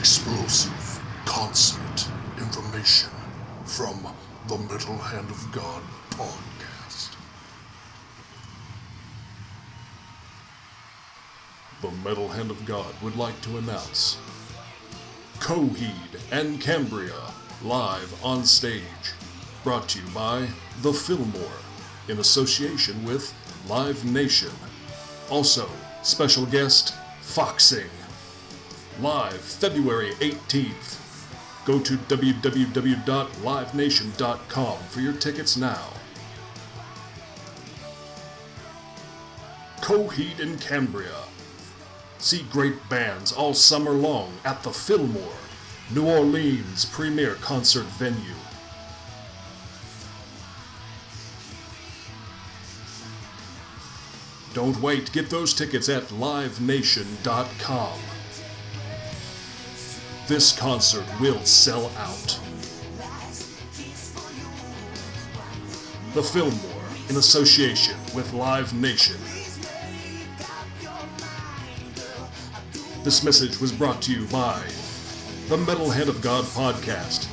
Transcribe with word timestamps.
explosive 0.00 0.98
concert 1.26 2.08
information 2.38 3.10
from 3.66 4.02
the 4.48 4.56
Metal 4.56 4.96
Hand 4.96 5.28
of 5.28 5.52
God 5.52 5.82
podcast. 6.08 7.14
The 11.82 11.90
Metal 12.02 12.28
Hand 12.28 12.50
of 12.50 12.64
God 12.64 12.94
would 13.02 13.14
like 13.16 13.38
to 13.42 13.58
announce 13.58 14.16
Coheed 15.38 16.18
and 16.32 16.58
Cambria 16.62 17.20
live 17.62 18.24
on 18.24 18.46
stage. 18.46 18.82
Brought 19.64 19.86
to 19.90 19.98
you 19.98 20.06
by 20.14 20.48
The 20.80 20.94
Fillmore 20.94 21.60
in 22.08 22.20
association 22.20 23.04
with 23.04 23.34
Live 23.68 24.02
Nation. 24.06 24.52
Also, 25.28 25.68
special 26.02 26.46
guest 26.46 26.94
Foxing. 27.20 27.99
Live 28.98 29.40
February 29.40 30.10
18th. 30.14 30.96
Go 31.64 31.78
to 31.78 31.96
www.livenation.com 31.96 34.78
for 34.88 35.00
your 35.00 35.12
tickets 35.12 35.56
now. 35.56 35.92
Coheed 39.80 40.40
and 40.40 40.60
Cambria. 40.60 41.22
See 42.18 42.42
great 42.50 42.88
bands 42.88 43.32
all 43.32 43.54
summer 43.54 43.92
long 43.92 44.32
at 44.44 44.62
the 44.62 44.70
Fillmore, 44.70 45.38
New 45.94 46.06
Orleans' 46.06 46.84
premier 46.84 47.36
concert 47.36 47.86
venue. 47.86 48.34
Don't 54.52 54.82
wait, 54.82 55.12
get 55.12 55.30
those 55.30 55.54
tickets 55.54 55.88
at 55.88 56.02
livenation.com. 56.08 58.00
This 60.30 60.56
concert 60.56 61.04
will 61.20 61.40
sell 61.40 61.90
out. 61.98 62.38
The 66.14 66.22
Fillmore, 66.22 66.84
in 67.08 67.16
association 67.16 67.96
with 68.14 68.32
Live 68.32 68.72
Nation. 68.72 69.16
This 73.02 73.24
message 73.24 73.58
was 73.58 73.72
brought 73.72 74.00
to 74.02 74.12
you 74.12 74.24
by 74.26 74.62
the 75.48 75.56
Metal 75.56 75.90
Hand 75.90 76.08
of 76.08 76.22
God 76.22 76.44
podcast 76.44 77.26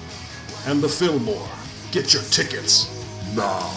and 0.66 0.82
the 0.82 0.90
Fillmore. 0.90 1.50
Get 1.92 2.16
your 2.16 2.24
tickets 2.24 2.90
now. 3.36 3.74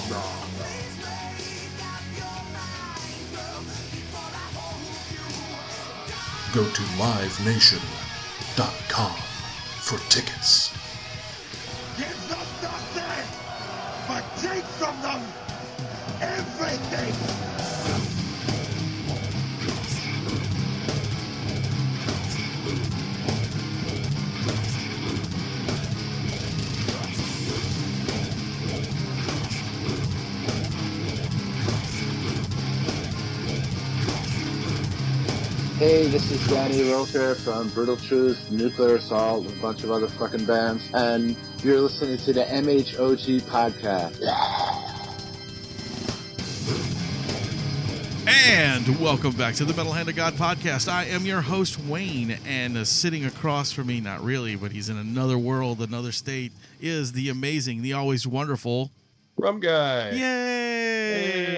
Go 6.55 6.67
to 6.67 6.83
for 9.83 9.99
tickets. 10.09 10.71
Give 11.97 12.29
them 12.29 12.47
nothing, 12.63 13.27
but 14.09 14.25
take 14.41 14.65
from 14.65 15.01
them 15.03 15.23
everything. 16.21 17.40
Hey, 35.81 36.05
this 36.09 36.31
is 36.31 36.47
Danny 36.49 36.81
Lilker 36.83 37.35
from 37.35 37.71
Brutal 37.71 37.97
Truth, 37.97 38.51
Nuclear 38.51 38.97
Assault, 38.97 39.47
and 39.47 39.59
a 39.59 39.63
bunch 39.63 39.83
of 39.83 39.91
other 39.91 40.09
fucking 40.09 40.45
bands, 40.45 40.87
and 40.93 41.35
you're 41.63 41.81
listening 41.81 42.19
to 42.19 42.35
the 42.35 42.43
MHOG 42.43 43.41
podcast. 43.45 44.21
And 48.29 49.01
welcome 49.01 49.33
back 49.33 49.55
to 49.55 49.65
the 49.65 49.73
Metal 49.73 49.93
Hand 49.93 50.11
of 50.11 50.17
God 50.17 50.35
podcast. 50.35 50.87
I 50.87 51.05
am 51.05 51.25
your 51.25 51.41
host, 51.41 51.81
Wayne, 51.81 52.39
and 52.47 52.77
uh, 52.77 52.85
sitting 52.85 53.25
across 53.25 53.73
from 53.73 53.87
me, 53.87 54.03
not 54.03 54.23
really, 54.23 54.57
but 54.57 54.73
he's 54.73 54.91
in 54.91 54.99
another 54.99 55.39
world, 55.39 55.81
another 55.81 56.13
state, 56.13 56.53
is 56.79 57.13
the 57.13 57.31
amazing, 57.31 57.81
the 57.81 57.95
always 57.95 58.27
wonderful. 58.27 58.91
Rum 59.39 59.61
guy. 59.61 60.11
Yay! 60.11 61.51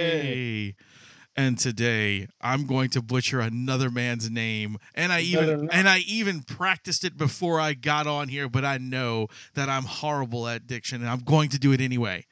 And 1.34 1.58
today 1.58 2.28
I'm 2.42 2.66
going 2.66 2.90
to 2.90 3.00
butcher 3.00 3.40
another 3.40 3.90
man's 3.90 4.30
name, 4.30 4.76
and 4.94 5.10
I 5.10 5.20
even 5.20 5.70
and 5.70 5.88
I 5.88 5.98
even 6.00 6.42
practiced 6.42 7.04
it 7.04 7.16
before 7.16 7.58
I 7.58 7.72
got 7.72 8.06
on 8.06 8.28
here, 8.28 8.50
but 8.50 8.66
I 8.66 8.76
know 8.76 9.28
that 9.54 9.70
I'm 9.70 9.84
horrible 9.84 10.46
at 10.46 10.66
diction, 10.66 11.00
and 11.00 11.08
I'm 11.08 11.20
going 11.20 11.48
to 11.50 11.58
do 11.58 11.72
it 11.72 11.80
anyway. 11.80 12.26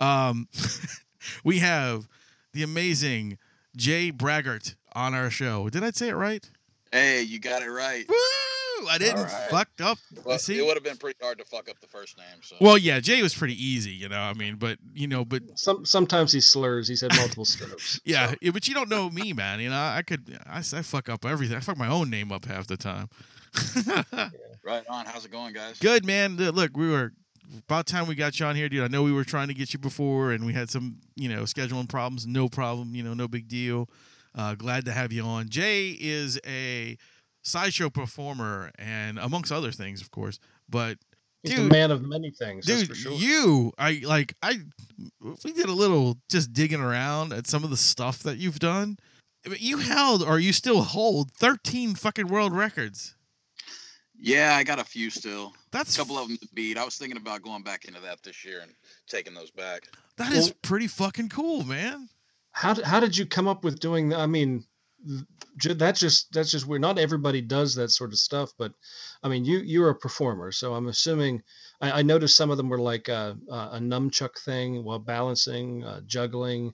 Um, 0.00 0.48
we 1.44 1.60
have 1.60 2.08
the 2.52 2.62
amazing 2.62 3.38
Jay 3.74 4.10
Braggart 4.10 4.74
on 4.94 5.14
our 5.14 5.30
show. 5.30 5.70
Did 5.70 5.82
I 5.82 5.90
say 5.90 6.08
it 6.08 6.14
right? 6.14 6.48
Hey, 6.92 7.22
you 7.22 7.38
got 7.38 7.62
it 7.62 7.70
right. 7.70 8.04
Woo! 8.06 8.14
I 8.88 8.98
didn't 8.98 9.18
All 9.18 9.24
right. 9.24 9.50
fuck 9.50 9.68
up. 9.80 9.98
Well, 10.24 10.38
See? 10.38 10.58
it 10.58 10.64
would 10.64 10.74
have 10.76 10.84
been 10.84 10.96
pretty 10.96 11.18
hard 11.22 11.38
to 11.38 11.44
fuck 11.44 11.68
up 11.68 11.80
the 11.80 11.86
first 11.86 12.16
name. 12.18 12.26
So. 12.42 12.56
Well, 12.60 12.78
yeah, 12.78 13.00
Jay 13.00 13.22
was 13.22 13.34
pretty 13.34 13.54
easy, 13.62 13.90
you 13.90 14.08
know. 14.08 14.20
I 14.20 14.34
mean, 14.34 14.56
but 14.56 14.78
you 14.94 15.06
know, 15.06 15.24
but 15.24 15.42
Some 15.56 15.84
sometimes 15.84 16.32
he 16.32 16.40
slurs. 16.40 16.88
He's 16.88 17.00
had 17.00 17.14
multiple 17.16 17.44
slurs. 17.44 18.00
yeah, 18.04 18.30
so. 18.30 18.36
yeah, 18.40 18.50
but 18.50 18.68
you 18.68 18.74
don't 18.74 18.88
know 18.88 19.10
me, 19.10 19.32
man. 19.32 19.60
You 19.60 19.70
know, 19.70 19.76
I 19.76 20.02
could, 20.06 20.38
I, 20.46 20.58
I 20.58 20.82
fuck 20.82 21.08
up 21.08 21.24
everything. 21.24 21.56
I 21.56 21.60
fuck 21.60 21.76
my 21.76 21.88
own 21.88 22.10
name 22.10 22.32
up 22.32 22.44
half 22.44 22.66
the 22.66 22.76
time. 22.76 23.08
right 24.64 24.84
on. 24.88 25.06
How's 25.06 25.24
it 25.24 25.30
going, 25.30 25.52
guys? 25.52 25.78
Good 25.78 26.04
man. 26.04 26.36
Look, 26.36 26.76
we 26.76 26.90
were 26.90 27.12
about 27.68 27.86
time 27.86 28.06
we 28.06 28.14
got 28.14 28.38
you 28.40 28.46
on 28.46 28.56
here, 28.56 28.68
dude. 28.68 28.82
I 28.82 28.88
know 28.88 29.02
we 29.02 29.12
were 29.12 29.24
trying 29.24 29.48
to 29.48 29.54
get 29.54 29.72
you 29.72 29.78
before, 29.78 30.32
and 30.32 30.46
we 30.46 30.52
had 30.52 30.70
some, 30.70 30.96
you 31.16 31.28
know, 31.28 31.42
scheduling 31.42 31.88
problems. 31.88 32.26
No 32.26 32.48
problem. 32.48 32.94
You 32.94 33.02
know, 33.02 33.14
no 33.14 33.28
big 33.28 33.48
deal. 33.48 33.88
Uh, 34.34 34.54
glad 34.54 34.84
to 34.86 34.92
have 34.92 35.12
you 35.12 35.22
on. 35.22 35.48
Jay 35.48 35.90
is 35.90 36.40
a 36.46 36.96
sideshow 37.42 37.90
performer, 37.90 38.70
and 38.78 39.18
amongst 39.18 39.52
other 39.52 39.72
things, 39.72 40.00
of 40.00 40.10
course. 40.10 40.38
But 40.68 40.98
He's 41.42 41.54
dude, 41.56 41.70
a 41.70 41.74
man 41.74 41.90
of 41.90 42.02
many 42.02 42.30
things. 42.30 42.66
that's 42.66 42.80
dude 42.82 42.88
for 42.90 42.94
sure. 42.94 43.12
you 43.14 43.72
i 43.76 44.00
like 44.04 44.34
i 44.42 44.58
we 45.44 45.52
did 45.52 45.66
a 45.66 45.72
little 45.72 46.16
just 46.30 46.52
digging 46.52 46.80
around 46.80 47.32
at 47.32 47.48
some 47.48 47.64
of 47.64 47.70
the 47.70 47.76
stuff 47.76 48.20
that 48.22 48.38
you've 48.38 48.60
done 48.60 48.96
you 49.58 49.78
held 49.78 50.22
or 50.22 50.38
you 50.38 50.52
still 50.52 50.82
hold 50.82 51.32
13 51.32 51.96
fucking 51.96 52.28
world 52.28 52.52
records 52.52 53.16
Yeah, 54.16 54.54
I 54.54 54.62
got 54.62 54.78
a 54.78 54.84
few 54.84 55.10
still. 55.10 55.52
that's 55.72 55.96
A 55.96 55.98
couple 55.98 56.16
of 56.16 56.28
them 56.28 56.36
to 56.36 56.48
beat. 56.54 56.78
I 56.78 56.84
was 56.84 56.96
thinking 56.96 57.16
about 57.16 57.42
going 57.42 57.64
back 57.64 57.86
into 57.86 58.00
that 58.02 58.22
this 58.22 58.44
year 58.44 58.60
and 58.62 58.70
taking 59.08 59.34
those 59.34 59.50
back. 59.50 59.88
that 60.18 60.32
is 60.32 60.44
Well- 60.50 60.58
pretty 60.62 60.86
fucking 60.86 61.28
cool 61.30 61.64
man 61.64 62.08
how 62.52 62.74
d- 62.74 62.82
how 62.84 63.00
did 63.00 63.16
you 63.16 63.26
come 63.26 63.48
up 63.48 63.64
with 63.64 63.80
doing 63.80 64.10
that? 64.10 64.20
I 64.20 64.26
mean, 64.26 64.60
j- 64.60 64.66
that's 65.76 66.00
just 66.00 66.32
that's 66.32 66.50
just 66.50 66.66
weird. 66.66 66.80
Not 66.80 66.98
everybody 66.98 67.40
does 67.40 67.74
that 67.74 67.90
sort 67.90 68.12
of 68.12 68.18
stuff, 68.18 68.50
but 68.58 68.72
I 69.22 69.28
mean, 69.28 69.44
you 69.44 69.58
you're 69.58 69.90
a 69.90 69.94
performer, 69.94 70.52
so 70.52 70.74
I'm 70.74 70.88
assuming. 70.88 71.42
I, 71.80 72.00
I 72.00 72.02
noticed 72.02 72.36
some 72.36 72.50
of 72.50 72.56
them 72.56 72.68
were 72.68 72.78
like 72.78 73.08
a, 73.08 73.36
a, 73.50 73.54
a 73.54 73.78
nunchuck 73.78 74.38
thing 74.44 74.84
while 74.84 74.98
balancing, 74.98 75.84
uh, 75.84 76.00
juggling. 76.06 76.72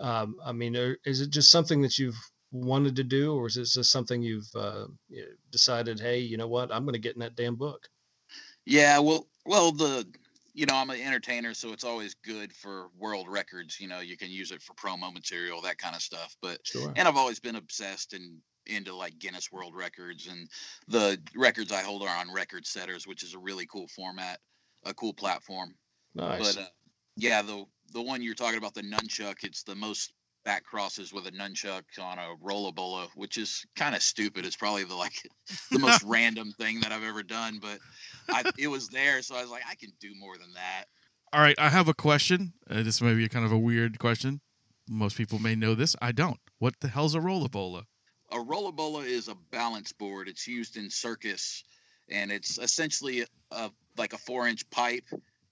Um, 0.00 0.36
I 0.44 0.52
mean, 0.52 0.76
is 1.04 1.20
it 1.20 1.30
just 1.30 1.50
something 1.50 1.82
that 1.82 1.98
you've 1.98 2.18
wanted 2.52 2.96
to 2.96 3.04
do, 3.04 3.34
or 3.34 3.46
is 3.46 3.56
it 3.56 3.66
just 3.66 3.90
something 3.90 4.22
you've 4.22 4.48
uh, 4.54 4.86
decided? 5.50 6.00
Hey, 6.00 6.20
you 6.20 6.36
know 6.36 6.48
what? 6.48 6.72
I'm 6.72 6.84
going 6.84 6.94
to 6.94 7.00
get 7.00 7.14
in 7.14 7.20
that 7.20 7.36
damn 7.36 7.56
book. 7.56 7.88
Yeah, 8.64 8.98
well, 9.00 9.26
well, 9.44 9.72
the 9.72 10.06
you 10.58 10.66
know 10.66 10.74
I'm 10.76 10.90
an 10.90 11.00
entertainer, 11.00 11.54
so 11.54 11.72
it's 11.72 11.84
always 11.84 12.14
good 12.14 12.52
for 12.52 12.88
world 12.96 13.28
records. 13.28 13.78
You 13.80 13.88
know, 13.88 14.00
you 14.00 14.16
can 14.16 14.30
use 14.30 14.50
it 14.52 14.62
for 14.62 14.74
promo 14.74 15.12
material, 15.12 15.62
that 15.62 15.78
kind 15.78 15.94
of 15.96 16.02
stuff. 16.02 16.36
But 16.42 16.60
Sure. 16.62 16.96
and 16.96 17.06
I've 17.08 17.16
always 17.16 17.40
been 17.40 17.56
obsessed 17.56 18.12
and 18.12 18.42
into 18.66 18.94
like 18.94 19.18
Guinness 19.18 19.50
World 19.52 19.74
Records 19.76 20.26
and 20.26 20.48
the 20.88 21.22
records 21.34 21.72
I 21.72 21.82
hold 21.82 22.02
are 22.02 22.08
on 22.16 22.32
Record 22.32 22.66
Setters, 22.66 23.06
which 23.06 23.22
is 23.22 23.34
a 23.34 23.38
really 23.38 23.66
cool 23.66 23.88
format, 23.88 24.40
a 24.84 24.92
cool 24.94 25.14
platform. 25.14 25.74
Nice. 26.14 26.56
But 26.56 26.58
uh, 26.58 26.68
yeah, 27.16 27.42
the 27.42 27.66
the 27.92 28.02
one 28.02 28.22
you're 28.22 28.34
talking 28.34 28.58
about, 28.58 28.74
the 28.74 28.82
nunchuck, 28.82 29.44
it's 29.44 29.62
the 29.62 29.74
most 29.76 30.12
back 30.44 30.64
crosses 30.64 31.12
with 31.12 31.26
a 31.26 31.30
nunchuck 31.32 31.82
on 32.00 32.18
a 32.18 32.34
rollabola, 32.42 33.08
which 33.14 33.36
is 33.36 33.64
kind 33.76 33.94
of 33.94 34.02
stupid. 34.02 34.46
It's 34.46 34.56
probably 34.56 34.84
the 34.84 34.94
like 34.94 35.12
the 35.70 35.78
most 35.78 36.02
random 36.06 36.52
thing 36.58 36.80
that 36.80 36.92
I've 36.92 37.04
ever 37.04 37.22
done, 37.22 37.58
but 37.60 37.78
I, 38.28 38.50
it 38.58 38.68
was 38.68 38.88
there, 38.88 39.22
so 39.22 39.36
I 39.36 39.42
was 39.42 39.50
like, 39.50 39.62
I 39.68 39.74
can 39.74 39.90
do 40.00 40.10
more 40.18 40.36
than 40.38 40.52
that. 40.54 40.84
all 41.32 41.40
right 41.40 41.58
i 41.58 41.68
have 41.68 41.88
a 41.88 41.94
question 41.94 42.52
uh, 42.70 42.82
this 42.82 43.02
may 43.02 43.14
be 43.14 43.24
a 43.24 43.28
kind 43.28 43.44
of 43.44 43.52
a 43.52 43.58
weird 43.58 43.98
question 43.98 44.40
most 44.88 45.16
people 45.16 45.38
may 45.38 45.54
know 45.54 45.74
this 45.74 45.94
i 46.00 46.10
don't 46.12 46.40
what 46.58 46.74
the 46.80 46.88
hell's 46.88 47.14
a 47.14 47.20
rollabola 47.20 47.84
A 48.30 48.36
rollabola 48.36 49.04
is 49.04 49.28
a 49.28 49.34
balance 49.50 49.92
board. 49.92 50.28
It's 50.28 50.46
used 50.46 50.76
in 50.76 50.90
circus, 50.90 51.64
and 52.10 52.30
it's 52.30 52.58
essentially 52.58 53.24
a 53.50 53.70
like 53.96 54.12
a 54.12 54.18
four 54.18 54.46
inch 54.48 54.68
pipe 54.70 55.04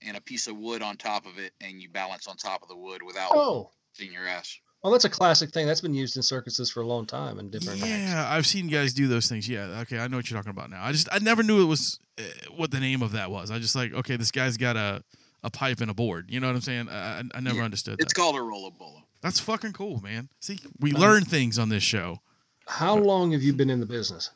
and 0.06 0.16
a 0.16 0.20
piece 0.20 0.46
of 0.46 0.56
wood 0.58 0.82
on 0.82 0.96
top 0.96 1.24
of 1.26 1.38
it, 1.38 1.52
and 1.60 1.80
you 1.80 1.88
balance 1.88 2.26
on 2.28 2.36
top 2.36 2.62
of 2.62 2.68
the 2.68 2.76
wood 2.76 3.02
without 3.02 3.32
oh, 3.34 3.70
seeing 3.94 4.12
your 4.12 4.26
ass. 4.26 4.58
Oh, 4.86 4.92
that's 4.92 5.04
a 5.04 5.10
classic 5.10 5.50
thing. 5.50 5.66
That's 5.66 5.80
been 5.80 5.94
used 5.94 6.16
in 6.16 6.22
circuses 6.22 6.70
for 6.70 6.80
a 6.80 6.86
long 6.86 7.06
time 7.06 7.40
and 7.40 7.50
different. 7.50 7.82
acts. 7.82 7.90
Yeah, 7.90 8.24
I've 8.30 8.46
seen 8.46 8.68
guys 8.68 8.94
do 8.94 9.08
those 9.08 9.26
things. 9.28 9.48
Yeah, 9.48 9.80
okay, 9.80 9.98
I 9.98 10.06
know 10.06 10.16
what 10.16 10.30
you're 10.30 10.38
talking 10.38 10.50
about 10.52 10.70
now. 10.70 10.80
I 10.84 10.92
just 10.92 11.08
I 11.10 11.18
never 11.18 11.42
knew 11.42 11.60
it 11.60 11.64
was 11.64 11.98
uh, 12.20 12.22
what 12.54 12.70
the 12.70 12.78
name 12.78 13.02
of 13.02 13.10
that 13.12 13.28
was. 13.32 13.50
I 13.50 13.58
just 13.58 13.74
like 13.74 13.92
okay, 13.92 14.16
this 14.16 14.30
guy's 14.30 14.56
got 14.56 14.76
a 14.76 15.02
a 15.42 15.50
pipe 15.50 15.80
and 15.80 15.90
a 15.90 15.94
board. 15.94 16.26
You 16.30 16.38
know 16.38 16.46
what 16.46 16.54
I'm 16.54 16.62
saying? 16.62 16.88
I, 16.88 17.18
I, 17.18 17.22
I 17.34 17.40
never 17.40 17.58
Yeah, 17.58 17.64
understood 17.64 18.00
It's 18.00 18.12
that. 18.12 18.20
called 18.20 18.36
a 18.36 18.38
rollabola. 18.38 19.02
That's 19.22 19.40
fucking 19.40 19.72
cool, 19.72 20.00
man. 20.02 20.28
See, 20.40 20.60
we 20.78 20.92
Uh-huh. 20.92 21.00
learn 21.02 21.24
things 21.24 21.58
on 21.58 21.68
this 21.68 21.82
show. 21.82 22.20
How 22.68 22.96
long 22.96 23.32
have 23.32 23.42
you 23.42 23.54
been 23.54 23.70
in 23.70 23.80
the 23.80 23.86
business? 23.86 24.30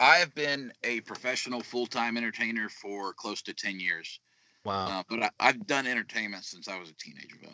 I 0.00 0.16
have 0.16 0.34
been 0.34 0.70
a 0.84 1.00
professional 1.00 1.62
full-time 1.62 2.18
entertainer 2.18 2.68
for 2.68 3.14
close 3.14 3.40
to 3.42 3.54
10 3.54 3.80
years. 3.80 4.20
Wow. 4.64 4.86
Uh, 4.88 5.02
but 5.08 5.22
I, 5.22 5.30
I've 5.40 5.66
done 5.66 5.86
entertainment 5.86 6.44
since 6.44 6.68
I 6.68 6.78
was 6.78 6.90
a 6.90 6.94
teenager, 6.94 7.36
Bill. 7.40 7.52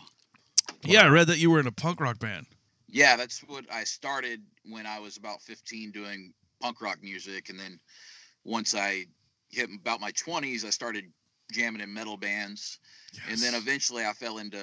Yeah, 0.84 1.04
I 1.04 1.08
read 1.08 1.28
that 1.28 1.38
you 1.38 1.50
were 1.50 1.60
in 1.60 1.66
a 1.66 1.72
punk 1.72 2.00
rock 2.00 2.18
band. 2.18 2.46
Yeah, 2.88 3.16
that's 3.16 3.40
what 3.40 3.64
I 3.72 3.84
started 3.84 4.42
when 4.68 4.86
I 4.86 5.00
was 5.00 5.16
about 5.16 5.40
15 5.42 5.92
doing 5.92 6.32
punk 6.60 6.80
rock 6.80 6.98
music. 7.02 7.48
And 7.48 7.58
then 7.58 7.80
once 8.44 8.74
I 8.74 9.06
hit 9.50 9.70
about 9.80 10.00
my 10.00 10.12
20s, 10.12 10.64
I 10.64 10.70
started 10.70 11.04
jamming 11.50 11.80
in 11.80 11.92
metal 11.92 12.16
bands. 12.16 12.78
And 13.28 13.38
then 13.38 13.54
eventually 13.54 14.04
I 14.04 14.12
fell 14.12 14.38
into 14.38 14.58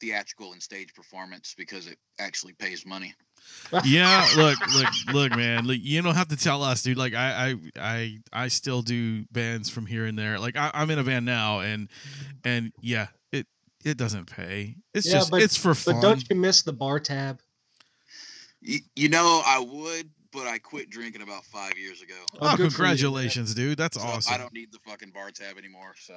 theatrical 0.00 0.52
and 0.52 0.62
stage 0.62 0.94
performance 0.94 1.54
because 1.56 1.86
it 1.86 1.98
actually 2.18 2.52
pays 2.54 2.86
money. 2.86 3.14
yeah, 3.84 4.26
look, 4.36 4.58
look, 4.74 4.88
look, 5.12 5.36
man. 5.36 5.66
Like, 5.66 5.80
you 5.82 6.00
don't 6.02 6.14
have 6.14 6.28
to 6.28 6.36
tell 6.36 6.62
us, 6.62 6.82
dude. 6.82 6.98
Like, 6.98 7.14
I, 7.14 7.50
I, 7.50 7.54
I, 7.80 8.18
I 8.32 8.48
still 8.48 8.82
do 8.82 9.24
bands 9.30 9.68
from 9.68 9.86
here 9.86 10.06
and 10.06 10.18
there. 10.18 10.38
Like, 10.38 10.56
I, 10.56 10.70
I'm 10.74 10.90
in 10.90 10.98
a 10.98 11.04
band 11.04 11.24
now, 11.24 11.60
and, 11.60 11.88
and 12.44 12.72
yeah, 12.80 13.08
it, 13.88 13.92
it 13.92 13.96
doesn't 13.98 14.26
pay. 14.30 14.76
It's 14.94 15.06
Yeah, 15.06 15.14
just, 15.14 15.30
but- 15.30 15.42
it's 15.42 15.56
for 15.56 15.74
fun. 15.74 15.94
But 15.96 16.00
don't 16.02 16.30
you 16.30 16.36
miss 16.36 16.62
the 16.62 16.72
bar 16.72 17.00
tab? 17.00 17.40
You, 18.60 18.80
you 18.96 19.08
know, 19.08 19.40
I 19.44 19.60
would, 19.60 20.10
but 20.32 20.46
I 20.46 20.58
quit 20.58 20.90
drinking 20.90 21.22
about 21.22 21.44
five 21.44 21.76
years 21.78 22.02
ago. 22.02 22.14
oh, 22.40 22.50
good 22.50 22.56
for 22.56 22.62
you, 22.64 22.68
congratulations, 22.70 23.54
dude. 23.54 23.78
That's 23.78 24.00
So 24.00 24.06
awesome. 24.06 24.34
I 24.34 24.38
don't 24.38 24.52
need 24.52 24.72
the 24.72 24.78
fucking 24.86 25.10
bar 25.10 25.30
tab 25.30 25.58
anymore. 25.58 25.94
So 26.00 26.14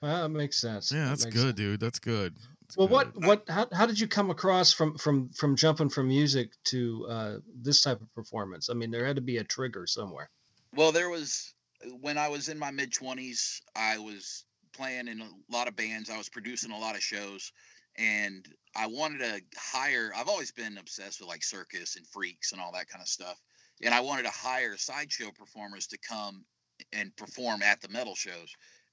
Well, 0.00 0.22
that 0.22 0.28
makes 0.28 0.56
sense. 0.60 0.92
yeah, 0.92 1.08
that's 1.08 1.24
makes 1.24 1.34
good, 1.36 1.42
sense. 1.42 1.56
dude. 1.56 1.80
That's 1.80 1.98
good. 1.98 2.36
That's 2.62 2.76
Well, 2.76 2.86
good. 2.86 3.14
what 3.16 3.26
what 3.26 3.44
how, 3.48 3.66
how 3.72 3.86
did 3.86 3.98
you 3.98 4.06
come 4.06 4.30
across 4.30 4.72
from 4.72 4.96
from 4.98 5.30
from 5.30 5.56
jumping 5.56 5.88
from 5.90 6.06
music 6.08 6.52
to 6.66 7.06
uh, 7.10 7.36
this 7.60 7.82
type 7.82 8.00
of 8.00 8.14
performance? 8.14 8.70
I 8.70 8.74
mean, 8.74 8.92
there 8.92 9.04
had 9.04 9.16
to 9.16 9.22
be 9.22 9.38
a 9.38 9.44
trigger 9.44 9.86
somewhere. 9.88 10.30
Well, 10.76 10.92
there 10.92 11.10
was 11.10 11.52
when 12.00 12.18
I 12.18 12.28
was 12.28 12.48
in 12.48 12.58
my 12.58 12.70
mid 12.70 12.92
20s, 12.92 13.60
I 13.74 13.98
was 13.98 14.44
playing 14.72 15.08
in 15.08 15.20
a 15.20 15.30
lot 15.48 15.68
of 15.68 15.76
bands, 15.76 16.10
I 16.10 16.18
was 16.18 16.28
producing 16.28 16.70
a 16.72 16.78
lot 16.78 16.96
of 16.96 17.02
shows, 17.02 17.52
and 17.96 18.46
I 18.76 18.86
wanted 18.86 19.18
to 19.18 19.42
hire. 19.58 20.12
I've 20.14 20.28
always 20.28 20.52
been 20.52 20.78
obsessed 20.78 21.20
with 21.20 21.28
like 21.28 21.42
circus 21.42 21.96
and 21.96 22.06
freaks 22.06 22.52
and 22.52 22.60
all 22.60 22.72
that 22.72 22.88
kind 22.88 23.02
of 23.02 23.08
stuff, 23.08 23.40
and 23.82 23.94
I 23.94 24.00
wanted 24.00 24.24
to 24.24 24.30
hire 24.30 24.76
sideshow 24.76 25.32
performers 25.32 25.86
to 25.88 25.98
come 25.98 26.44
and 26.92 27.14
perform 27.16 27.62
at 27.62 27.80
the 27.80 27.88
metal 27.88 28.14
shows, 28.14 28.52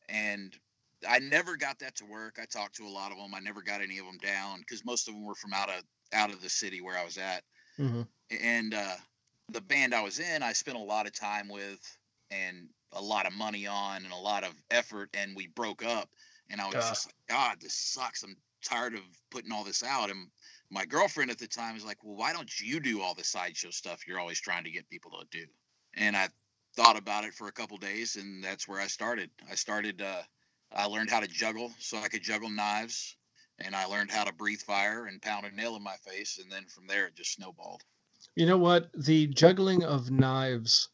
and 0.09 0.57
I 1.07 1.19
never 1.19 1.57
got 1.57 1.79
that 1.79 1.95
to 1.97 2.05
work. 2.05 2.37
I 2.41 2.45
talked 2.45 2.75
to 2.77 2.87
a 2.87 2.89
lot 2.89 3.11
of 3.11 3.17
them. 3.17 3.33
I 3.35 3.39
never 3.39 3.61
got 3.61 3.81
any 3.81 3.99
of 3.99 4.05
them 4.05 4.17
down 4.17 4.59
because 4.59 4.83
most 4.85 5.07
of 5.07 5.13
them 5.13 5.25
were 5.25 5.35
from 5.35 5.53
out 5.53 5.69
of 5.69 5.83
out 6.13 6.31
of 6.31 6.41
the 6.41 6.49
city 6.49 6.81
where 6.81 6.97
I 6.97 7.03
was 7.03 7.17
at 7.17 7.43
hmm 7.77 8.17
and 8.29 8.73
uh, 8.73 8.95
the 9.49 9.61
band 9.61 9.93
I 9.93 10.01
was 10.01 10.19
in, 10.19 10.43
I 10.43 10.53
spent 10.53 10.77
a 10.77 10.81
lot 10.81 11.07
of 11.07 11.13
time 11.13 11.47
with 11.49 11.79
and 12.31 12.69
a 12.93 13.01
lot 13.01 13.25
of 13.27 13.33
money 13.33 13.67
on 13.67 14.03
and 14.03 14.13
a 14.13 14.17
lot 14.17 14.43
of 14.43 14.53
effort, 14.71 15.09
and 15.13 15.35
we 15.35 15.47
broke 15.47 15.83
up. 15.83 16.09
And 16.49 16.61
I 16.61 16.65
was 16.67 16.75
Ah. 16.75 16.89
just 16.89 17.07
like, 17.07 17.15
God, 17.27 17.57
this 17.61 17.73
sucks. 17.73 18.23
I'm 18.23 18.37
tired 18.63 18.93
of 18.93 19.01
putting 19.29 19.51
all 19.51 19.63
this 19.63 19.83
out. 19.83 20.09
And 20.09 20.29
my 20.69 20.85
girlfriend 20.85 21.29
at 21.31 21.37
the 21.37 21.47
time 21.47 21.73
was 21.75 21.85
like, 21.85 22.03
Well, 22.03 22.15
why 22.15 22.33
don't 22.33 22.59
you 22.59 22.79
do 22.79 23.01
all 23.01 23.13
the 23.15 23.23
sideshow 23.23 23.69
stuff 23.69 24.07
you're 24.07 24.19
always 24.19 24.39
trying 24.39 24.63
to 24.63 24.71
get 24.71 24.89
people 24.89 25.11
to 25.19 25.25
do? 25.37 25.45
And 25.95 26.15
I 26.15 26.29
thought 26.75 26.97
about 26.97 27.25
it 27.25 27.33
for 27.33 27.47
a 27.47 27.51
couple 27.51 27.77
days, 27.77 28.15
and 28.15 28.43
that's 28.43 28.67
where 28.67 28.79
I 28.79 28.87
started. 28.87 29.29
I 29.49 29.55
started. 29.55 30.01
Uh, 30.01 30.21
I 30.71 30.85
learned 30.85 31.09
how 31.09 31.19
to 31.21 31.27
juggle, 31.27 31.73
so 31.79 31.97
I 31.97 32.07
could 32.07 32.21
juggle 32.23 32.49
knives, 32.49 33.15
and 33.59 33.75
I 33.75 33.85
learned 33.85 34.11
how 34.11 34.25
to 34.25 34.33
breathe 34.33 34.61
fire 34.61 35.05
and 35.05 35.21
pound 35.21 35.45
a 35.45 35.51
nail 35.51 35.75
in 35.75 35.83
my 35.83 35.95
face, 35.97 36.39
and 36.39 36.51
then 36.51 36.65
from 36.67 36.87
there 36.87 37.07
it 37.07 37.15
just 37.15 37.33
snowballed. 37.33 37.83
You 38.35 38.45
know 38.45 38.57
what? 38.57 38.91
The 38.93 39.27
juggling 39.27 39.83
of 39.83 40.11
knives 40.11 40.89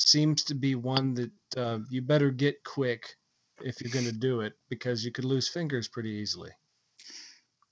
seems 0.00 0.44
to 0.44 0.54
be 0.54 0.74
one 0.74 1.14
that 1.14 1.30
uh, 1.56 1.78
you 1.90 2.02
better 2.02 2.30
get 2.30 2.62
quick 2.64 3.16
if 3.62 3.80
you're 3.80 3.92
going 3.92 4.04
to 4.06 4.12
do 4.12 4.40
it 4.40 4.54
because 4.68 5.04
you 5.04 5.12
could 5.12 5.24
lose 5.24 5.48
fingers 5.48 5.88
pretty 5.88 6.10
easily. 6.10 6.50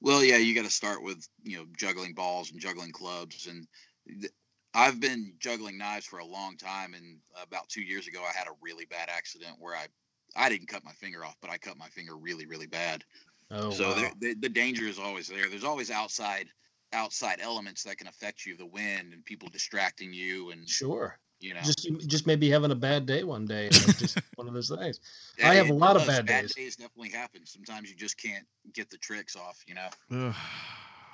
Well, 0.00 0.22
yeah, 0.22 0.36
you 0.36 0.54
got 0.54 0.64
to 0.64 0.70
start 0.70 1.02
with 1.02 1.26
you 1.42 1.58
know 1.58 1.66
juggling 1.78 2.14
balls 2.14 2.50
and 2.50 2.60
juggling 2.60 2.92
clubs, 2.92 3.46
and 3.46 3.66
th- 4.20 4.32
I've 4.74 5.00
been 5.00 5.34
juggling 5.38 5.78
knives 5.78 6.04
for 6.04 6.18
a 6.18 6.26
long 6.26 6.56
time. 6.56 6.94
And 6.94 7.18
about 7.42 7.68
two 7.68 7.82
years 7.82 8.06
ago, 8.06 8.22
I 8.22 8.36
had 8.36 8.46
a 8.46 8.56
really 8.60 8.84
bad 8.86 9.08
accident 9.08 9.56
where 9.58 9.74
I 9.74 9.86
I 10.36 10.48
didn't 10.48 10.68
cut 10.68 10.84
my 10.84 10.92
finger 10.92 11.24
off, 11.24 11.36
but 11.40 11.50
I 11.50 11.58
cut 11.58 11.78
my 11.78 11.88
finger 11.88 12.16
really 12.16 12.46
really 12.46 12.66
bad. 12.66 13.04
Oh, 13.50 13.70
so 13.70 13.90
wow. 13.90 14.10
the 14.20 14.34
the 14.34 14.48
danger 14.48 14.86
is 14.86 14.98
always 14.98 15.28
there. 15.28 15.48
There's 15.48 15.64
always 15.64 15.90
outside 15.90 16.48
outside 16.92 17.40
elements 17.40 17.82
that 17.84 17.98
can 17.98 18.06
affect 18.06 18.46
you, 18.46 18.56
the 18.56 18.66
wind 18.66 19.12
and 19.12 19.24
people 19.24 19.48
distracting 19.48 20.12
you, 20.12 20.50
and 20.50 20.68
sure. 20.68 21.18
You 21.44 21.52
know. 21.54 21.60
Just 21.62 21.86
just 22.06 22.26
maybe 22.26 22.48
having 22.50 22.70
a 22.70 22.74
bad 22.76 23.04
day 23.06 23.22
one 23.22 23.44
day. 23.44 23.68
just 23.70 24.18
one 24.36 24.48
of 24.48 24.54
those 24.54 24.70
things. 24.70 25.00
Yeah, 25.38 25.50
I 25.50 25.54
have 25.56 25.68
a 25.68 25.74
lot 25.74 25.96
of 25.96 26.06
does. 26.06 26.16
bad 26.16 26.26
days. 26.26 26.54
days 26.54 26.76
definitely 26.76 27.10
happen. 27.10 27.44
Sometimes 27.44 27.90
you 27.90 27.96
just 27.96 28.16
can't 28.20 28.44
get 28.72 28.90
the 28.90 28.96
tricks 28.96 29.36
off. 29.36 29.62
You 29.66 29.74
know. 29.74 30.34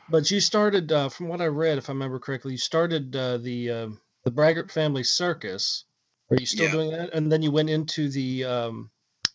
But 0.09 0.31
you 0.31 0.41
started, 0.41 0.91
uh, 0.91 1.09
from 1.09 1.29
what 1.29 1.41
I 1.41 1.47
read, 1.47 1.79
if 1.79 1.89
I 1.89 1.93
remember 1.93 2.19
correctly, 2.19 2.53
you 2.53 2.59
started 2.59 3.15
uh, 3.15 3.39
the 3.39 3.71
uh, 3.71 3.89
the 4.25 4.31
Braggart 4.31 4.71
Family 4.71 5.03
Circus. 5.05 5.85
Are 6.31 6.37
you 6.39 6.47
still 6.47 6.67
Yeah. 6.67 6.73
doing 6.73 6.91
that? 6.93 7.13
And 7.13 7.31
then 7.31 7.43
you 7.43 7.51
went 7.51 7.71
into 7.71 8.09
the 8.09 8.45
um, 8.45 8.91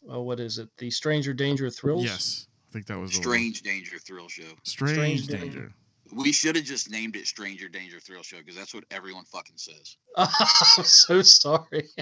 oh, 0.09 0.21
what 0.21 0.39
is 0.39 0.57
it? 0.59 0.69
The 0.77 0.89
Stranger 0.92 1.33
Danger 1.33 1.69
Thrills. 1.69 2.03
Yes, 2.06 2.47
I 2.69 2.74
think 2.74 2.88
that 2.88 2.97
was 2.97 3.12
the. 3.12 3.18
Strange 3.18 3.62
Danger 3.63 4.00
Thrill 4.00 4.30
Show. 4.30 4.44
Strange, 4.63 4.94
Strange 5.24 5.27
danger. 5.27 5.45
Danger. 5.45 5.74
We 6.13 6.31
should 6.31 6.56
have 6.56 6.66
just 6.66 6.90
named 6.90 7.16
it 7.16 7.28
Stranger 7.28 7.68
Danger 7.68 8.00
Thrill 8.00 8.24
Show 8.24 8.38
because 8.38 8.56
that's 8.56 8.74
what 8.74 8.84
everyone 8.92 9.25
fucking 9.25 9.57
says. 9.57 9.98
I'm 10.16 10.84
so 10.84 11.22
sorry. 11.22 11.90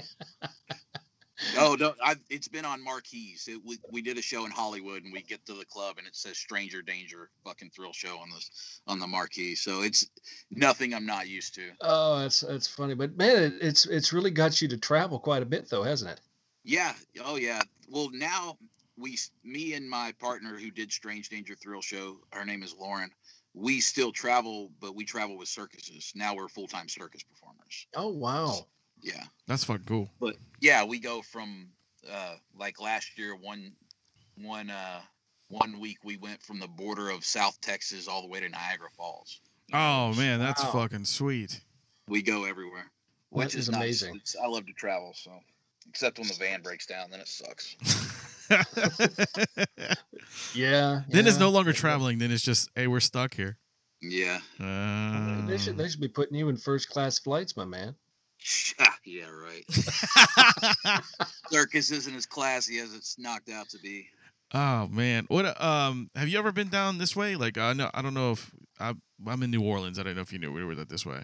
Oh 1.58 1.76
no, 1.78 1.94
I, 2.02 2.14
it's 2.30 2.46
been 2.46 2.64
on 2.64 2.82
marquees. 2.82 3.48
It, 3.48 3.60
we, 3.64 3.78
we 3.90 4.02
did 4.02 4.18
a 4.18 4.22
show 4.22 4.44
in 4.44 4.52
Hollywood, 4.52 5.02
and 5.02 5.12
we 5.12 5.20
get 5.20 5.44
to 5.46 5.54
the 5.54 5.64
club, 5.64 5.96
and 5.98 6.06
it 6.06 6.14
says 6.14 6.38
Stranger 6.38 6.80
Danger 6.80 7.28
fucking 7.44 7.70
Thrill 7.70 7.92
Show 7.92 8.18
on 8.18 8.30
the 8.30 8.44
on 8.86 8.98
the 9.00 9.06
marquee. 9.06 9.56
So 9.56 9.82
it's 9.82 10.06
nothing 10.50 10.94
I'm 10.94 11.06
not 11.06 11.28
used 11.28 11.54
to. 11.56 11.70
Oh, 11.80 12.20
that's 12.20 12.40
that's 12.40 12.68
funny. 12.68 12.94
But 12.94 13.16
man, 13.16 13.42
it, 13.42 13.54
it's 13.60 13.86
it's 13.86 14.12
really 14.12 14.30
got 14.30 14.62
you 14.62 14.68
to 14.68 14.76
travel 14.76 15.18
quite 15.18 15.42
a 15.42 15.46
bit, 15.46 15.68
though, 15.68 15.82
hasn't 15.82 16.12
it? 16.12 16.20
Yeah. 16.62 16.92
Oh 17.24 17.36
yeah. 17.36 17.62
Well, 17.90 18.10
now 18.12 18.56
we, 18.96 19.18
me 19.42 19.74
and 19.74 19.88
my 19.88 20.12
partner 20.20 20.56
who 20.56 20.70
did 20.70 20.92
Strange 20.92 21.28
Danger 21.28 21.54
Thrill 21.54 21.82
Show, 21.82 22.18
her 22.32 22.44
name 22.44 22.62
is 22.62 22.74
Lauren. 22.78 23.10
We 23.54 23.80
still 23.80 24.10
travel, 24.12 24.70
but 24.80 24.94
we 24.96 25.04
travel 25.04 25.38
with 25.38 25.48
circuses. 25.48 26.12
Now 26.14 26.34
we're 26.34 26.48
full 26.48 26.66
time 26.66 26.88
circus 26.88 27.22
performers. 27.22 27.86
Oh 27.94 28.08
wow. 28.08 28.66
Yeah. 29.00 29.22
That's 29.46 29.64
fucking 29.64 29.84
cool. 29.86 30.10
but 30.20 30.36
yeah, 30.60 30.84
we 30.84 30.98
go 30.98 31.22
from 31.22 31.68
uh 32.10 32.34
like 32.58 32.80
last 32.80 33.16
year 33.18 33.34
one 33.36 33.72
one 34.36 34.70
uh 34.70 35.00
one 35.48 35.78
week 35.78 35.98
we 36.04 36.16
went 36.16 36.42
from 36.42 36.58
the 36.58 36.66
border 36.66 37.10
of 37.10 37.24
South 37.24 37.60
Texas 37.60 38.08
all 38.08 38.22
the 38.22 38.28
way 38.28 38.40
to 38.40 38.48
Niagara 38.48 38.88
Falls. 38.96 39.40
You 39.68 39.74
know, 39.74 40.10
Oh 40.10 40.14
man, 40.14 40.40
that's 40.40 40.62
Wow. 40.64 40.72
fucking 40.72 41.04
sweet. 41.04 41.60
we 42.08 42.22
go 42.22 42.44
everywhere, 42.44 42.90
which 43.30 43.54
is 43.54 43.68
is, 43.68 43.68
amazing. 43.68 44.16
It's, 44.16 44.34
I 44.36 44.46
love 44.46 44.66
to 44.66 44.72
travel, 44.72 45.12
so 45.14 45.30
except 45.88 46.18
when 46.18 46.28
the 46.28 46.34
van 46.34 46.62
breaks 46.62 46.86
down, 46.86 47.10
then 47.10 47.20
it 47.20 47.28
sucks. 47.28 47.76
Yeah. 50.54 51.02
then 51.08 51.26
it's 51.26 51.38
no 51.38 51.48
longer 51.50 51.72
traveling. 51.72 52.18
Then 52.18 52.30
it's 52.30 52.42
just, 52.42 52.70
hey, 52.74 52.86
we're 52.86 53.00
stuck 53.00 53.34
here. 53.34 53.56
Yeah, 54.02 54.38
Uh, 54.60 55.46
They 55.46 55.56
should 55.56 55.78
they 55.78 55.88
should 55.88 56.00
be 56.00 56.08
putting 56.08 56.36
you 56.36 56.50
in 56.50 56.58
first 56.58 56.90
class 56.90 57.18
flights, 57.18 57.56
my 57.56 57.64
man. 57.64 57.94
yeah, 59.06 59.30
right. 59.30 59.64
Circus 61.50 61.90
isn't 61.90 62.14
as 62.14 62.26
classy 62.26 62.78
as 62.80 62.92
it's 62.92 63.18
knocked 63.18 63.48
out 63.48 63.70
to 63.70 63.78
be. 63.78 64.08
oh 64.52 64.88
man, 64.88 65.24
what? 65.28 65.58
Um, 65.62 66.10
have 66.14 66.28
you 66.28 66.38
ever 66.38 66.52
been 66.52 66.68
down 66.68 66.98
this 66.98 67.16
way? 67.16 67.34
Like, 67.36 67.56
I 67.56 67.72
know, 67.72 67.90
I 67.94 68.02
don't 68.02 68.12
know 68.12 68.32
if 68.32 68.50
I, 68.78 68.92
I'm 69.26 69.42
in 69.42 69.50
New 69.50 69.62
Orleans. 69.62 69.98
I 69.98 70.02
don't 70.02 70.16
know 70.16 70.20
if 70.22 70.32
you 70.34 70.38
knew 70.38 70.52
we 70.52 70.64
were 70.64 70.74
that 70.74 70.90
this 70.90 71.06
way. 71.06 71.22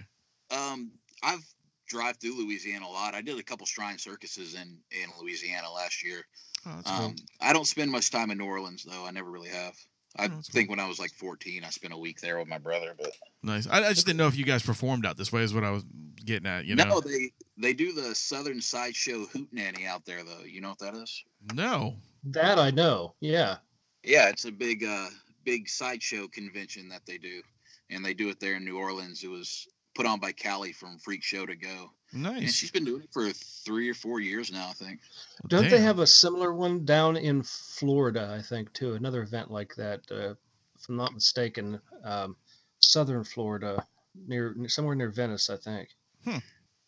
Um, 0.50 0.92
I've 1.22 1.44
drive 1.90 2.16
through 2.16 2.38
Louisiana 2.38 2.86
a 2.86 2.88
lot. 2.88 3.14
I 3.14 3.20
did 3.20 3.38
a 3.38 3.42
couple 3.42 3.66
shrine 3.66 3.98
circuses 3.98 4.54
in 4.54 4.78
in 4.90 5.08
Louisiana 5.20 5.70
last 5.70 6.02
year. 6.04 6.22
Oh, 6.66 6.72
that's 6.76 6.90
cool. 6.90 7.06
Um, 7.06 7.16
I 7.40 7.52
don't 7.52 7.66
spend 7.66 7.90
much 7.90 8.10
time 8.10 8.30
in 8.30 8.38
New 8.38 8.46
Orleans 8.46 8.84
though. 8.84 9.04
I 9.04 9.10
never 9.10 9.30
really 9.30 9.50
have. 9.50 9.74
I 10.16 10.24
Oh, 10.24 10.28
that's 10.28 10.50
think 10.50 10.68
when 10.70 10.80
I 10.80 10.88
was 10.88 10.98
like 10.98 11.12
14, 11.12 11.62
I 11.64 11.70
spent 11.70 11.92
a 11.94 11.96
week 11.98 12.20
there 12.20 12.38
with 12.38 12.48
my 12.48 12.58
brother. 12.58 12.94
But 12.98 13.12
Nice. 13.42 13.66
I, 13.68 13.78
I 13.84 13.92
just 13.92 14.06
didn't 14.06 14.18
know 14.18 14.26
if 14.26 14.36
you 14.36 14.44
guys 14.44 14.62
performed 14.62 15.06
out 15.06 15.16
this 15.16 15.32
way. 15.32 15.42
Is 15.42 15.54
what 15.54 15.64
I 15.64 15.70
was 15.70 15.84
getting 16.24 16.46
at. 16.48 16.64
You 16.64 16.74
know? 16.76 16.84
no, 16.84 17.00
they 17.00 17.32
they 17.56 17.72
do 17.72 17.92
the 17.92 18.14
Southern 18.14 18.60
Sideshow 18.60 19.26
Hootenanny 19.26 19.86
out 19.86 20.04
there 20.04 20.22
though. 20.24 20.44
You 20.44 20.60
know 20.60 20.70
what 20.70 20.78
that 20.80 20.94
is? 20.94 21.22
No. 21.54 21.96
That 22.24 22.58
I 22.58 22.70
know. 22.70 23.14
Yeah. 23.20 23.56
Yeah, 24.04 24.28
it's 24.28 24.44
a 24.46 24.52
big 24.52 24.84
uh 24.84 25.08
big 25.44 25.68
sideshow 25.68 26.28
convention 26.28 26.88
that 26.90 27.06
they 27.06 27.16
do, 27.18 27.40
and 27.88 28.04
they 28.04 28.12
do 28.14 28.28
it 28.28 28.40
there 28.40 28.56
in 28.56 28.64
New 28.64 28.78
Orleans. 28.78 29.22
It 29.24 29.28
was 29.30 29.66
put 29.94 30.06
on 30.06 30.20
by 30.20 30.32
Callie 30.32 30.72
from 30.72 30.98
Freak 30.98 31.22
Show 31.22 31.46
to 31.46 31.56
Go, 31.56 31.90
and 32.12 32.22
Nice. 32.22 32.54
she's 32.54 32.70
been 32.70 32.84
doing 32.84 33.02
it 33.02 33.12
for 33.12 33.30
three 33.30 33.88
or 33.88 33.94
four 33.94 34.20
years 34.20 34.50
now, 34.52 34.68
I 34.68 34.72
think. 34.72 35.00
Don't 35.48 35.68
they 35.68 35.80
have 35.80 35.98
a 35.98 36.06
similar 36.06 36.54
one 36.54 36.84
down 36.84 37.16
in 37.16 37.42
Florida? 37.42 38.34
I 38.38 38.42
think 38.42 38.72
too. 38.72 38.94
Another 38.94 39.22
event 39.22 39.50
like 39.50 39.74
that, 39.76 40.00
uh, 40.10 40.34
if 40.78 40.88
I'm 40.88 40.96
not 40.96 41.14
mistaken, 41.14 41.80
um, 42.04 42.36
southern 42.80 43.24
Florida, 43.24 43.86
near 44.26 44.54
somewhere 44.68 44.94
near 44.94 45.10
Venice, 45.10 45.50
I 45.50 45.56
think. 45.56 45.88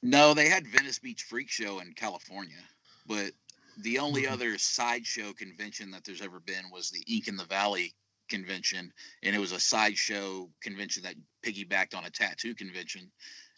No, 0.03 0.35
they 0.35 0.49
had 0.49 0.67
Venice 0.67 0.99
Beach 0.99 1.23
Freak 1.23 1.49
Show 1.49 1.79
in 1.79 1.93
California, 1.93 2.59
but 3.07 3.33
the 3.79 3.99
only 4.01 4.25
Mhm. 4.25 4.33
other 4.33 4.59
sideshow 4.59 5.33
convention 5.33 5.91
that 5.93 6.05
there's 6.05 6.21
ever 6.21 6.41
been 6.41 6.71
was 6.71 6.91
the 6.91 7.03
Ink 7.07 7.29
in 7.29 7.37
the 7.37 7.45
Valley 7.45 7.95
convention, 8.29 8.93
and 9.23 9.35
it 9.35 9.39
was 9.39 9.53
a 9.53 9.61
sideshow 9.61 10.49
convention 10.63 11.03
that 11.05 11.15
piggybacked 11.45 11.97
on 11.97 12.05
a 12.05 12.11
tattoo 12.11 12.55
convention, 12.55 13.11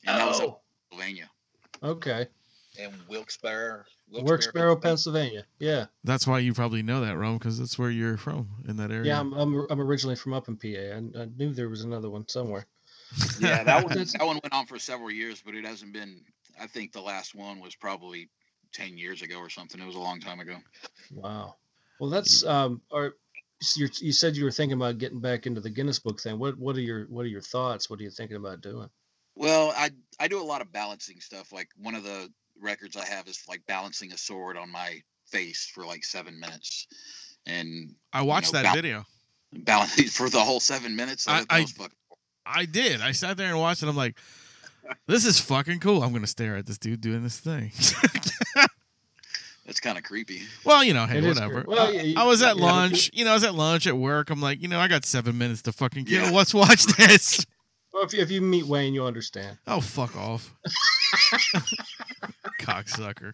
and 0.07 0.19
that 0.19 0.27
was 0.29 0.41
in 0.41 0.53
Pennsylvania. 0.91 1.31
okay. 1.83 2.27
And 2.77 2.93
Wilkes-Barre, 3.09 3.85
Wilkes-Barre, 4.11 4.75
Pennsylvania. 4.77 5.45
Yeah, 5.61 5.87
That's 6.03 6.27
why 6.27 6.41
you 6.41 6.53
probably 6.53 6.83
know 6.83 7.03
that, 7.03 7.17
Rum, 7.17 7.39
because 7.39 7.57
that's 7.57 7.79
where 7.79 7.89
you're 7.91 8.17
from 8.17 8.49
in 8.69 8.77
that 8.79 8.91
area. 8.91 9.05
yeah. 9.13 9.21
I'm, 9.21 9.33
I'm 9.33 9.65
I'm 9.71 9.81
originally 9.81 10.17
from 10.17 10.33
up 10.33 10.49
in 10.49 10.57
PA. 10.57 10.67
I, 10.69 11.23
I 11.23 11.29
knew 11.37 11.55
there 11.55 11.69
was 11.69 11.83
another 11.85 12.11
one 12.11 12.27
somewhere. 12.27 12.67
Yeah, 13.39 13.63
that 13.63 13.85
one 13.85 13.97
that 13.97 14.27
one 14.27 14.41
went 14.43 14.53
on 14.53 14.67
for 14.67 14.77
several 14.81 15.09
years, 15.13 15.41
but 15.47 15.55
it 15.55 15.65
hasn't 15.65 15.93
been. 15.93 16.21
I 16.61 16.67
think 16.67 16.91
the 16.93 17.01
last 17.01 17.33
one 17.33 17.61
was 17.61 17.77
probably 17.77 18.29
ten 18.73 18.99
years 18.99 19.23
ago 19.23 19.39
or 19.39 19.49
something. 19.51 19.81
It 19.81 19.87
was 19.87 19.95
a 19.95 20.01
long 20.01 20.19
time 20.19 20.41
ago. 20.41 20.57
Wow. 21.13 21.55
Well, 22.01 22.11
that's 22.11 22.45
um. 22.45 22.81
Or 22.91 23.15
you 23.77 23.89
you 24.01 24.13
said 24.13 24.37
you 24.37 24.45
were 24.45 24.51
thinking 24.51 24.77
about 24.77 24.99
getting 24.99 25.21
back 25.21 25.47
into 25.47 25.61
the 25.61 25.71
Guinness 25.71 25.99
Book 25.99 26.21
thing. 26.21 26.39
What 26.39 26.59
what 26.59 26.77
are 26.77 26.81
your 26.81 27.05
what 27.07 27.23
are 27.25 27.29
your 27.29 27.41
thoughts? 27.41 27.89
What 27.89 28.01
are 28.01 28.03
you 28.03 28.11
thinking 28.11 28.37
about 28.37 28.61
doing? 28.61 28.89
Well, 29.37 29.73
I 29.77 29.91
I 30.21 30.29
do 30.29 30.41
a 30.41 30.45
lot 30.45 30.61
of 30.61 30.73
balancing 30.73 31.21
stuff. 31.21 31.53
Like 31.53 31.69
one 31.77 31.95
of 31.95 32.05
the 32.05 32.31
records 32.61 32.97
I 32.97 33.05
have 33.07 33.27
is 33.27 33.43
like 33.49 33.63
balancing 33.67 34.13
a 34.13 34.19
sword 34.19 34.57
on 34.57 34.71
my 34.71 35.01
face 35.31 35.71
for 35.75 35.85
like 35.85 36.05
seven 36.05 36.39
minutes, 36.39 36.87
and 37.47 37.95
I 38.13 38.23
watched 38.23 38.53
know, 38.53 38.59
that 38.61 38.65
bal- 38.65 38.75
video. 38.75 39.05
balancing 39.53 40.07
for 40.09 40.29
the 40.29 40.41
whole 40.41 40.61
seven 40.61 40.95
minutes. 40.97 41.27
I- 41.27 41.41
That, 41.41 41.49
that 41.49 41.55
I- 41.55 41.67
I 42.61 42.67
did. 42.67 43.01
I 43.01 43.13
sat 43.13 43.39
there 43.39 43.49
and 43.49 43.59
watched 43.59 43.83
it. 43.83 43.89
I'm 43.89 43.97
like, 43.97 44.19
this 45.07 45.25
is 45.25 45.41
fucking 45.41 45.81
cool. 45.81 46.03
I'm 46.03 46.13
gonna 46.13 46.27
stare 46.27 46.57
at 46.57 46.67
this 46.67 46.77
dude 46.79 47.01
doing 47.01 47.23
this 47.23 47.41
thing. 47.41 47.73
That's 49.67 49.81
kind 49.81 49.97
of 49.97 50.05
creepy. 50.05 50.43
well, 50.65 50.85
you 50.85 50.93
know, 50.93 51.07
hey, 51.07 51.19
It 51.19 51.25
is 51.25 51.41
whatever. 51.41 51.65
Well, 51.67 51.87
I, 51.87 51.91
yeah, 51.91 52.03
you- 52.03 52.15
I 52.19 52.25
was 52.27 52.43
at 52.43 52.57
you 52.57 52.63
have 52.65 52.71
a 52.71 52.77
lunch. 52.77 53.11
You 53.15 53.25
know, 53.25 53.31
I 53.31 53.35
was 53.35 53.45
at 53.45 53.55
lunch 53.55 53.87
at 53.87 53.97
work. 53.97 54.29
I'm 54.31 54.41
like, 54.43 54.61
you 54.61 54.69
know, 54.69 54.79
I 54.79 54.89
got 54.89 55.05
seven 55.07 55.39
minutes 55.39 55.63
to 55.63 55.73
fucking 55.73 56.05
kill. 56.05 56.25
Yeah. 56.25 56.31
Let's 56.31 56.53
watch 56.53 56.85
this. 56.99 57.45
Well, 57.93 58.03
if 58.05 58.13
you, 58.13 58.21
if 58.21 58.31
you 58.31 58.41
meet 58.43 58.67
Wayne, 58.67 58.93
you'll 58.93 59.07
understand. 59.07 59.57
Oh, 59.67 59.81
fuck 59.81 60.17
off. 60.17 60.53
Cocksucker. 62.61 63.33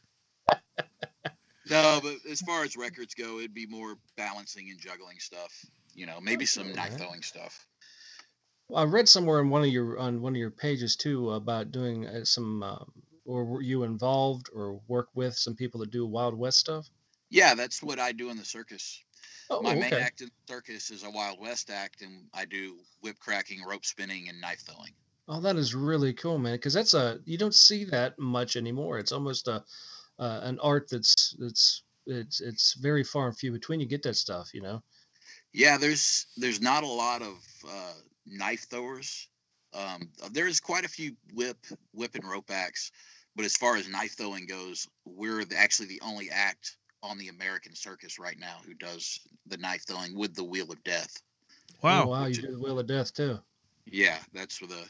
No, 1.69 2.01
but 2.03 2.17
as 2.31 2.41
far 2.41 2.65
as 2.65 2.77
records 2.77 3.15
go, 3.15 3.39
it'd 3.39 3.55
be 3.55 3.67
more 3.67 3.95
balancing 4.17 4.71
and 4.71 4.79
juggling 4.81 5.19
stuff. 5.21 5.65
You 5.95 6.07
know, 6.07 6.21
maybe 6.21 6.45
some 6.47 6.65
Okay, 6.69 6.75
knife 6.75 6.97
throwing 6.99 7.23
stuff. 7.23 7.65
Well, 8.69 8.83
I 8.83 8.87
read 8.87 9.09
somewhere 9.09 9.39
on 9.41 9.51
one 9.51 9.63
of 9.63 9.69
your 9.69 9.99
on 9.99 10.21
one 10.21 10.33
of 10.33 10.37
your 10.39 10.51
pages 10.51 10.97
too 10.97 11.31
about 11.33 11.71
doing 11.73 12.07
uh, 12.07 12.25
some, 12.25 12.63
um, 12.63 12.93
or 13.31 13.45
were 13.45 13.63
you 13.63 13.85
involved 13.85 14.49
or 14.53 14.81
work 14.89 15.09
with 15.15 15.37
some 15.37 15.55
people 15.55 15.81
that 15.81 15.91
do 15.91 16.05
Wild 16.07 16.35
West 16.35 16.59
stuff? 16.59 16.89
Yeah, 17.31 17.55
that's 17.55 17.83
what 17.83 18.01
I 18.01 18.13
do 18.13 18.31
in 18.31 18.37
the 18.37 18.45
circus. 18.45 19.03
Oh, 19.49 19.63
My 19.63 19.75
main 19.75 19.95
act 19.95 20.21
in 20.21 20.29
the 20.29 20.53
circus 20.55 20.91
is 20.91 21.05
a 21.05 21.11
Wild 21.11 21.41
West 21.41 21.71
act, 21.71 22.03
and 22.03 22.29
I 22.35 22.45
do 22.45 22.79
whip 23.01 23.19
cracking, 23.21 23.63
rope 23.65 23.85
spinning, 23.85 24.29
and 24.29 24.41
knife 24.41 24.61
throwing. 24.61 24.93
Oh, 25.29 25.41
that 25.41 25.57
is 25.57 25.75
really 25.75 26.13
cool, 26.13 26.39
man. 26.39 26.55
Because 26.55 26.75
that's 26.75 26.95
a 26.95 27.21
you 27.25 27.39
don't 27.39 27.55
see 27.55 27.85
that 27.87 28.19
much 28.19 28.57
anymore. 28.57 28.99
It's 28.99 29.13
almost 29.13 29.47
a 29.47 29.65
uh, 30.19 30.41
an 30.43 30.59
art 30.61 30.89
that's 30.91 31.37
that's 31.39 31.85
it's 32.07 32.41
it's 32.41 32.75
very 32.75 33.05
far 33.05 33.29
and 33.29 33.37
few 33.37 33.53
between. 33.53 33.81
You 33.81 33.87
get 33.87 34.03
that 34.03 34.17
stuff, 34.17 34.53
you 34.53 34.61
know. 34.61 34.83
Yeah, 35.53 35.79
there's 35.79 36.27
there's 36.37 36.61
not 36.61 36.83
a 36.83 36.89
lot 36.89 37.23
of 37.23 37.39
uh, 37.69 37.95
knife 38.27 38.67
throwers. 38.69 39.29
Um, 39.73 40.11
there's 40.33 40.61
quite 40.61 40.85
a 40.85 40.89
few 40.89 41.17
whip 41.33 41.65
whip 41.93 42.15
and 42.15 42.25
rope 42.25 42.51
acts, 42.51 42.91
but 43.37 43.45
as 43.45 43.57
far 43.57 43.77
as 43.77 43.89
knife 43.89 44.17
throwing 44.17 44.47
goes, 44.47 44.89
we're 45.05 45.45
the, 45.45 45.57
actually 45.57 45.89
the 45.89 46.01
only 46.03 46.31
act 46.31 46.77
on 47.03 47.19
the 47.19 47.29
American 47.29 47.75
circus 47.75 48.19
right 48.19 48.39
now 48.39 48.57
who 48.67 48.75
does 48.75 49.21
the 49.47 49.57
knife 49.57 49.85
throwing 49.87 50.17
with 50.17 50.35
the 50.35 50.45
wheel 50.45 50.71
of 50.71 50.83
death. 50.85 51.11
Wow. 51.83 52.05
Oh, 52.05 52.09
wow, 52.09 52.27
you 52.27 52.35
do 52.35 52.53
the 52.53 52.61
Wheel 52.61 52.79
of 52.79 52.87
Death 52.87 53.15
too. 53.15 53.39
Yeah, 53.87 54.19
that's 54.35 54.61
where 54.61 54.69
the 54.69 54.85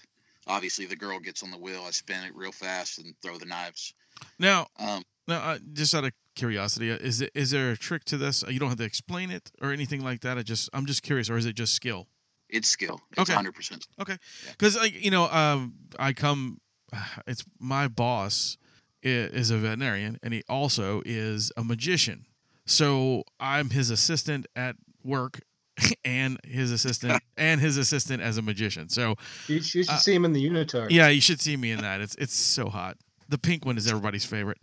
obviously 0.47 0.87
the 0.87 0.97
girl 0.97 1.21
gets 1.21 1.43
on 1.43 1.51
the 1.51 1.59
wheel. 1.59 1.85
I 1.87 1.91
spin 1.91 2.25
it 2.25 2.35
real 2.35 2.53
fast 2.53 2.99
and 2.99 3.15
throw 3.23 3.39
the 3.39 3.47
knives. 3.47 3.95
Now, 4.39 4.67
Um, 4.79 5.05
now, 5.29 5.39
uh, 5.39 5.59
just 5.73 5.95
out 5.95 6.05
of 6.05 6.13
curiosity, 6.35 6.91
uh, 6.91 6.97
is 6.97 7.21
it 7.21 7.31
is 7.35 7.53
there 7.53 7.71
a 7.71 7.77
trick 7.77 8.05
to 8.07 8.17
this? 8.19 8.43
You 8.49 8.59
don't 8.59 8.71
have 8.71 8.79
to 8.79 8.85
explain 8.85 9.31
it 9.31 9.53
or 9.63 9.71
anything 9.73 10.03
like 10.03 10.23
that. 10.23 10.37
I 10.39 10.43
just 10.43 10.69
I'm 10.73 10.87
just 10.87 11.03
curious, 11.05 11.31
or 11.31 11.37
is 11.37 11.47
it 11.47 11.55
just 11.55 11.75
skill? 11.75 12.09
it's 12.49 12.69
skill. 12.69 13.01
It's 13.13 13.21
Okay. 13.21 13.35
100. 13.35 13.55
percent 13.55 13.87
Okay. 14.01 14.17
Because 14.49 14.77
like 14.77 15.05
you 15.05 15.13
know, 15.13 15.29
um, 15.31 15.75
I 15.99 16.13
come. 16.13 16.59
It's 17.27 17.45
my 17.59 17.89
boss 17.89 18.57
is 19.03 19.51
a 19.51 19.57
veterinarian, 19.57 20.19
and 20.23 20.35
he 20.35 20.43
also 20.49 21.03
is 21.07 21.51
a 21.57 21.65
magician. 21.65 22.27
So 22.67 23.25
I'm 23.41 23.71
his 23.71 23.91
assistant 23.91 24.47
at 24.55 24.77
work, 25.03 25.41
and 26.05 26.39
his 26.45 26.71
assistant 26.71 27.23
and 27.37 27.61
his 27.61 27.77
assistant 27.79 28.23
as 28.23 28.37
a 28.37 28.43
magician. 28.43 28.89
So 28.91 29.17
You, 29.49 29.63
sh- 29.63 29.75
you 29.77 29.83
should 29.85 29.93
Uh, 29.95 29.99
see 29.99 30.15
him 30.15 30.25
in 30.25 30.33
the 30.33 30.45
unitard. 30.47 30.91
yeah, 30.91 31.09
you 31.09 31.21
should 31.21 31.41
see 31.41 31.57
me 31.57 31.71
in 31.73 31.81
that. 31.81 32.01
It's 32.01 32.15
it's 32.17 32.35
so 32.35 32.69
hot. 32.69 32.97
The 33.29 33.39
pink 33.39 33.65
one 33.65 33.77
is 33.79 33.87
everybody's 33.87 34.25
favorite. 34.27 34.59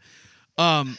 Um, 0.57 0.97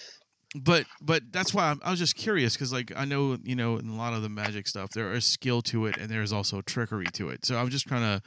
but 0.54 0.87
but 1.00 1.23
that's 1.30 1.52
why 1.54 1.70
I'm, 1.70 1.80
I 1.85 1.90
was 1.90 1.99
just 1.99 2.16
curious 2.16 2.54
because 2.54 2.73
like 2.73 2.90
I 2.97 3.04
know 3.04 3.37
you 3.44 3.54
know 3.54 3.76
in 3.76 3.88
a 3.88 3.94
lot 3.97 4.14
of 4.14 4.23
the 4.23 4.28
magic 4.30 4.66
stuff 4.66 4.90
there 4.90 5.12
is 5.12 5.25
skill 5.26 5.61
to 5.62 5.87
it 5.87 5.97
and 5.99 6.08
there's 6.11 6.32
also 6.32 6.61
trickery 6.62 7.06
to 7.14 7.28
it. 7.28 7.44
So 7.44 7.56
I'm 7.58 7.68
just 7.68 7.87
kind 7.87 8.02
of 8.04 8.23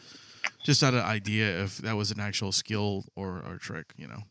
just 0.63 0.83
out 0.83 0.93
of 0.93 1.03
idea 1.03 1.63
if 1.63 1.77
that 1.79 1.95
was 1.95 2.11
an 2.11 2.19
actual 2.19 2.51
skill 2.51 3.05
or 3.15 3.41
or 3.47 3.57
trick. 3.57 3.93
You 3.97 4.07
know. 4.07 4.23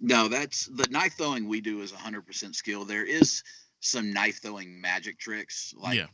No, 0.00 0.28
that's 0.28 0.66
the 0.66 0.86
knife 0.90 1.14
throwing 1.16 1.48
we 1.48 1.60
do 1.60 1.80
is 1.80 1.90
100% 1.92 2.54
skill. 2.54 2.84
There 2.84 3.06
is 3.06 3.42
some 3.80 4.12
knife 4.12 4.42
throwing 4.42 4.80
magic 4.80 5.18
tricks, 5.18 5.72
like 5.76 5.96
Yeah. 5.96 6.06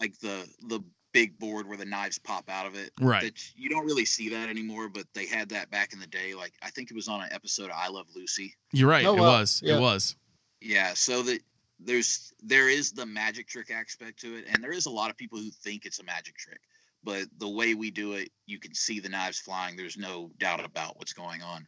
like 0.00 0.18
the 0.18 0.46
the 0.68 0.80
big 1.12 1.38
board 1.38 1.66
where 1.66 1.78
the 1.78 1.84
knives 1.86 2.18
pop 2.18 2.50
out 2.50 2.66
of 2.66 2.74
it. 2.74 2.92
Right. 3.00 3.22
That 3.22 3.56
you 3.56 3.70
don't 3.70 3.86
really 3.86 4.04
see 4.04 4.28
that 4.30 4.50
anymore, 4.50 4.88
but 4.88 5.06
they 5.14 5.26
had 5.26 5.48
that 5.50 5.70
back 5.70 5.92
in 5.92 6.00
the 6.00 6.06
day. 6.06 6.34
Like 6.34 6.52
I 6.62 6.70
think 6.70 6.90
it 6.90 6.94
was 6.94 7.08
on 7.08 7.22
an 7.22 7.28
episode 7.32 7.66
of 7.70 7.76
I 7.76 7.88
Love 7.88 8.06
Lucy. 8.14 8.54
You're 8.72 8.90
right. 8.90 9.06
Oh, 9.06 9.14
it 9.14 9.20
wow. 9.20 9.38
was. 9.38 9.62
Yeah. 9.64 9.76
It 9.76 9.80
was. 9.80 10.16
Yeah, 10.60 10.94
so 10.94 11.22
that 11.22 11.40
there's 11.80 12.32
there 12.42 12.68
is 12.68 12.92
the 12.92 13.06
magic 13.06 13.46
trick 13.48 13.70
aspect 13.70 14.20
to 14.20 14.36
it, 14.36 14.46
and 14.52 14.62
there 14.62 14.72
is 14.72 14.86
a 14.86 14.90
lot 14.90 15.10
of 15.10 15.16
people 15.16 15.38
who 15.38 15.50
think 15.50 15.86
it's 15.86 16.00
a 16.00 16.04
magic 16.04 16.36
trick. 16.36 16.60
But 17.04 17.26
the 17.38 17.48
way 17.48 17.74
we 17.74 17.90
do 17.90 18.14
it, 18.14 18.30
you 18.46 18.58
can 18.58 18.74
see 18.74 19.00
the 19.00 19.08
knives 19.08 19.38
flying. 19.38 19.76
There's 19.76 19.96
no 19.96 20.30
doubt 20.38 20.64
about 20.64 20.98
what's 20.98 21.12
going 21.12 21.42
on. 21.42 21.66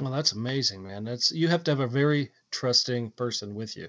Well, 0.00 0.10
that's 0.10 0.32
amazing, 0.32 0.82
man. 0.82 1.04
That's 1.04 1.30
you 1.32 1.48
have 1.48 1.62
to 1.64 1.70
have 1.70 1.80
a 1.80 1.86
very 1.86 2.30
trusting 2.50 3.10
person 3.12 3.54
with 3.54 3.76
you. 3.76 3.88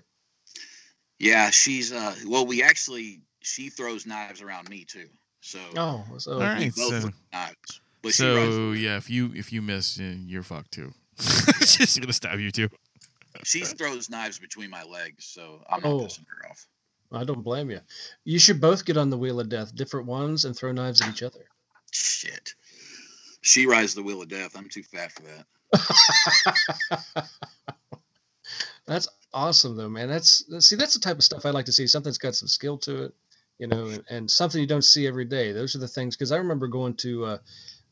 Yeah, 1.20 1.50
she's 1.52 1.92
uh 1.92 2.16
well 2.28 2.46
we 2.46 2.64
actually 2.64 3.22
she 3.42 3.70
throws 3.70 4.06
knives 4.06 4.42
around 4.42 4.70
me 4.70 4.84
too. 4.86 5.08
So 5.42 5.60
Oh, 5.78 6.06
so 6.18 6.34
All 6.34 6.40
we 6.40 6.46
right. 6.46 6.76
both 6.76 7.02
So, 7.02 7.10
knives. 7.32 7.82
But 8.02 8.14
she 8.14 8.24
so 8.24 8.72
yeah, 8.72 8.98
if 8.98 9.10
you 9.10 9.32
if 9.36 9.54
you 9.54 9.62
miss, 9.62 9.98
you're 9.98 10.44
fucked 10.44 10.72
too. 10.72 10.92
She's 11.66 11.98
gonna 12.00 12.14
stab 12.14 12.40
you 12.40 12.52
too. 12.52 12.70
she 13.44 13.62
throws 13.64 14.10
knives 14.10 14.40
between 14.40 14.70
my 14.70 14.84
legs, 14.84 15.26
so 15.26 15.64
I'm 15.70 15.82
not 15.82 15.90
Oh. 15.90 15.98
pissing 16.06 16.26
her 16.28 16.50
off. 16.50 16.66
I 17.12 17.24
don't 17.24 17.44
blame 17.44 17.70
you. 17.70 17.82
You 18.24 18.40
should 18.40 18.62
both 18.62 18.86
get 18.86 18.98
on 18.98 19.10
the 19.10 19.18
Wheel 19.18 19.40
of 19.40 19.50
Death, 19.50 19.76
different 19.76 20.08
ones, 20.08 20.46
and 20.46 20.56
throw 20.56 20.72
knives 20.72 21.02
at 21.02 21.10
each 21.10 21.24
other. 21.24 21.46
Shit. 21.92 22.54
She 23.42 23.66
rides 23.66 23.96
the 23.96 24.04
wheel 24.04 24.22
of 24.22 24.30
death. 24.30 24.56
I'm 24.56 24.70
too 24.70 24.84
fat 24.84 25.12
for 25.12 25.24
that. 25.24 25.46
that's 28.86 29.08
awesome, 29.34 29.76
though, 29.76 29.90
man. 29.90 30.08
That's 30.08 30.46
see, 30.66 30.76
that's 30.76 30.94
the 30.94 31.00
type 31.00 31.18
of 31.18 31.24
stuff 31.24 31.46
I 31.46 31.50
like 31.50 31.66
to 31.66 31.72
see. 31.72 31.88
Something's 31.88 32.20
got 32.20 32.36
some 32.36 32.48
skill 32.48 32.78
to 32.80 33.06
it, 33.06 33.14
you 33.58 33.68
know, 33.68 33.88
and, 33.88 34.04
and 34.10 34.32
something 34.32 34.62
you 34.62 34.68
don't 34.68 34.84
see 34.84 35.08
every 35.08 35.26
day. 35.26 35.52
Those 35.54 35.76
are 35.76 35.80
the 35.80 35.88
things. 35.88 36.16
Because 36.16 36.32
I 36.32 36.38
remember 36.38 36.68
going 36.68 36.94
to 36.98 37.26
uh, 37.26 37.38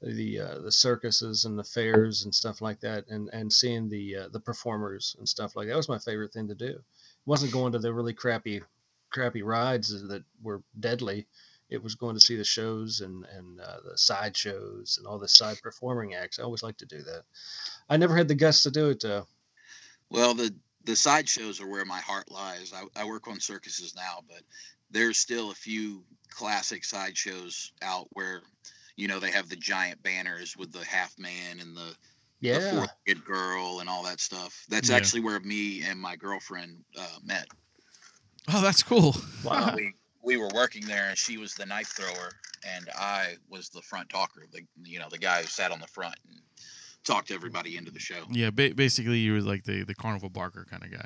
the 0.04 0.40
uh, 0.40 0.60
the 0.60 0.72
circuses 0.72 1.46
and 1.46 1.58
the 1.58 1.64
fairs 1.64 2.26
and 2.26 2.36
stuff 2.36 2.62
like 2.62 2.82
that, 2.82 3.08
and 3.10 3.30
and 3.34 3.52
seeing 3.52 3.90
the 3.90 4.16
uh, 4.18 4.28
the 4.30 4.40
performers 4.40 5.16
and 5.18 5.28
stuff 5.28 5.56
like 5.56 5.66
that. 5.66 5.72
that 5.72 5.78
was 5.78 5.90
my 5.90 6.00
favorite 6.00 6.32
thing 6.32 6.48
to 6.50 6.56
do. 6.56 6.68
It 6.68 6.84
wasn't 7.26 7.54
going 7.54 7.72
to 7.74 7.80
the 7.80 7.92
really 7.92 8.14
crappy 8.14 8.62
crappy 9.10 9.42
rides 9.44 9.90
that 10.08 10.24
were 10.42 10.64
deadly. 10.80 11.28
It 11.70 11.84
was 11.84 11.96
going 11.96 12.16
to 12.16 12.22
see 12.22 12.36
the 12.36 12.44
shows 12.44 13.02
and 13.02 13.26
and 13.26 13.60
uh, 13.62 13.80
the 13.86 13.98
side 13.98 14.36
shows 14.36 14.98
and 14.98 15.06
all 15.08 15.20
the 15.20 15.28
side 15.28 15.60
performing 15.62 16.16
acts. 16.16 16.40
I 16.40 16.44
always 16.44 16.64
like 16.64 16.78
to 16.78 16.86
do 16.86 17.04
that. 17.04 17.24
I 17.90 17.98
never 17.98 18.16
had 18.16 18.28
the 18.28 18.36
guts 18.36 18.64
to 18.64 18.72
do 18.72 18.90
it 18.90 19.02
though. 19.02 19.28
Well, 20.10 20.34
the 20.34 20.56
the 20.86 20.96
sideshows 20.96 21.60
are 21.62 21.68
where 21.68 21.86
my 21.86 22.00
heart 22.00 22.32
lies. 22.32 22.74
I, 22.74 22.84
I 22.96 23.06
work 23.06 23.28
on 23.28 23.40
circuses 23.40 23.96
now, 23.96 24.24
but 24.28 24.42
there's 24.90 25.18
still 25.18 25.52
a 25.52 25.56
few 25.56 26.06
classic 26.30 26.86
sideshows 26.86 27.74
out 27.82 28.08
where, 28.14 28.42
you 28.96 29.08
know 29.08 29.20
they 29.20 29.32
have 29.32 29.50
the 29.50 29.56
giant 29.56 30.02
banners 30.02 30.58
with 30.58 30.72
the 30.72 30.84
half 30.86 31.18
man 31.20 31.60
and 31.60 31.76
the 31.76 31.96
the 32.52 32.60
Yeah. 32.60 32.60
fourth 32.62 32.92
kid 33.06 33.24
girl 33.24 33.80
and 33.80 33.90
all 33.90 34.04
that 34.04 34.20
stuff. 34.20 34.66
That's 34.70 34.90
Yeah. 34.90 34.96
actually 34.96 35.22
where 35.22 35.40
me 35.40 35.84
and 35.84 36.00
my 36.00 36.16
girlfriend 36.16 36.84
uh, 36.98 37.20
met. 37.24 37.48
Oh, 38.54 38.62
that's 38.62 38.84
cool. 38.84 39.16
Wow. 39.44 39.74
we 39.76 39.94
we 40.24 40.38
were 40.38 40.50
working 40.54 40.86
there, 40.86 41.10
and 41.10 41.18
she 41.18 41.38
was 41.38 41.54
the 41.56 41.66
knife 41.66 41.88
thrower, 41.88 42.32
and 42.68 42.90
I 42.98 43.36
was 43.50 43.70
the 43.70 43.82
front 43.82 44.10
talker, 44.10 44.46
the 44.52 44.62
you 44.84 45.00
know 45.00 45.08
the 45.10 45.18
guy 45.18 45.42
who 45.42 45.48
sat 45.48 45.72
on 45.72 45.80
the 45.80 45.88
front 45.88 46.16
and 46.28 46.40
talked 47.04 47.32
everybody 47.32 47.78
into 47.78 47.92
the 47.92 48.00
show. 48.00 48.24
Yeah, 48.30 48.50
ba- 48.50 48.74
basically 48.76 49.20
you 49.20 49.34
were 49.34 49.42
like 49.42 49.64
the 49.64 49.84
the 49.84 49.96
carnival 49.96 50.30
barker 50.30 50.66
kind 50.70 50.84
of 50.84 50.92
guy. 50.92 51.06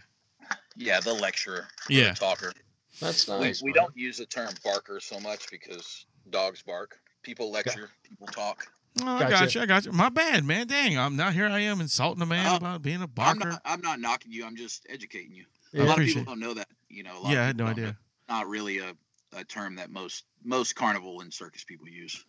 Yeah, 0.75 0.99
the 1.01 1.13
lecturer, 1.13 1.67
Yeah. 1.87 2.09
the 2.09 2.15
talker. 2.15 2.51
That's 2.99 3.27
We, 3.27 3.39
nice. 3.39 3.61
we 3.61 3.69
man. 3.71 3.75
don't 3.83 3.95
use 3.97 4.17
the 4.17 4.25
term 4.25 4.53
barker 4.63 4.99
so 4.99 5.19
much 5.19 5.49
because 5.51 6.05
dogs 6.31 6.63
bark. 6.63 6.97
People 7.21 7.51
lecture, 7.51 7.91
people 8.03 8.25
talk. 8.27 8.65
Oh, 9.01 9.05
I 9.07 9.19
Gotcha. 9.19 9.31
got 9.31 9.55
you. 9.55 9.61
I 9.61 9.65
got 9.67 9.85
you. 9.85 9.91
My 9.91 10.09
bad, 10.09 10.45
man. 10.45 10.65
Dang, 10.67 10.97
I'm 10.97 11.15
not 11.15 11.33
here. 11.33 11.45
I 11.47 11.59
am 11.59 11.79
insulting 11.79 12.21
a 12.23 12.25
man 12.25 12.47
Uh, 12.53 12.57
about 12.57 12.81
being 12.81 13.01
a 13.01 13.03
I'm 13.03 13.09
barker. 13.09 13.49
not, 13.49 13.61
I'm 13.65 13.81
not 13.81 13.99
knocking 13.99 14.31
you. 14.31 14.45
I'm 14.45 14.55
just 14.55 14.85
educating 14.89 15.33
you. 15.35 15.45
A 15.75 15.83
lot 15.83 15.99
of 15.99 16.05
people 16.05 16.23
don't 16.23 16.39
know 16.39 16.53
that. 16.55 16.67
You 16.93 17.03
know, 17.03 17.17
a 17.17 17.21
lot 17.21 17.33
yeah, 17.33 17.41
I 17.41 17.45
had 17.45 17.57
no 17.57 17.65
people 17.65 17.75
don't 17.75 17.83
know. 17.83 17.89
idea. 17.89 17.97
Not 18.29 18.47
really 18.47 18.77
a, 18.79 18.95
a 19.35 19.43
term 19.43 19.75
that 19.75 19.89
most 19.89 20.25
most 20.43 20.75
carnival 20.75 21.21
and 21.21 21.33
circus 21.33 21.63
people 21.63 21.87
use. 21.87 22.23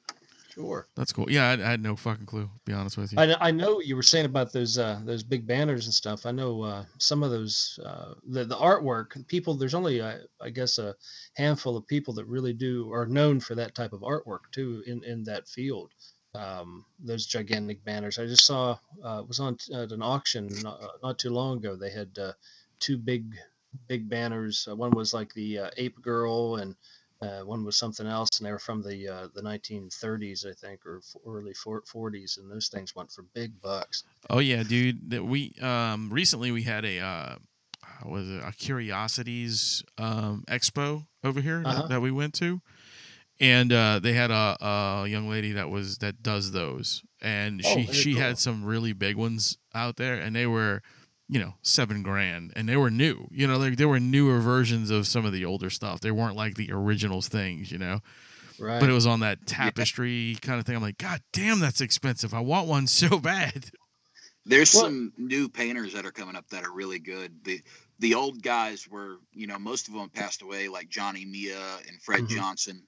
Sure. 0.55 0.87
That's 0.95 1.13
cool. 1.13 1.29
Yeah, 1.29 1.49
I, 1.51 1.53
I 1.55 1.71
had 1.71 1.83
no 1.83 1.97
fucking 1.97 2.27
clue. 2.27 2.45
To 2.45 2.51
be 2.65 2.73
honest 2.73 2.97
with 2.97 3.13
you. 3.13 3.19
I, 3.19 3.27
kn- 3.27 3.39
I 3.41 3.51
know 3.51 3.81
you 3.81 3.97
were 3.97 4.03
saying 4.05 4.27
about 4.27 4.53
those 4.53 4.79
uh, 4.79 5.01
those 5.05 5.25
big 5.25 5.47
banners 5.49 5.87
and 5.87 5.95
stuff. 5.95 6.27
I 6.27 6.31
know 6.31 6.63
uh, 6.63 6.85
some 6.99 7.25
of 7.25 7.33
those 7.33 7.79
uh, 7.85 8.15
the 8.29 8.45
the 8.45 8.57
artwork 8.57 9.27
people. 9.27 9.55
There's 9.55 9.75
only 9.75 10.01
uh, 10.01 10.19
I 10.41 10.51
guess 10.51 10.79
a 10.79 10.95
handful 11.35 11.77
of 11.77 11.89
people 11.89 12.15
that 12.15 12.27
really 12.27 12.53
do 12.53 12.93
are 12.93 13.07
known 13.07 13.41
for 13.41 13.57
that 13.57 13.75
type 13.75 13.93
of 13.93 14.03
artwork 14.03 14.51
too 14.53 14.83
in 14.87 15.03
in 15.03 15.25
that 15.25 15.49
field. 15.49 15.91
Um, 16.37 16.85
those 16.99 17.27
gigantic 17.27 17.85
banners. 17.85 18.19
I 18.19 18.27
just 18.27 18.47
saw 18.47 18.79
uh, 19.03 19.23
was 19.27 19.41
on 19.41 19.57
t- 19.57 19.75
at 19.75 19.93
an 19.93 20.03
auction 20.03 20.49
not, 20.63 20.81
uh, 20.83 20.89
not 21.03 21.19
too 21.19 21.31
long 21.31 21.59
ago. 21.59 21.75
They 21.77 21.91
had 21.91 22.17
uh, 22.19 22.33
two 22.79 22.97
big 22.97 23.35
big 23.89 24.09
banners. 24.09 24.67
Uh, 24.71 24.77
one 24.77 24.91
was 24.93 25.13
like 25.15 25.33
the 25.35 25.59
uh, 25.59 25.71
ape 25.77 26.01
girl 26.03 26.57
and 26.57 26.75
uh, 27.23 27.41
one 27.41 27.65
was 27.65 27.77
something 27.79 28.07
else, 28.07 28.29
and 28.39 28.47
they 28.47 28.53
were 28.53 28.59
from 28.59 28.83
the 28.83 29.09
uh, 29.09 29.29
the 29.35 29.41
1930s, 29.41 30.45
I 30.47 30.53
think, 30.53 30.85
or 30.85 30.99
f- 30.99 31.17
early 31.27 31.55
four- 31.55 31.83
40s, 31.83 32.39
and 32.39 32.51
those 32.51 32.69
things 32.69 32.95
went 32.95 33.11
for 33.11 33.23
big 33.35 33.59
bucks. 33.63 34.05
Oh 34.29 34.41
yeah, 34.41 34.63
dude. 34.63 35.11
That 35.11 35.25
we 35.25 35.55
um 35.63 36.11
recently 36.11 36.51
we 36.53 36.63
had 36.65 36.85
a 36.85 36.99
uh 37.01 37.37
was 38.05 38.29
it 38.29 38.43
a 38.45 38.53
curiosities 38.53 39.83
um 39.97 40.45
expo 40.49 41.07
over 41.23 41.41
here 41.41 41.63
that- 41.63 41.67
Uh-huh. 41.69 41.87
that, 41.89 42.01
we 42.03 42.11
went 42.11 42.35
to, 42.35 42.61
and 43.41 43.73
uh, 43.73 44.01
they 44.01 44.13
had 44.13 44.31
a, 44.31 44.57
a 44.61 45.07
young 45.09 45.29
lady 45.29 45.53
that 45.53 45.71
was 45.71 45.99
that 45.99 46.23
does 46.23 46.53
those, 46.53 47.03
and 47.23 47.63
Oh, 47.65 47.69
she 47.75 47.87
she 47.87 48.13
cool. 48.13 48.23
had 48.23 48.39
some 48.39 48.65
really 48.65 48.93
big 48.93 49.17
ones 49.17 49.57
out 49.75 49.97
there, 49.97 50.15
and 50.15 50.35
they 50.37 50.47
were. 50.47 50.83
You 51.29 51.41
know, 51.41 51.55
seven 51.63 52.03
grand, 52.03 52.53
and 52.55 52.69
they 52.69 52.77
were 52.77 52.91
new. 52.91 53.29
You 53.31 53.47
know, 53.47 53.57
like 53.57 53.77
they 53.77 53.87
were 53.87 53.99
newer 54.01 54.41
versions 54.41 54.91
of 54.91 55.07
some 55.07 55.25
of 55.25 55.33
the 55.33 55.45
older 55.47 55.71
stuff. 55.71 56.01
They 56.01 56.11
weren't 56.11 56.37
like 56.37 56.55
the 56.57 56.71
originals 56.73 57.29
things. 57.29 57.73
You 57.73 57.79
know, 57.79 58.01
Right. 58.59 58.79
but 58.79 58.91
it 58.91 58.93
was 58.93 59.07
on 59.07 59.21
that 59.21 59.47
tapestry 59.47 60.37
kind 60.43 60.61
of 60.61 60.67
thing. 60.67 60.77
I'm 60.77 60.83
like, 60.83 60.99
God 60.99 61.21
damn, 61.33 61.61
that's 61.61 61.81
expensive. 61.81 62.35
I 62.35 62.41
want 62.41 62.69
one 62.69 62.87
so 62.87 63.19
bad. 63.21 63.71
There's 64.45 64.75
Well- 64.75 64.85
some 64.85 65.13
new 65.17 65.49
painters 65.49 65.95
that 65.95 66.05
are 66.05 66.13
coming 66.13 66.37
up 66.37 66.47
that 66.51 66.65
are 66.65 66.73
really 66.73 66.99
good. 66.99 67.43
The 67.45 67.61
the 68.01 68.15
old 68.17 68.43
guys 68.43 68.87
were, 68.89 69.19
you 69.33 69.47
know, 69.47 69.59
most 69.59 69.87
of 69.89 69.95
them 69.95 70.11
passed 70.11 70.43
away, 70.43 70.69
like 70.69 70.89
Johnny 70.91 71.25
Meah 71.25 71.79
and 71.89 72.03
Fred 72.03 72.23
Mhm. 72.23 72.29
Johnson, 72.29 72.83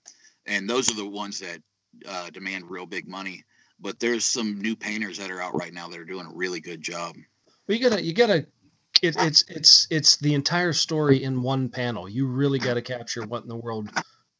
and 0.46 0.68
those 0.68 0.90
are 0.90 0.94
the 0.96 1.06
ones 1.06 1.38
that 1.38 1.62
uh, 2.06 2.28
demand 2.30 2.68
real 2.68 2.84
big 2.86 3.08
money. 3.08 3.44
But 3.80 3.98
there's 4.00 4.24
some 4.26 4.60
new 4.60 4.74
painters 4.76 5.16
that 5.18 5.30
are 5.30 5.40
out 5.40 5.54
right 5.54 5.72
now 5.72 5.88
that 5.88 5.98
are 5.98 6.04
doing 6.04 6.26
a 6.26 6.34
really 6.34 6.60
good 6.60 6.82
job. 6.82 7.16
Well, 7.66 7.76
you 7.76 7.88
gotta, 7.88 8.02
you 8.02 8.12
gotta. 8.12 8.46
It, 9.02 9.14
it's 9.18 9.44
it's 9.48 9.86
it's 9.90 10.16
the 10.16 10.34
entire 10.34 10.72
story 10.72 11.22
in 11.22 11.42
one 11.42 11.68
panel. 11.68 12.08
You 12.08 12.26
really 12.26 12.58
got 12.58 12.74
to 12.74 12.82
capture 12.82 13.26
what 13.26 13.42
in 13.42 13.48
the 13.48 13.56
world, 13.56 13.90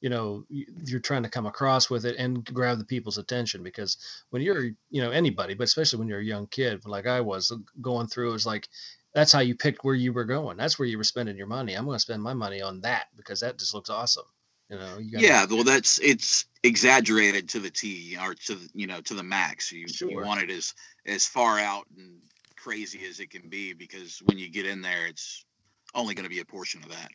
you 0.01 0.09
know, 0.09 0.45
you're 0.49 1.01
trying 1.01 1.25
to 1.25 1.29
come 1.29 1.45
across 1.45 1.91
with 1.91 2.07
it 2.07 2.17
and 2.17 2.43
grab 2.45 2.79
the 2.79 2.85
people's 2.85 3.19
attention. 3.19 3.63
Because 3.63 3.99
when 4.31 4.41
you're, 4.41 4.65
you 4.65 5.03
know, 5.03 5.11
anybody, 5.11 5.55
but 5.55 5.65
especially 5.65 5.99
when 5.99 6.09
you're 6.09 6.21
a 6.21 6.25
young 6.25 6.47
kid, 6.47 6.87
like 6.87 7.07
I 7.07 7.21
was 7.21 7.51
uh, 7.51 7.57
going 7.83 8.07
through, 8.07 8.31
it 8.31 8.33
was 8.33 8.47
like 8.47 8.69
that's 9.13 9.33
how 9.33 9.41
you 9.41 9.55
picked 9.55 9.85
where 9.85 9.95
you 9.95 10.13
were 10.13 10.25
going. 10.25 10.57
That's 10.57 10.79
where 10.79 10.89
you 10.89 10.97
were 10.97 11.05
spending 11.05 11.37
your 11.37 11.47
money. 11.47 11.75
I'm 11.75 11.85
going 11.85 11.97
to 11.97 12.01
spend 12.01 12.23
my 12.23 12.35
money 12.35 12.63
on 12.63 12.81
that 12.83 13.07
because 13.17 13.41
that 13.41 13.59
just 13.59 13.75
looks 13.75 13.91
awesome. 13.91 14.27
You 14.71 14.79
know, 14.79 14.99
you 14.99 15.13
gotta, 15.13 15.25
Yeah, 15.25 15.47
well, 15.49 15.65
that's 15.65 16.01
it's 16.01 16.45
exaggerated 16.63 17.51
to 17.51 17.61
the 17.61 17.71
T 17.71 18.17
or 18.21 18.35
to 18.35 18.55
the, 18.57 18.69
you 18.75 18.87
know 18.87 19.01
to 19.03 19.15
the 19.15 19.23
max. 19.23 19.71
You, 19.71 19.87
you 20.01 20.21
want 20.21 20.43
it 20.43 20.51
as 20.51 20.75
as 21.07 21.27
far 21.27 21.59
out 21.59 21.87
and 21.97 22.19
crazy 22.67 23.01
as 23.09 23.21
it 23.21 23.31
can 23.31 23.49
be 23.49 23.73
because 23.73 24.21
when 24.25 24.39
you 24.39 24.51
get 24.51 24.67
in 24.67 24.83
there, 24.83 25.07
it's 25.07 25.45
only 25.95 26.15
going 26.15 26.25
to 26.25 26.31
be 26.35 26.41
a 26.41 26.45
portion 26.45 26.83
of 26.83 26.91
that. 26.91 27.09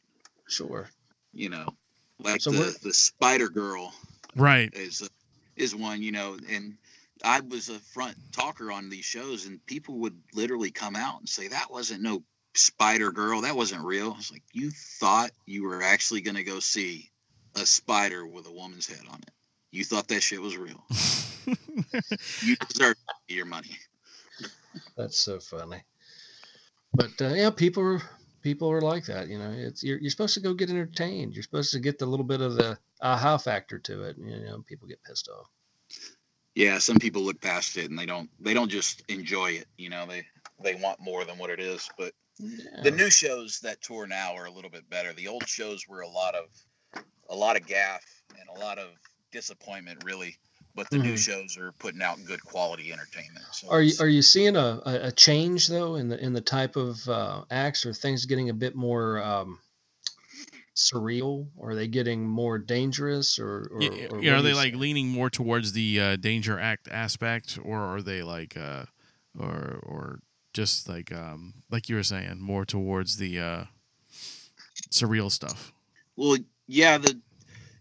sure. 0.47 0.89
You 1.33 1.49
know, 1.49 1.67
like 2.19 2.41
So 2.41 2.51
the 2.51 2.77
the 2.81 2.93
Spider 2.93 3.49
Girl 3.49 3.93
Right. 4.35 4.69
is 4.73 5.01
uh, 5.01 5.07
is 5.57 5.75
one. 5.75 6.01
You 6.01 6.13
know, 6.13 6.37
and 6.49 6.77
I 7.23 7.41
was 7.41 7.69
a 7.69 7.79
front 7.79 8.15
talker 8.31 8.71
on 8.71 8.89
these 8.89 9.03
shows, 9.05 9.45
and 9.45 9.65
people 9.65 9.99
would 9.99 10.17
literally 10.33 10.71
come 10.71 10.95
out 10.95 11.19
and 11.19 11.27
say 11.27 11.49
that 11.49 11.69
wasn't 11.69 12.01
no 12.01 12.23
Spider 12.55 13.11
Girl, 13.11 13.41
that 13.41 13.55
wasn't 13.55 13.83
real. 13.83 14.13
I 14.13 14.17
was 14.17 14.31
like, 14.31 14.43
you 14.53 14.71
thought 14.71 15.31
you 15.45 15.63
were 15.63 15.81
actually 15.83 16.21
going 16.21 16.35
to 16.35 16.43
go 16.43 16.59
see 16.59 17.09
a 17.55 17.65
spider 17.65 18.25
with 18.25 18.47
a 18.47 18.51
woman's 18.51 18.87
head 18.87 19.05
on 19.09 19.19
it. 19.19 19.31
You 19.71 19.83
thought 19.83 20.07
that 20.09 20.21
shit 20.23 20.41
was 20.41 20.55
real. 20.57 20.81
You 22.43 22.55
deserve 22.55 22.95
your 23.27 23.45
money. 23.45 23.77
That's 24.95 25.17
so 25.17 25.39
funny. 25.39 25.83
But 26.93 27.11
uh, 27.21 27.33
yeah, 27.33 27.49
people 27.49 27.83
are 27.83 28.01
people 28.41 28.71
are 28.71 28.81
like 28.81 29.05
that. 29.05 29.27
You 29.27 29.39
know, 29.39 29.51
it's 29.51 29.83
you're, 29.83 29.99
you're 29.99 30.11
supposed 30.11 30.33
to 30.35 30.39
go 30.41 30.53
get 30.53 30.69
entertained. 30.69 31.33
You're 31.33 31.43
supposed 31.43 31.71
to 31.71 31.79
get 31.79 31.99
the 31.99 32.05
little 32.05 32.25
bit 32.25 32.41
of 32.41 32.55
the 32.55 32.77
aha 33.01 33.37
factor 33.37 33.79
to 33.79 34.03
it. 34.03 34.17
You 34.17 34.39
know, 34.39 34.63
people 34.67 34.87
get 34.87 35.03
pissed 35.03 35.29
off. 35.29 35.47
Yeah, 36.53 36.79
some 36.79 36.99
people 36.99 37.21
look 37.21 37.39
past 37.41 37.77
it 37.77 37.89
and 37.89 37.97
they 37.97 38.05
don't 38.05 38.29
they 38.39 38.53
don't 38.53 38.69
just 38.69 39.03
enjoy 39.07 39.51
it. 39.51 39.67
You 39.77 39.89
know, 39.89 40.05
they 40.05 40.25
they 40.61 40.75
want 40.75 40.99
more 40.99 41.23
than 41.23 41.37
what 41.37 41.49
it 41.49 41.59
is. 41.59 41.89
But 41.97 42.13
Yeah. 42.39 42.81
the 42.83 42.91
new 42.91 43.09
shows 43.09 43.59
that 43.61 43.81
tour 43.81 44.07
now 44.07 44.35
are 44.35 44.45
a 44.45 44.51
little 44.51 44.71
bit 44.71 44.89
better. 44.89 45.13
The 45.13 45.27
old 45.27 45.47
shows 45.47 45.87
were 45.87 46.01
a 46.01 46.09
lot 46.09 46.35
of 46.35 46.45
a 47.29 47.35
lot 47.35 47.55
of 47.55 47.65
gaff 47.65 48.03
and 48.37 48.49
a 48.49 48.59
lot 48.59 48.77
of 48.77 48.89
disappointment, 49.31 50.03
really. 50.03 50.37
But 50.73 50.89
the 50.89 50.99
new 50.99 51.13
Mhm. 51.13 51.17
shows 51.17 51.57
are 51.57 51.71
putting 51.73 52.01
out 52.01 52.23
good 52.25 52.43
quality 52.43 52.93
entertainment. 52.93 53.45
So 53.51 53.69
Are 53.69 53.81
you 53.81 53.93
are 53.99 54.07
you 54.07 54.21
seeing 54.21 54.55
a, 54.55 54.81
a, 54.85 55.07
a 55.07 55.11
change 55.11 55.67
though 55.67 55.95
in 55.95 56.07
the 56.07 56.17
in 56.23 56.33
the 56.33 56.41
type 56.41 56.75
of 56.77 57.07
uh, 57.09 57.43
acts? 57.51 57.85
Are 57.85 57.93
things 57.93 58.25
getting 58.25 58.49
a 58.49 58.53
bit 58.53 58.75
more 58.75 59.21
um, 59.21 59.59
surreal? 60.75 61.47
Or 61.57 61.71
are 61.71 61.75
they 61.75 61.87
getting 61.87 62.27
more 62.27 62.57
dangerous? 62.57 63.37
Or, 63.39 63.67
or, 63.71 63.81
Y- 63.81 64.07
or 64.09 64.21
y- 64.21 64.29
what 64.29 64.39
are 64.39 64.41
they 64.41 64.53
like 64.53 64.73
see? 64.73 64.79
leaning 64.79 65.09
more 65.09 65.29
towards 65.29 65.73
the 65.73 65.99
uh, 65.99 66.15
danger 66.15 66.59
act 66.59 66.87
aspect, 66.89 67.59
or 67.63 67.79
are 67.79 68.01
they 68.01 68.23
like, 68.23 68.55
uh, 68.57 68.85
or 69.37 69.79
or 69.83 70.19
just 70.53 70.87
like 70.87 71.11
um, 71.13 71.55
like 71.69 71.89
you 71.89 71.95
were 71.95 72.03
saying, 72.03 72.39
more 72.39 72.65
towards 72.65 73.17
the 73.17 73.39
uh, 73.39 73.63
surreal 74.89 75.31
stuff? 75.31 75.73
Well, 76.15 76.37
yeah, 76.67 76.97
the 76.97 77.19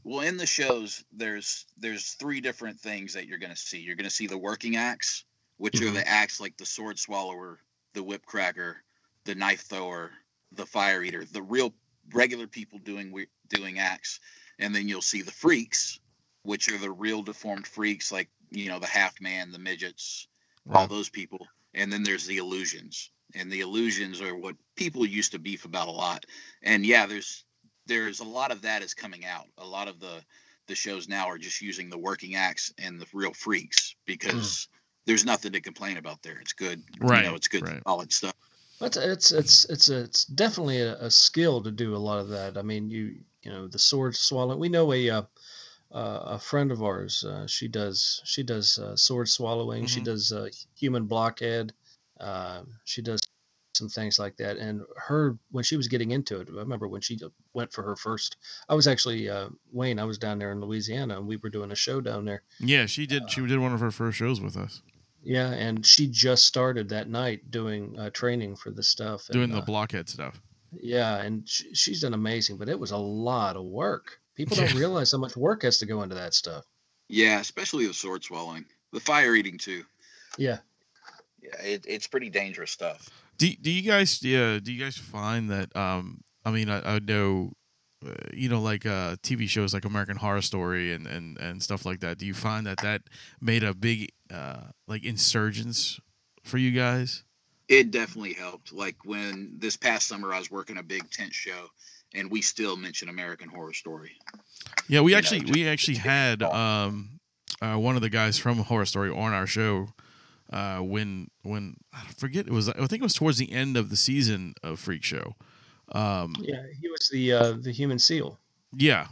well 0.05 0.21
in 0.21 0.37
the 0.37 0.47
shows 0.47 1.05
there's 1.13 1.67
there's 1.79 2.13
three 2.13 2.41
different 2.41 2.81
things 2.81 3.15
that 3.15 3.27
you're 3.27 3.39
going 3.39 3.53
to 3.53 3.57
see. 3.57 3.81
You're 3.81 3.97
going 3.97 4.09
to 4.09 4.15
see 4.15 4.27
the 4.27 4.39
working 4.39 4.77
acts, 4.77 5.25
which 5.59 5.81
are 5.83 5.91
Mhm. 5.91 5.95
the 5.95 6.09
acts 6.09 6.41
like 6.41 6.57
the 6.57 6.67
sword 6.67 6.99
swallower, 6.99 7.61
the 7.95 8.03
whip 8.03 8.25
cracker, 8.27 8.83
the 9.25 9.35
knife 9.35 9.63
thrower, 9.63 10.13
the 10.53 10.67
fire 10.67 11.03
eater, 11.03 11.25
the 11.25 11.43
real 11.43 11.75
regular 12.13 12.47
people 12.47 12.79
doing 12.79 13.27
doing 13.49 13.79
acts. 13.79 14.21
And 14.59 14.75
then 14.75 14.89
you'll 14.89 15.03
see 15.03 15.23
the 15.23 15.33
freaks, 15.33 16.01
which 16.43 16.71
are 16.71 16.79
the 16.79 16.91
real 16.91 17.23
deformed 17.23 17.67
freaks 17.67 18.13
like, 18.13 18.29
you 18.51 18.69
know, 18.69 18.79
the 18.79 18.87
half 18.87 19.21
man, 19.21 19.53
the 19.53 19.59
midgets, 19.59 20.27
all 20.71 20.87
those 20.87 21.09
people. 21.09 21.47
And 21.75 21.93
then 21.93 22.03
there's 22.03 22.27
the 22.27 22.39
illusions. 22.39 23.11
And 23.35 23.51
the 23.51 23.61
illusions 23.61 24.21
are 24.21 24.35
what 24.35 24.57
people 24.77 25.07
used 25.07 25.33
to 25.33 25.39
beef 25.39 25.65
about 25.65 25.89
a 25.89 25.93
lot. 25.93 26.27
And 26.63 26.85
yeah, 26.85 27.07
there's 27.07 27.45
there's 27.91 28.21
a 28.21 28.25
lot 28.25 28.53
of 28.53 28.63
that 28.63 28.83
is 28.83 28.95
coming 28.95 29.25
out. 29.25 29.47
A 29.59 29.67
lot 29.67 29.89
of 29.89 29.99
the 30.01 30.25
the 30.69 30.77
shows 30.77 31.09
now 31.09 31.27
are 31.27 31.39
just 31.39 31.61
using 31.61 31.91
the 31.91 31.99
working 31.99 32.37
acts 32.37 32.73
and 32.79 33.01
the 33.01 33.07
real 33.13 33.33
freaks 33.33 33.97
because 34.07 34.69
there's 35.05 35.25
nothing 35.25 35.53
to 35.53 35.61
complain 35.61 35.97
about 35.97 36.23
there. 36.23 36.39
It's 36.39 36.53
good. 36.53 36.81
right? 37.01 37.07
You 37.09 37.09
Right, 37.09 37.25
know, 37.25 37.35
it's 37.35 37.49
good 37.49 37.67
right. 37.67 37.83
solid 37.85 38.13
stuff. 38.13 38.35
It's 38.81 38.97
it's 38.97 39.33
it's 39.33 39.65
it's 39.65 39.89
a, 39.91 40.05
it's 40.05 40.25
definitely 40.25 40.81
a, 40.81 40.95
a 41.01 41.11
skill 41.11 41.63
to 41.65 41.73
do 41.73 41.97
a 41.97 41.99
lot 41.99 42.21
of 42.21 42.29
that. 42.29 42.57
I 42.57 42.63
mean, 42.63 42.89
you 42.89 43.17
you 43.43 43.51
know 43.51 43.67
the 43.67 43.79
sword 43.79 44.15
swallow. 44.15 44.57
We 44.57 44.69
know 44.69 44.93
a 44.93 45.11
uh, 45.11 45.23
uh, 45.93 46.21
a 46.25 46.39
friend 46.39 46.71
of 46.71 46.83
ours. 46.83 47.25
Uh, 47.25 47.47
she 47.49 47.67
does 47.69 48.23
she 48.25 48.45
does 48.45 48.79
uh, 48.79 48.97
sword 48.97 49.29
swallowing. 49.29 49.87
She 49.87 50.01
Mhm. 50.01 50.05
does 50.05 50.33
uh, 50.33 50.49
human 50.77 51.07
blockhead. 51.07 51.73
Uh, 52.21 52.63
she 52.85 53.03
does 53.03 53.21
and 53.81 53.91
things 53.91 54.19
like 54.19 54.37
that. 54.39 54.57
And 54.57 54.83
her 54.97 55.39
when 55.51 55.63
she 55.65 55.77
was 55.77 55.89
getting 55.89 56.11
into 56.11 56.41
it, 56.41 56.49
I 56.51 56.59
remember 56.59 56.89
when 56.89 57.01
she 57.01 57.19
went 57.53 57.73
for 57.73 57.83
her 57.83 57.97
first. 57.97 58.37
I 58.69 58.75
was 58.75 58.87
actually 58.89 59.29
uh, 59.29 59.49
Wayne. 59.73 59.99
I 60.01 60.05
was 60.05 60.19
down 60.19 60.39
there 60.39 60.51
in 60.53 60.61
Louisiana, 60.61 61.19
and 61.19 61.27
we 61.29 61.37
were 61.37 61.51
doing 61.51 61.71
a 61.71 61.77
show 61.77 62.01
down 62.01 62.25
there. 62.25 62.43
Yeah, 62.59 62.87
she 62.87 63.07
did. 63.07 63.31
She 63.31 63.47
did 63.47 63.59
one 63.59 63.73
of 63.73 63.81
her 63.81 63.91
first 63.91 64.19
shows 64.19 64.41
with 64.41 64.57
us, 64.57 64.83
Yeah, 65.23 65.51
and 65.51 65.85
she 65.87 66.09
just 66.09 66.47
started 66.47 66.89
that 66.89 67.09
night 67.09 67.51
doing 67.51 67.99
uh, 67.99 68.11
training 68.11 68.57
for 68.57 68.71
this 68.71 68.89
stuff. 68.89 69.29
and, 69.29 69.35
doing 69.35 69.51
the 69.51 69.59
uh, 69.59 69.65
blockhead 69.65 70.09
stuff. 70.09 70.41
Yeah, 70.73 71.17
and 71.19 71.49
she, 71.49 71.75
she's 71.75 72.01
done 72.01 72.15
amazing, 72.15 72.57
but 72.57 72.69
it 72.69 72.79
was 72.79 72.91
a 72.91 72.97
lot 72.97 73.57
of 73.57 73.65
work. 73.65 74.19
People 74.35 74.57
don't 74.57 74.75
realize 74.77 75.13
how 75.13 75.19
much 75.19 75.37
work 75.37 75.63
has 75.63 75.79
to 75.79 75.87
go 75.87 76.03
into 76.03 76.15
that 76.15 76.35
stuff. 76.35 76.65
Yeah, 77.09 77.41
especially 77.41 77.87
the 77.87 77.95
sword 77.95 78.23
swallowing, 78.23 78.65
the 78.93 79.01
fire 79.01 79.35
eating 79.35 79.59
too. 79.59 79.85
Yeah. 80.39 80.59
Yeah, 81.43 81.61
it, 81.63 81.85
it's 81.89 82.07
pretty 82.07 82.31
dangerous 82.31 82.71
stuff. 82.71 83.09
Do 83.41 83.49
do 83.57 83.71
you 83.71 83.83
guys 83.83 84.23
yeah 84.23 84.59
do 84.63 84.71
you 84.71 84.79
guys 84.85 84.97
find 84.99 85.49
that 85.51 85.75
um 85.75 86.21
I 86.45 86.51
mean 86.51 86.69
I, 86.69 86.97
I 86.97 86.99
know 86.99 87.53
uh, 88.07 88.13
you 88.35 88.49
know 88.51 88.61
like 88.61 88.85
uh 88.85 89.17
TV 89.23 89.49
shows 89.49 89.73
like 89.73 89.87
American 89.87 90.17
Horror 90.19 90.43
Story 90.43 90.93
and 90.93 91.07
and 91.07 91.39
and 91.39 91.63
stuff 91.63 91.87
like 91.87 92.01
that 92.01 92.19
do 92.19 92.27
you 92.27 92.35
find 92.35 92.67
that 92.67 92.79
that 92.83 93.01
made 93.41 93.65
a 93.65 93.73
big 93.73 94.11
uh 94.31 94.65
like 94.87 95.05
insurgence 95.05 95.99
for 96.45 96.59
you 96.59 96.71
guys 96.71 97.25
It 97.69 97.91
definitely 97.91 98.35
helped. 98.35 98.73
Like 98.75 98.97
when 99.07 99.55
this 99.59 99.77
past 99.77 100.07
summer 100.07 100.35
I 100.35 100.39
was 100.39 100.51
working 100.51 100.77
a 100.77 100.83
big 100.83 101.09
tent 101.11 101.33
show, 101.33 101.71
and 102.13 102.31
we 102.31 102.43
still 102.43 102.77
mention 102.77 103.09
American 103.09 103.49
Horror 103.49 103.73
Story. 103.73 104.13
yeah 104.89 105.01
we 105.01 105.13
You 105.13 105.15
know, 105.15 105.19
actually 105.19 105.41
just- 105.41 105.55
we 105.55 105.67
actually 105.69 105.97
had 105.99 106.43
um 106.43 107.21
uh, 107.63 107.77
one 107.77 107.97
of 107.97 108.03
the 108.03 108.11
guys 108.11 108.39
from 108.39 108.59
Horror 108.59 108.87
Story 108.87 109.11
on 109.11 109.33
our 109.33 109.47
show 109.47 109.89
uh 110.53 110.79
when 110.79 111.29
when 111.43 111.77
I 111.93 112.03
forget 112.17 112.47
it 112.47 112.53
was 112.53 112.69
I 112.69 112.73
think 112.87 112.95
it 112.95 113.03
was 113.03 113.15
towards 113.15 113.39
the 113.39 113.53
end 113.53 113.77
of 113.77 113.91
the 113.91 113.97
season 113.97 114.55
of 114.63 114.79
Freak 114.81 115.03
Show 115.05 115.35
um 115.93 116.35
Yeah, 116.41 116.63
he 116.81 116.89
was 116.89 117.09
the 117.13 117.33
uh, 117.33 117.53
the 117.61 117.73
human 117.73 117.99
seal. 117.99 118.39
yeah 118.77 119.07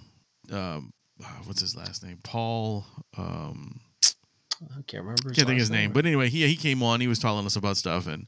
um 0.51 0.93
uh, 1.23 1.27
what's 1.45 1.61
his 1.61 1.77
last 1.77 2.03
name 2.05 2.19
Paul 2.23 2.85
um 3.17 3.81
I 4.77 4.83
can't 4.87 5.05
remember. 5.05 5.31
can't 5.35 5.47
think 5.47 5.61
his 5.61 5.71
name, 5.71 5.93
but 5.93 6.05
anyway, 6.05 6.29
he 6.29 6.47
he 6.49 6.57
came 6.57 6.83
on. 6.83 7.01
He 7.01 7.07
was 7.07 7.21
telling 7.21 7.47
us 7.47 7.55
about 7.55 7.77
stuff, 7.77 8.09
and 8.09 8.27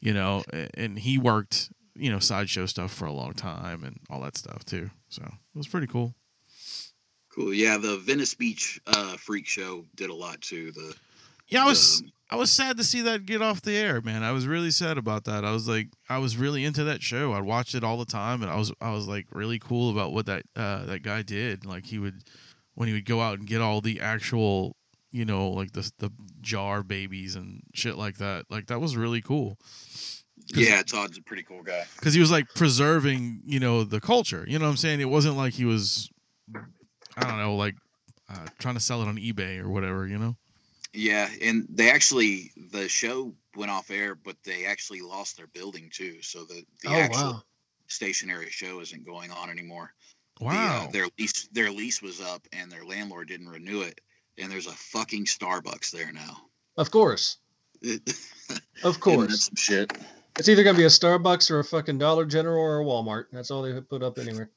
you 0.00 0.12
know, 0.12 0.42
and 0.74 0.98
he 0.98 1.16
worked 1.16 1.70
you 1.94 2.10
know 2.10 2.18
sideshow 2.18 2.66
stuff 2.66 2.92
for 2.92 3.06
a 3.06 3.12
long 3.12 3.32
time 3.32 3.84
and 3.84 3.98
all 4.10 4.20
that 4.20 4.36
stuff 4.36 4.64
too. 4.64 4.90
So 5.08 5.22
it 5.22 5.58
was 5.58 5.68
pretty 5.68 5.86
cool. 5.86 6.14
Cool. 7.34 7.54
Yeah, 7.54 7.78
the 7.78 7.96
Venice 7.96 8.34
Beach 8.34 8.80
uh, 8.86 9.16
Freak 9.16 9.46
Show 9.46 9.86
did 9.94 10.10
a 10.10 10.14
lot 10.14 10.40
too. 10.40 10.72
The 10.72 10.94
Yeah, 11.50 11.64
I 11.64 11.66
was 11.66 12.00
the- 12.00 12.10
I 12.32 12.36
was 12.36 12.50
sad 12.50 12.76
to 12.76 12.84
see 12.84 13.00
that 13.02 13.26
get 13.26 13.42
off 13.42 13.60
the 13.60 13.76
air, 13.76 14.00
man. 14.00 14.22
I 14.22 14.30
was 14.30 14.46
really 14.46 14.70
sad 14.70 14.96
about 14.98 15.24
that. 15.24 15.44
I 15.44 15.50
was 15.50 15.66
like, 15.66 15.88
I 16.08 16.18
was 16.18 16.36
really 16.36 16.64
into 16.64 16.84
that 16.84 17.02
show. 17.02 17.32
I 17.32 17.40
watched 17.40 17.74
it 17.74 17.82
all 17.82 17.98
the 17.98 18.04
time, 18.04 18.42
and 18.42 18.50
I 18.50 18.56
was 18.56 18.72
I 18.80 18.92
was 18.92 19.08
like 19.08 19.26
really 19.32 19.58
cool 19.58 19.90
about 19.90 20.12
what 20.12 20.26
that 20.26 20.44
uh, 20.54 20.84
that 20.86 21.02
guy 21.02 21.22
did. 21.22 21.66
Like 21.66 21.86
he 21.86 21.98
would 21.98 22.22
when 22.74 22.86
he 22.86 22.94
would 22.94 23.04
go 23.04 23.20
out 23.20 23.38
and 23.40 23.48
get 23.48 23.60
all 23.60 23.80
the 23.80 24.00
actual 24.00 24.76
you 25.10 25.24
know 25.24 25.50
like 25.50 25.72
the 25.72 25.90
the 25.98 26.10
jar 26.40 26.84
babies 26.84 27.34
and 27.34 27.62
shit 27.74 27.96
like 27.96 28.18
that. 28.18 28.44
Like 28.48 28.68
that 28.68 28.80
was 28.80 28.96
really 28.96 29.20
cool. 29.20 29.58
yeah, 30.54 30.82
Todd's 30.82 31.18
a 31.18 31.22
pretty 31.22 31.42
cool 31.42 31.62
guy. 31.64 31.84
because 31.96 32.14
he 32.14 32.20
was 32.20 32.30
like 32.30 32.46
preserving, 32.54 33.40
you 33.44 33.58
know, 33.58 33.82
the 33.82 34.00
culture. 34.00 34.44
You 34.46 34.60
know 34.60 34.66
what 34.66 34.70
I'm 34.70 34.76
saying? 34.76 35.00
It 35.00 35.08
wasn't 35.10 35.36
like 35.36 35.54
he 35.54 35.64
was, 35.64 36.08
I 37.16 37.22
don't 37.28 37.38
know, 37.38 37.56
like 37.56 37.74
uh, 38.28 38.46
trying 38.60 38.74
to 38.74 38.80
sell 38.80 39.02
it 39.02 39.08
on 39.08 39.16
eBay 39.16 39.58
or 39.58 39.68
whatever. 39.68 40.06
You 40.06 40.18
know? 40.18 40.36
Yeah, 40.92 41.28
and 41.42 41.66
they 41.70 41.90
actually 41.90 42.50
the 42.72 42.88
show 42.88 43.34
went 43.56 43.70
off 43.70 43.90
air, 43.90 44.14
but 44.14 44.36
they 44.44 44.66
actually 44.66 45.00
lost 45.02 45.36
their 45.36 45.46
building 45.46 45.90
too. 45.92 46.20
So 46.22 46.44
the 46.44 46.64
the 46.82 46.88
oh 46.88 46.94
actual 46.94 47.22
wow, 47.32 47.42
stationary 47.86 48.50
show 48.50 48.80
isn't 48.80 49.04
going 49.06 49.30
on 49.30 49.50
anymore. 49.50 49.92
The, 50.38 50.46
uh, 50.46 50.48
Wow. 50.48 50.88
their 50.92 51.06
lease 51.18 51.48
their 51.52 51.70
lease 51.70 52.02
was 52.02 52.20
up, 52.20 52.46
and 52.52 52.70
their 52.72 52.84
landlord 52.84 53.28
didn't 53.28 53.48
renew 53.48 53.82
it. 53.82 54.00
And 54.38 54.50
there's 54.50 54.66
a 54.66 54.72
fucking 54.72 55.26
Starbucks 55.26 55.90
there 55.90 56.12
now. 56.12 56.38
of 56.76 56.90
course, 56.90 57.36
of 57.82 57.88
Isn't 57.88 58.06
that 58.84 59.00
course. 59.00 59.44
some 59.46 59.56
shit. 59.56 59.92
It's 60.38 60.48
either 60.48 60.62
gonna 60.64 60.78
be 60.78 60.84
a 60.84 60.88
Starbucks 60.88 61.50
or 61.50 61.58
a 61.60 61.64
fucking 61.64 61.98
Dollar 61.98 62.24
General 62.24 62.58
or 62.62 62.80
a 62.80 62.84
Walmart. 62.84 63.26
That's 63.32 63.50
all 63.50 63.62
they 63.62 63.78
put 63.80 64.02
up 64.02 64.18
anywhere. 64.18 64.50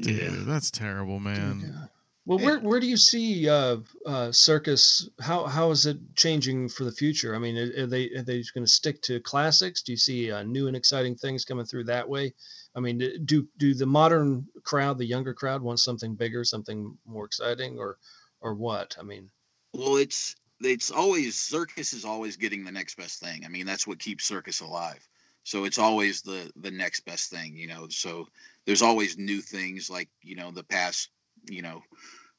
Dude, 0.00 0.16
Yeah. 0.22 0.42
that's 0.46 0.70
terrible, 0.70 1.20
man. 1.20 1.60
Yeah. 1.62 1.86
Well, 2.24 2.38
where 2.38 2.60
where 2.60 2.78
do 2.80 2.86
you 2.86 2.96
see 2.96 3.48
uh, 3.48 3.78
uh, 4.06 4.30
circus? 4.32 5.08
How 5.20 5.46
how 5.46 5.70
is 5.72 5.86
it 5.86 5.98
changing 6.16 6.68
for 6.68 6.84
the 6.84 6.92
future? 6.92 7.34
I 7.34 7.38
mean, 7.38 7.56
are 7.58 7.82
are 7.82 7.86
they 7.86 8.10
are 8.10 8.22
they 8.22 8.42
going 8.54 8.64
to 8.64 8.70
stick 8.70 9.02
to 9.02 9.20
classics? 9.20 9.82
Do 9.82 9.92
you 9.92 9.98
see 9.98 10.30
uh, 10.30 10.42
new 10.44 10.68
and 10.68 10.76
exciting 10.76 11.16
things 11.16 11.44
coming 11.44 11.66
through 11.66 11.84
that 11.84 12.08
way? 12.08 12.34
I 12.76 12.80
mean, 12.80 12.98
do 13.24 13.48
do 13.58 13.74
the 13.74 13.86
modern 13.86 14.46
crowd, 14.62 14.98
the 14.98 15.04
younger 15.04 15.34
crowd, 15.34 15.62
want 15.62 15.80
something 15.80 16.14
bigger, 16.14 16.44
something 16.44 16.96
more 17.04 17.24
exciting, 17.26 17.78
or 17.78 17.98
or 18.40 18.54
what? 18.54 18.96
I 19.00 19.02
mean, 19.02 19.30
Well, 19.72 19.96
it's 19.96 20.34
it's 20.60 20.90
always 20.90 21.38
circus 21.38 21.92
is 21.92 22.04
always 22.04 22.36
getting 22.36 22.64
the 22.64 22.72
next 22.72 22.96
best 22.96 23.20
thing. 23.20 23.44
I 23.44 23.48
mean, 23.48 23.66
that's 23.66 23.86
what 23.86 23.98
keeps 23.98 24.24
circus 24.24 24.60
alive. 24.60 25.06
So 25.44 25.64
it's 25.64 25.78
always 25.78 26.22
the 26.22 26.50
the 26.56 26.70
next 26.70 27.00
best 27.00 27.30
thing, 27.30 27.56
you 27.56 27.66
know. 27.66 27.88
So 27.88 28.28
there's 28.66 28.82
always 28.82 29.18
new 29.18 29.40
things 29.40 29.90
like, 29.90 30.08
you 30.22 30.36
know, 30.36 30.50
the 30.52 30.62
past, 30.64 31.08
you 31.48 31.62
know, 31.62 31.82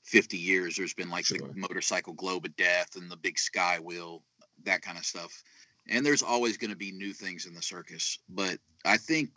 50 0.04 0.38
years 0.38 0.76
there's 0.76 0.94
been 0.94 1.10
like 1.10 1.26
Sure. 1.26 1.38
the 1.38 1.54
motorcycle 1.56 2.14
globe 2.14 2.46
of 2.46 2.56
death 2.56 2.96
and 2.96 3.10
the 3.10 3.18
big 3.18 3.40
sky 3.40 3.80
wheel, 3.80 4.24
that 4.64 4.82
kind 4.82 4.98
of 4.98 5.06
stuff. 5.06 5.44
And 5.88 6.06
there's 6.06 6.24
always 6.24 6.58
going 6.58 6.72
to 6.72 6.78
be 6.78 6.92
new 6.92 7.14
things 7.14 7.46
in 7.46 7.54
the 7.54 7.62
circus, 7.62 8.20
but 8.30 8.60
I 8.86 8.98
think 8.98 9.32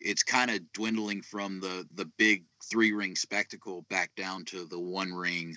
it's 0.00 0.22
kind 0.22 0.50
of 0.50 0.72
dwindling 0.72 1.22
from 1.22 1.60
the 1.60 1.86
the 1.94 2.04
big 2.04 2.44
three 2.70 2.92
ring 2.92 3.16
spectacle 3.16 3.82
back 3.90 4.14
down 4.16 4.44
to 4.46 4.64
the 4.66 4.78
one 4.78 5.12
ring, 5.12 5.56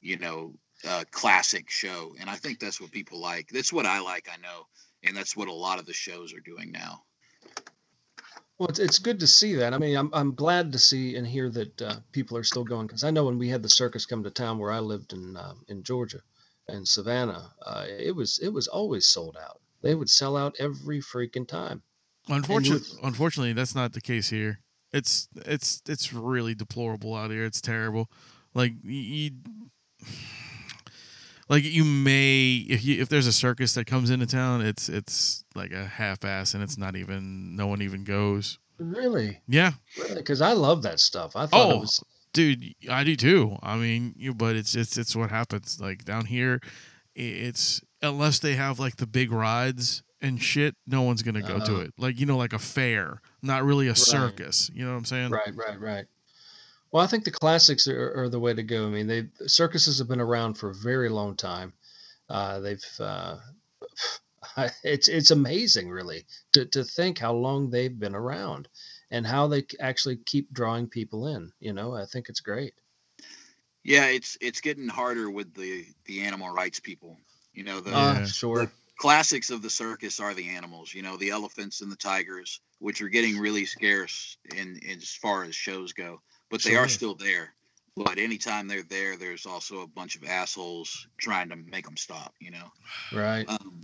you 0.00 0.18
know, 0.18 0.54
uh, 0.86 1.04
classic 1.10 1.70
show, 1.70 2.14
and 2.20 2.30
I 2.30 2.36
think 2.36 2.60
that's 2.60 2.80
what 2.80 2.92
people 2.92 3.18
like. 3.20 3.48
That's 3.48 3.72
what 3.72 3.86
I 3.86 4.00
like, 4.00 4.28
I 4.32 4.36
know, 4.38 4.66
and 5.02 5.16
that's 5.16 5.36
what 5.36 5.48
a 5.48 5.52
lot 5.52 5.78
of 5.78 5.86
the 5.86 5.92
shows 5.92 6.32
are 6.34 6.40
doing 6.40 6.70
now. 6.72 7.05
Well, 8.58 8.68
it's, 8.68 8.78
it's 8.78 8.98
good 8.98 9.20
to 9.20 9.26
see 9.26 9.54
that. 9.56 9.74
I 9.74 9.78
mean, 9.78 9.96
I'm 9.96 10.10
I'm 10.12 10.34
glad 10.34 10.72
to 10.72 10.78
see 10.78 11.16
and 11.16 11.26
hear 11.26 11.50
that 11.50 11.82
uh, 11.82 11.96
people 12.12 12.36
are 12.38 12.44
still 12.44 12.64
going 12.64 12.86
because 12.86 13.04
I 13.04 13.10
know 13.10 13.24
when 13.24 13.38
we 13.38 13.48
had 13.48 13.62
the 13.62 13.68
circus 13.68 14.06
come 14.06 14.24
to 14.24 14.30
town 14.30 14.58
where 14.58 14.72
I 14.72 14.78
lived 14.78 15.12
in 15.12 15.36
uh, 15.36 15.54
in 15.68 15.82
Georgia, 15.82 16.20
in 16.68 16.86
Savannah, 16.86 17.52
uh, 17.64 17.84
it 17.86 18.14
was 18.14 18.38
it 18.38 18.48
was 18.48 18.66
always 18.66 19.06
sold 19.06 19.36
out. 19.36 19.60
They 19.82 19.94
would 19.94 20.08
sell 20.08 20.36
out 20.36 20.56
every 20.58 21.00
freaking 21.00 21.46
time. 21.46 21.82
Unfortunately, 22.28 22.98
unfortunately, 23.02 23.52
that's 23.52 23.74
not 23.74 23.92
the 23.92 24.00
case 24.00 24.30
here. 24.30 24.60
It's 24.92 25.28
it's 25.34 25.82
it's 25.86 26.12
really 26.12 26.54
deplorable 26.54 27.14
out 27.14 27.30
here. 27.30 27.44
It's 27.44 27.60
terrible. 27.60 28.10
Like 28.54 28.72
you, 28.82 29.32
like 31.48 31.64
you 31.64 31.84
may 31.84 32.64
if 32.68 32.84
you 32.84 33.00
if 33.00 33.08
there's 33.08 33.26
a 33.26 33.32
circus 33.32 33.74
that 33.74 33.86
comes 33.86 34.10
into 34.10 34.26
town, 34.26 34.60
it's 34.62 34.88
it's 34.88 35.44
like 35.54 35.72
a 35.72 35.84
half 35.86 36.24
ass 36.24 36.54
and 36.54 36.62
it's 36.62 36.76
not 36.78 36.96
even 36.96 37.56
no 37.56 37.66
one 37.66 37.82
even 37.82 38.04
goes. 38.04 38.58
Really, 38.78 39.40
Yeah, 39.48 39.72
really, 39.98 40.16
because 40.16 40.42
I 40.42 40.52
love 40.52 40.82
that 40.82 41.00
stuff. 41.00 41.34
I 41.36 41.46
thought 41.46 41.70
Oh. 41.72 41.76
it 41.76 41.80
was 41.80 42.04
dude, 42.32 42.74
I 42.90 43.04
do 43.04 43.16
too. 43.16 43.56
I 43.62 43.76
mean, 43.76 44.14
you 44.16 44.34
but 44.34 44.56
it's 44.56 44.74
it's 44.74 44.98
it's 44.98 45.16
what 45.16 45.30
happens. 45.30 45.80
Like 45.80 46.04
down 46.04 46.26
here, 46.26 46.60
it's 47.14 47.80
unless 48.02 48.38
they 48.38 48.54
have 48.56 48.78
like 48.78 48.96
the 48.96 49.06
big 49.06 49.32
rides 49.32 50.02
and 50.20 50.42
shit, 50.42 50.74
no 50.86 51.02
one's 51.02 51.22
gonna 51.22 51.40
go 51.42 51.58
to 51.58 51.72
Uh-huh. 51.74 51.80
it. 51.82 51.94
Like 51.96 52.20
you 52.20 52.26
know, 52.26 52.36
like 52.36 52.52
a 52.52 52.58
fair, 52.58 53.20
not 53.42 53.64
really 53.64 53.88
a 53.88 53.94
circus. 53.96 54.70
You 54.74 54.84
know 54.84 54.92
what 54.92 54.98
I'm 54.98 55.04
saying? 55.06 55.30
right, 55.30 55.54
right, 55.56 55.80
right. 55.80 56.04
Well, 56.90 57.02
I 57.04 57.06
think 57.06 57.24
the 57.24 57.30
classics 57.30 57.86
are, 57.88 58.22
are 58.22 58.28
the 58.28 58.40
way 58.40 58.54
to 58.54 58.62
go. 58.62 58.86
I 58.86 58.90
mean, 58.90 59.06
they 59.06 59.28
circuses 59.46 59.98
have 59.98 60.08
been 60.08 60.20
around 60.20 60.54
for 60.54 60.70
a 60.70 60.74
very 60.74 61.08
long 61.08 61.36
time. 61.36 61.72
Uh, 62.28 62.60
they've 62.60 62.84
uh, 63.00 63.38
it's 64.84 65.08
it's 65.08 65.30
amazing, 65.30 65.90
really, 65.90 66.26
to 66.52 66.66
to 66.66 66.84
think 66.84 67.18
how 67.18 67.32
long 67.34 67.70
they've 67.70 67.98
been 67.98 68.14
around 68.14 68.68
and 69.10 69.26
how 69.26 69.46
they 69.48 69.64
actually 69.80 70.16
keep 70.16 70.52
drawing 70.52 70.88
people 70.88 71.26
in. 71.28 71.52
You 71.60 71.72
know, 71.72 71.94
I 71.94 72.06
think 72.06 72.28
it's 72.28 72.40
great. 72.40 72.74
Yeah, 73.84 74.06
it's 74.06 74.36
it's 74.40 74.60
getting 74.60 74.88
harder 74.88 75.30
with 75.30 75.54
the 75.54 75.86
the 76.04 76.22
animal 76.22 76.50
rights 76.50 76.80
people. 76.80 77.18
You 77.52 77.64
know, 77.64 77.80
the 77.80 77.94
Uh, 77.94 78.20
Yeah. 78.20 78.26
sure. 78.26 78.72
classics 78.98 79.50
of 79.50 79.62
the 79.62 79.70
circus 79.70 80.20
are 80.20 80.34
the 80.34 80.50
animals. 80.50 80.92
You 80.92 81.02
know, 81.02 81.16
the 81.16 81.30
elephants 81.30 81.80
and 81.80 81.90
the 81.90 81.96
tigers, 81.96 82.60
which 82.78 83.00
are 83.00 83.08
getting 83.08 83.38
really 83.38 83.64
scarce 83.66 84.36
in, 84.54 84.78
in 84.82 84.98
as 84.98 85.14
far 85.14 85.44
as 85.44 85.54
shows 85.54 85.92
go, 85.92 86.20
but 86.50 86.62
they 86.62 86.76
are 86.76 86.88
still 86.88 87.14
there. 87.14 87.52
But 87.96 88.18
anytime 88.18 88.68
they're 88.68 88.82
there, 88.82 89.16
there's 89.16 89.46
also 89.46 89.80
a 89.80 89.86
bunch 89.86 90.16
of 90.16 90.24
assholes 90.24 91.08
trying 91.16 91.48
to 91.48 91.56
make 91.56 91.84
them 91.86 91.96
stop. 91.96 92.34
You 92.40 92.50
know. 92.50 92.70
Right. 93.12 93.48
Um, 93.48 93.80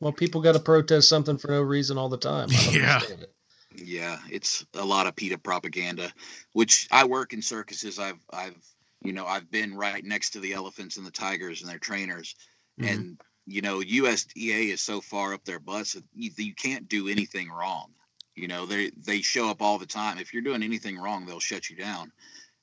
Well, 0.00 0.12
people 0.12 0.42
got 0.42 0.52
to 0.52 0.60
protest 0.60 1.08
something 1.08 1.38
for 1.38 1.48
no 1.48 1.62
reason 1.62 1.96
all 1.96 2.08
the 2.10 2.18
time. 2.18 2.48
I 2.50 2.64
don't 2.64 2.74
Yeah. 2.80 3.00
it. 3.08 3.30
Yeah, 3.76 4.18
it's 4.30 4.64
a 4.74 4.84
lot 4.84 5.08
of 5.08 5.16
PETA 5.16 5.38
propaganda, 5.38 6.12
which 6.52 6.86
I 6.92 7.06
work 7.06 7.32
in 7.32 7.42
circuses. 7.42 7.98
I've 7.98 8.20
I've 8.32 8.54
you 9.02 9.12
know 9.12 9.26
I've 9.26 9.50
been 9.50 9.74
right 9.74 10.04
next 10.04 10.30
to 10.30 10.40
the 10.40 10.52
elephants 10.52 10.96
and 10.96 11.04
the 11.06 11.10
tigers 11.10 11.60
and 11.62 11.70
their 11.70 11.78
trainers, 11.80 12.36
Mhm. 12.80 12.88
and 12.88 13.20
you 13.46 13.60
know, 13.60 13.80
USDA 13.80 14.72
is 14.72 14.80
so 14.80 15.00
far 15.02 15.34
up 15.34 15.44
their 15.44 15.58
butts 15.58 15.92
that 15.94 16.04
you, 16.14 16.30
you 16.38 16.54
can't 16.54 16.88
do 16.88 17.08
anything 17.08 17.50
wrong. 17.50 17.90
You 18.34 18.48
know, 18.48 18.66
they 18.66 18.90
they 18.90 19.20
show 19.20 19.48
up 19.48 19.62
all 19.62 19.78
the 19.78 19.86
time. 19.86 20.18
If 20.18 20.32
you're 20.32 20.42
doing 20.42 20.62
anything 20.62 20.98
wrong, 20.98 21.26
they'll 21.26 21.40
shut 21.40 21.70
you 21.70 21.76
down. 21.76 22.12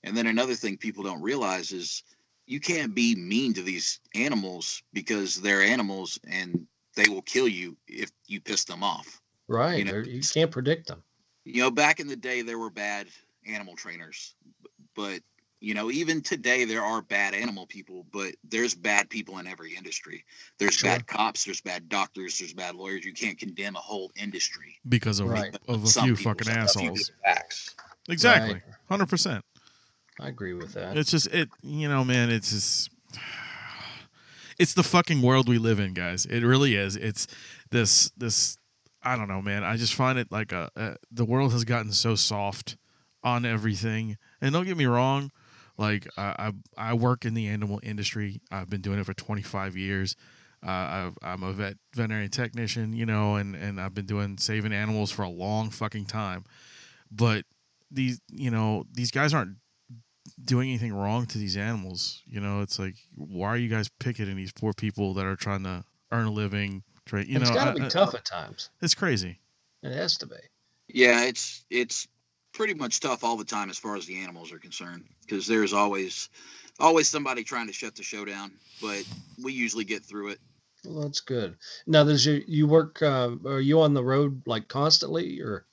And 0.04 0.18
then 0.18 0.28
another 0.28 0.56
thing 0.56 0.78
people 0.78 1.04
don't 1.04 1.22
realize 1.22 1.72
is 1.72 2.04
you 2.46 2.60
can't 2.60 2.94
be 2.94 3.16
mean 3.16 3.54
to 3.54 3.62
these 3.62 4.00
animals 4.16 4.84
because 4.94 5.36
they're 5.36 5.62
animals 5.62 6.20
and 6.28 6.68
they 6.96 7.08
will 7.08 7.22
kill 7.22 7.48
you 7.48 7.78
if 7.88 8.12
you 8.28 8.42
piss 8.42 8.66
them 8.66 8.84
off. 8.84 9.22
Right. 9.48 9.78
You 9.80 9.86
know, 9.86 9.98
you 10.00 10.22
can't 10.22 10.52
predict 10.52 10.88
them. 10.88 11.04
You 11.46 11.62
know, 11.64 11.72
back 11.72 12.00
in 12.00 12.08
the 12.08 12.16
day, 12.16 12.42
there 12.42 12.58
were 12.58 12.70
bad 12.70 13.08
animal 13.48 13.76
trainers, 13.76 14.36
but 14.96 15.22
you 15.62 15.74
know, 15.76 15.89
even 15.91 16.21
today, 16.21 16.65
there 16.65 16.82
are 16.84 17.02
bad 17.04 17.34
animal 17.36 17.65
people, 17.67 18.06
but 18.12 18.34
there's 18.43 18.74
bad 18.76 19.10
people 19.10 19.38
in 19.38 19.45
every 19.47 19.76
industry. 19.76 20.26
There's 20.58 20.74
Sure. 20.74 20.89
bad 20.89 21.06
cops, 21.08 21.45
there's 21.45 21.62
bad 21.62 21.88
doctors, 21.88 22.39
there's 22.39 22.54
bad 22.54 22.76
lawyers. 22.76 23.06
You 23.06 23.13
can't 23.13 23.38
condemn 23.38 23.76
a 23.76 23.80
whole 23.80 24.12
industry. 24.15 24.80
because 24.89 25.19
of 25.19 25.28
Right. 25.30 25.56
of 25.67 25.84
a 25.84 25.88
Some 25.88 26.06
few 26.06 26.15
people, 26.15 26.32
fucking 26.32 26.45
some- 26.45 26.54
few 26.82 26.89
assholes. 26.91 27.12
facts. 27.24 27.76
Exactly, 28.10 28.56
Right. 28.56 28.63
hundred 28.89 29.08
percent. 29.08 29.45
I 30.19 30.28
agree 30.28 30.54
with 30.54 30.74
that. 30.74 30.97
It's 30.97 31.10
just 31.12 31.28
it, 31.28 31.50
you 31.62 31.88
know, 31.88 32.04
man. 32.04 32.30
It's 32.32 32.50
just 32.52 32.89
it's 34.60 34.74
the 34.74 34.84
fucking 34.84 35.21
world 35.21 35.47
we 35.47 35.58
live 35.58 35.80
in, 35.80 35.93
guys. 35.93 36.26
It 36.26 36.41
really 36.41 36.76
is. 36.76 36.95
It's 36.95 37.28
this 37.69 38.12
this. 38.17 38.58
I 39.04 39.15
don't 39.15 39.28
know, 39.28 39.41
man. 39.41 39.63
I 39.63 39.78
just 39.78 39.93
find 39.95 40.19
it 40.19 40.32
like 40.32 40.52
a, 40.52 40.69
a 40.76 40.95
the 41.12 41.26
world 41.26 41.52
has 41.54 41.63
gotten 41.63 41.91
so 41.91 42.15
soft 42.15 42.78
on 43.24 43.45
everything. 43.45 44.17
And 44.41 44.54
don't 44.54 44.65
get 44.65 44.78
me 44.78 44.86
wrong, 44.86 45.32
like 45.82 46.08
I 46.17 46.52
I, 46.78 46.91
I 46.91 46.94
work 46.94 47.26
in 47.26 47.34
the 47.34 47.48
animal 47.48 47.80
industry. 47.84 48.39
I've 48.52 48.70
been 48.70 48.82
doing 48.82 49.00
it 49.00 49.06
for 49.06 49.13
25 49.13 49.76
years. 49.76 50.15
Uh, 50.65 50.70
I've, 50.70 51.17
I'm 51.24 51.44
a 51.44 51.52
vet 51.54 51.78
veterinary 51.96 52.30
technician, 52.30 52.94
you 52.94 53.06
know, 53.06 53.36
and 53.36 53.56
and 53.56 53.82
I've 53.82 53.94
been 53.96 54.06
doing 54.06 54.38
saving 54.38 54.72
animals 54.74 55.12
for 55.12 55.24
a 55.24 55.30
long 55.30 55.70
fucking 55.72 56.06
time. 56.06 56.46
But 57.12 57.46
these, 57.89 58.22
you 58.32 58.52
know, 58.52 58.86
these 58.94 59.12
guys 59.12 59.34
aren't 59.34 59.58
doing 60.44 60.70
anything 60.70 60.94
wrong 60.94 61.26
to 61.26 61.38
these 61.38 61.58
animals. 61.58 62.22
You 62.26 62.39
know, 62.39 62.62
it's 62.62 62.80
like, 62.80 62.96
why 63.15 63.48
are 63.50 63.58
you 63.58 63.70
guys 63.70 63.89
picketing 64.00 64.36
these 64.36 64.52
poor 64.52 64.72
people 64.74 65.13
that 65.15 65.26
are 65.26 65.36
trying 65.36 65.63
to 65.63 65.84
earn 66.12 66.28
a 66.28 66.32
living? 66.32 66.84
Try, 67.06 67.22
you 67.22 67.38
it's 67.38 67.50
know, 67.50 67.56
it's 67.56 67.63
got 67.63 67.74
to 67.74 67.80
be 67.80 67.86
I- 67.86 67.89
tough 67.89 68.13
at 68.13 68.24
times. 68.24 68.70
It's 68.82 68.94
crazy. 68.94 69.39
It 69.84 69.91
has 69.94 70.17
to 70.20 70.28
be. 70.28 70.36
Yeah, 70.88 71.24
it's 71.26 71.65
it's 71.70 72.08
pretty 72.54 72.74
much 72.74 73.00
tough 73.00 73.24
all 73.24 73.38
the 73.38 73.44
time 73.46 73.70
as 73.70 73.78
far 73.78 73.96
as 73.96 74.06
the 74.06 74.20
animals 74.20 74.52
are 74.52 74.60
concerned 74.60 75.04
because 75.22 75.48
there's 75.48 75.74
always 75.74 76.30
always 76.80 77.08
somebody 77.08 77.44
trying 77.44 77.68
to 77.68 77.74
shut 77.74 77.96
the 77.96 78.04
show 78.04 78.26
down, 78.26 78.52
but 78.82 79.04
we 79.44 79.54
usually 79.54 79.84
get 79.86 80.04
through 80.04 80.30
it. 80.30 80.40
Well, 80.86 81.04
that's 81.04 81.22
good. 81.22 81.56
Now, 81.86 82.04
does 82.04 82.26
you 82.26 82.44
you 82.48 82.68
work? 82.68 83.02
Uh, 83.02 83.32
are 83.46 83.62
you 83.62 83.82
on 83.82 83.94
the 83.94 84.04
road 84.04 84.42
like 84.48 84.68
constantly, 84.68 85.40
or 85.42 85.66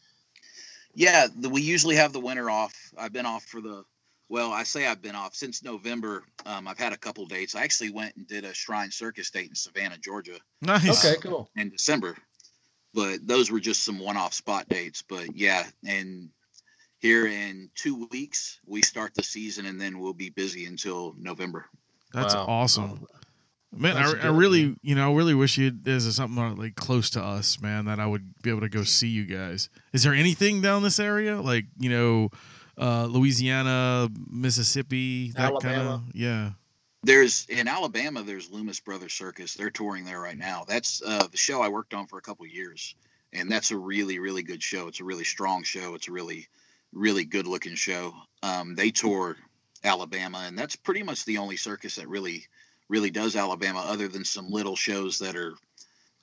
Yeah, 0.94 1.26
the, 1.34 1.48
we 1.48 1.62
usually 1.62 1.96
have 1.96 2.12
the 2.12 2.20
winter 2.20 2.50
off. 2.50 2.74
I've 2.96 3.12
been 3.12 3.26
off 3.26 3.44
for 3.44 3.60
the 3.60 3.84
well, 4.30 4.52
I 4.52 4.64
say 4.64 4.86
I've 4.86 5.00
been 5.00 5.14
off 5.14 5.34
since 5.34 5.62
November. 5.64 6.22
Um, 6.44 6.68
I've 6.68 6.78
had 6.78 6.92
a 6.92 6.98
couple 6.98 7.24
dates. 7.24 7.54
I 7.54 7.62
actually 7.62 7.90
went 7.90 8.14
and 8.16 8.28
did 8.28 8.44
a 8.44 8.52
Shrine 8.52 8.90
Circus 8.90 9.30
date 9.30 9.48
in 9.48 9.54
Savannah, 9.54 9.96
Georgia, 9.96 10.38
Nice. 10.60 11.02
okay, 11.06 11.18
cool. 11.22 11.48
in 11.56 11.70
December, 11.70 12.14
but 12.92 13.26
those 13.26 13.50
were 13.50 13.60
just 13.60 13.82
some 13.82 13.98
one-off 13.98 14.34
spot 14.34 14.68
dates. 14.68 15.02
But 15.08 15.34
yeah, 15.34 15.64
and 15.86 16.28
here 16.98 17.26
in 17.26 17.70
two 17.74 18.06
weeks 18.10 18.58
we 18.66 18.82
start 18.82 19.14
the 19.14 19.22
season, 19.22 19.66
and 19.66 19.80
then 19.80 19.98
we'll 19.98 20.12
be 20.14 20.30
busy 20.30 20.66
until 20.66 21.14
November. 21.18 21.66
That's 22.12 22.34
Wow. 22.34 22.46
awesome. 22.48 23.06
Man, 23.76 23.94
That's 23.96 24.14
I, 24.24 24.28
I 24.28 24.30
really, 24.30 24.64
man. 24.64 24.76
you 24.82 24.94
know, 24.94 25.12
I 25.12 25.14
really 25.14 25.34
wish 25.34 25.58
you 25.58 25.70
there's 25.70 26.14
something 26.16 26.42
uh, 26.42 26.54
like 26.54 26.74
close 26.74 27.10
to 27.10 27.22
us, 27.22 27.60
man, 27.60 27.84
that 27.84 28.00
I 28.00 28.06
would 28.06 28.40
be 28.42 28.48
able 28.48 28.62
to 28.62 28.68
go 28.70 28.82
see 28.82 29.08
you 29.08 29.26
guys. 29.26 29.68
Is 29.92 30.02
there 30.02 30.14
anything 30.14 30.62
down 30.62 30.82
this 30.82 30.98
area, 30.98 31.38
like 31.38 31.66
you 31.78 31.90
know, 31.90 32.30
uh, 32.78 33.04
Louisiana, 33.04 34.08
Mississippi, 34.30 35.32
that 35.32 35.36
kind 35.36 35.56
of? 35.56 35.64
Alabama. 35.64 36.04
Yeah. 36.14 36.50
There's 37.02 37.46
in 37.50 37.68
Alabama. 37.68 38.22
There's 38.22 38.50
Loomis 38.50 38.80
Brothers 38.80 39.12
Circus. 39.12 39.54
They're 39.54 39.70
touring 39.70 40.04
there 40.06 40.20
right 40.20 40.36
now. 40.38 40.64
That's 40.66 41.02
uh, 41.06 41.26
the 41.30 41.36
show 41.36 41.60
I 41.60 41.68
worked 41.68 41.92
on 41.94 42.06
for 42.06 42.18
a 42.18 42.22
couple 42.22 42.46
years, 42.46 42.94
and 43.34 43.50
that's 43.50 43.70
a 43.70 43.76
really, 43.76 44.18
really 44.18 44.42
good 44.42 44.62
show. 44.62 44.88
It's 44.88 45.00
a 45.00 45.04
really 45.04 45.24
strong 45.24 45.62
show. 45.62 45.94
It's 45.94 46.08
a 46.08 46.12
really, 46.12 46.48
really 46.92 47.24
good 47.24 47.46
looking 47.46 47.74
show. 47.74 48.14
Um, 48.42 48.74
they 48.74 48.90
tour 48.90 49.36
Alabama, 49.84 50.44
and 50.46 50.58
that's 50.58 50.76
pretty 50.76 51.02
much 51.02 51.24
the 51.24 51.38
only 51.38 51.56
circus 51.56 51.96
that 51.96 52.08
really, 52.08 52.46
really 52.88 53.10
does 53.10 53.36
Alabama, 53.36 53.80
other 53.80 54.08
than 54.08 54.24
some 54.24 54.50
little 54.50 54.76
shows 54.76 55.18
that 55.18 55.36
are, 55.36 55.54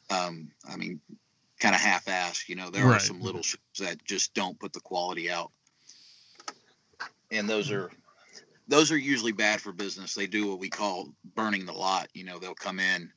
um, 0.09 0.51
I 0.69 0.75
mean, 0.75 1.01
kind 1.59 1.75
of 1.75 1.81
half-assed. 1.81 2.49
You 2.49 2.55
know, 2.55 2.69
there 2.69 2.85
Right. 2.85 2.97
are 2.97 2.99
some 2.99 3.21
little 3.21 3.43
shows 3.43 3.59
that 3.79 4.03
just 4.05 4.33
don't 4.33 4.59
put 4.59 4.73
the 4.73 4.81
quality 4.81 5.29
out, 5.31 5.51
and 7.31 7.49
those 7.49 7.71
are 7.71 7.91
those 8.67 8.91
are 8.91 8.97
usually 8.97 9.31
bad 9.31 9.61
for 9.61 9.71
business. 9.71 10.13
They 10.15 10.27
do 10.27 10.47
what 10.47 10.59
we 10.59 10.69
call 10.69 11.13
burning 11.35 11.65
the 11.65 11.73
lot. 11.73 12.09
You 12.13 12.23
know, 12.23 12.39
they'll 12.39 12.55
come 12.55 12.79
in 12.79 13.11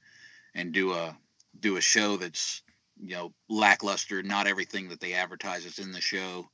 and 0.55 0.73
do 0.73 0.93
a 0.93 1.17
do 1.59 1.77
a 1.77 1.81
show 1.81 2.17
that's 2.17 2.63
you 3.01 3.15
know 3.15 3.33
lackluster, 3.49 4.23
not 4.23 4.47
everything 4.47 4.89
that 4.89 5.01
they 5.01 5.15
advertise 5.15 5.65
is 5.65 5.79
in 5.79 5.93
the 5.93 6.01
show, 6.01 6.49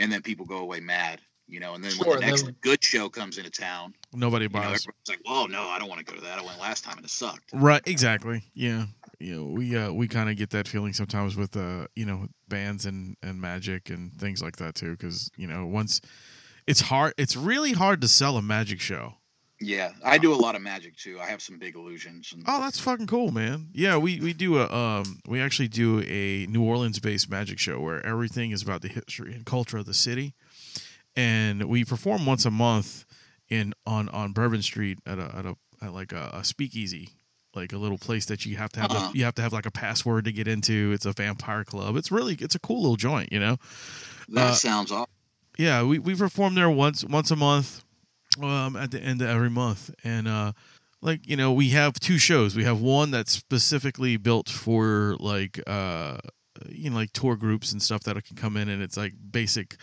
and 0.00 0.10
then 0.12 0.22
people 0.22 0.46
go 0.46 0.58
away 0.58 0.80
mad. 0.80 1.20
You 1.46 1.58
know, 1.58 1.74
and 1.74 1.82
then 1.82 1.90
Sure, 1.90 2.10
when 2.10 2.20
the 2.20 2.26
next 2.26 2.42
then- 2.44 2.54
good 2.60 2.84
show 2.84 3.08
comes 3.08 3.36
into 3.36 3.50
town, 3.50 3.92
Nobody 4.12 4.44
you 4.44 4.50
know, 4.50 4.60
buys. 4.60 4.86
everyone's 4.86 5.08
like, 5.08 5.20
"Well, 5.26 5.48
no, 5.48 5.68
I 5.68 5.80
don't 5.80 5.88
want 5.88 5.98
to 5.98 6.04
go 6.04 6.14
to 6.14 6.24
that. 6.24 6.38
I 6.38 6.42
went 6.44 6.60
last 6.60 6.84
time 6.84 6.96
and 6.96 7.04
it 7.04 7.10
sucked." 7.10 7.50
Right, 7.52 7.82
exactly. 7.86 8.44
Yeah. 8.54 8.86
You 9.18 9.34
know, 9.36 9.44
we 9.46 9.76
uh 9.76 9.90
we 9.90 10.06
kind 10.06 10.30
of 10.30 10.36
get 10.36 10.50
that 10.50 10.68
feeling 10.68 10.92
sometimes 10.92 11.34
with 11.36 11.56
uh, 11.56 11.88
you 11.96 12.06
know, 12.06 12.28
bands 12.48 12.86
and 12.86 13.16
and 13.22 13.40
magic 13.40 13.90
and 13.90 14.12
things 14.16 14.40
like 14.40 14.56
that 14.56 14.76
too 14.76 14.96
cuz 14.96 15.28
you 15.36 15.48
know, 15.48 15.66
once 15.66 16.00
it's 16.68 16.82
hard 16.82 17.14
it's 17.18 17.34
really 17.34 17.72
hard 17.72 18.00
to 18.02 18.06
sell 18.08 18.36
a 18.36 18.42
magic 18.42 18.80
show. 18.80 19.14
Yeah, 19.62 19.92
I 20.02 20.16
do 20.16 20.32
a 20.32 20.36
lot 20.36 20.54
of 20.54 20.62
magic 20.62 20.96
too. 20.96 21.20
I 21.20 21.26
have 21.26 21.42
some 21.42 21.58
big 21.58 21.74
illusions. 21.76 22.32
And, 22.32 22.44
Oh, 22.46 22.60
that's 22.62 22.80
fucking 22.80 23.06
cool, 23.06 23.30
man. 23.30 23.68
Yeah, 23.74 23.98
we 23.98 24.18
we 24.20 24.32
do 24.32 24.58
a 24.58 24.72
um 24.72 25.20
we 25.28 25.40
actually 25.40 25.68
do 25.68 26.00
a 26.06 26.46
New 26.46 26.62
Orleans 26.62 26.98
based 26.98 27.28
magic 27.30 27.58
show 27.58 27.78
where 27.78 28.04
everything 28.06 28.52
is 28.52 28.62
about 28.62 28.80
the 28.80 28.88
history 28.88 29.34
and 29.34 29.44
culture 29.44 29.76
of 29.76 29.84
the 29.86 29.92
city. 29.94 30.34
And 31.16 31.64
we 31.64 31.84
perform 31.84 32.24
once 32.24 32.44
a 32.46 32.50
month 32.50 33.04
in 33.48 33.74
on 33.86 34.08
on 34.10 34.32
Bourbon 34.32 34.62
Street 34.62 34.98
at 35.06 35.18
a 35.18 35.34
at 35.36 35.44
a 35.46 35.56
at 35.82 35.92
like 35.92 36.12
a, 36.12 36.30
a 36.34 36.44
speakeasy, 36.44 37.10
like 37.54 37.72
a 37.74 37.78
little 37.78 37.98
place 37.98 38.24
that 38.26 38.46
you 38.46 38.56
have 38.56 38.70
to 38.72 38.80
have 38.80 38.90
Uh-huh. 38.92 39.10
a, 39.12 39.18
you 39.18 39.24
have 39.24 39.34
to 39.34 39.42
have 39.42 39.52
like 39.52 39.66
a 39.66 39.70
password 39.70 40.24
to 40.26 40.32
get 40.32 40.48
into. 40.48 40.92
It's 40.92 41.04
a 41.04 41.12
vampire 41.12 41.64
club. 41.64 41.96
It's 41.96 42.10
really 42.10 42.34
it's 42.40 42.54
a 42.54 42.60
cool 42.60 42.80
little 42.80 42.96
joint, 42.96 43.30
you 43.32 43.40
know. 43.40 43.58
that 44.28 44.50
uh, 44.50 44.54
sounds 44.54 44.90
awesome. 44.90 45.06
Yeah, 45.58 45.82
we 45.82 45.98
we 45.98 46.14
perform 46.14 46.54
there 46.54 46.70
once 46.70 47.04
once 47.04 47.30
a 47.30 47.36
month, 47.36 47.82
um, 48.42 48.76
at 48.76 48.90
the 48.90 49.00
end 49.00 49.22
of 49.22 49.28
every 49.28 49.50
month, 49.50 49.90
and 50.04 50.28
uh, 50.28 50.52
like 51.02 51.26
you 51.28 51.36
know, 51.36 51.52
we 51.52 51.70
have 51.70 51.94
two 51.94 52.18
shows. 52.18 52.54
We 52.54 52.64
have 52.64 52.80
one 52.80 53.10
that's 53.10 53.32
specifically 53.32 54.16
built 54.16 54.48
for 54.48 55.16
like 55.18 55.60
uh, 55.66 56.18
you 56.68 56.90
know, 56.90 56.96
like 56.96 57.12
tour 57.12 57.36
groups 57.36 57.72
and 57.72 57.82
stuff 57.82 58.02
that 58.04 58.22
can 58.24 58.36
come 58.36 58.56
in, 58.56 58.68
and 58.68 58.82
it's 58.82 58.96
like 58.96 59.14
basic, 59.30 59.76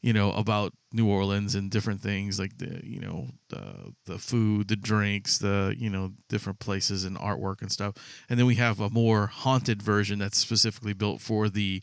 you 0.00 0.12
know, 0.12 0.32
about 0.32 0.72
New 0.92 1.08
Orleans 1.08 1.54
and 1.54 1.70
different 1.70 2.00
things 2.00 2.38
like 2.38 2.58
the 2.58 2.80
you 2.84 3.00
know 3.00 3.28
the 3.48 3.92
the 4.06 4.18
food, 4.18 4.68
the 4.68 4.76
drinks, 4.76 5.38
the 5.38 5.74
you 5.76 5.90
know 5.90 6.12
different 6.28 6.58
places 6.58 7.04
and 7.04 7.18
artwork 7.18 7.60
and 7.62 7.70
stuff. 7.70 7.94
And 8.28 8.38
then 8.38 8.46
we 8.46 8.56
have 8.56 8.80
a 8.80 8.90
more 8.90 9.26
haunted 9.26 9.82
version 9.82 10.18
that's 10.18 10.38
specifically 10.38 10.92
built 10.92 11.20
for 11.20 11.48
the 11.48 11.82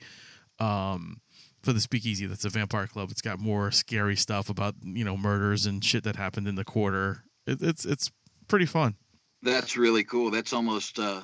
um 0.59 1.21
for 1.67 1.73
the 1.73 1.81
speakeasy 1.81 2.25
that's 2.25 2.45
a 2.45 2.49
vampire 2.49 2.87
club 2.87 3.11
it's 3.11 3.21
got 3.21 3.39
more 3.39 3.71
scary 3.71 4.15
stuff 4.15 4.49
about 4.49 4.73
you 4.83 5.03
know 5.03 5.17
murders 5.17 5.65
and 5.65 5.83
shit 5.83 6.05
that 6.05 6.15
happened 6.15 6.47
in 6.47 6.55
the 6.55 6.63
quarter 6.63 7.25
it, 7.45 7.61
it's 7.61 7.83
it's 7.83 8.09
pretty 8.47 8.65
fun 8.65 8.95
That's 9.43 9.75
really 9.75 10.05
cool. 10.05 10.31
That's 10.31 10.53
almost 10.53 10.97
uh, 10.97 11.21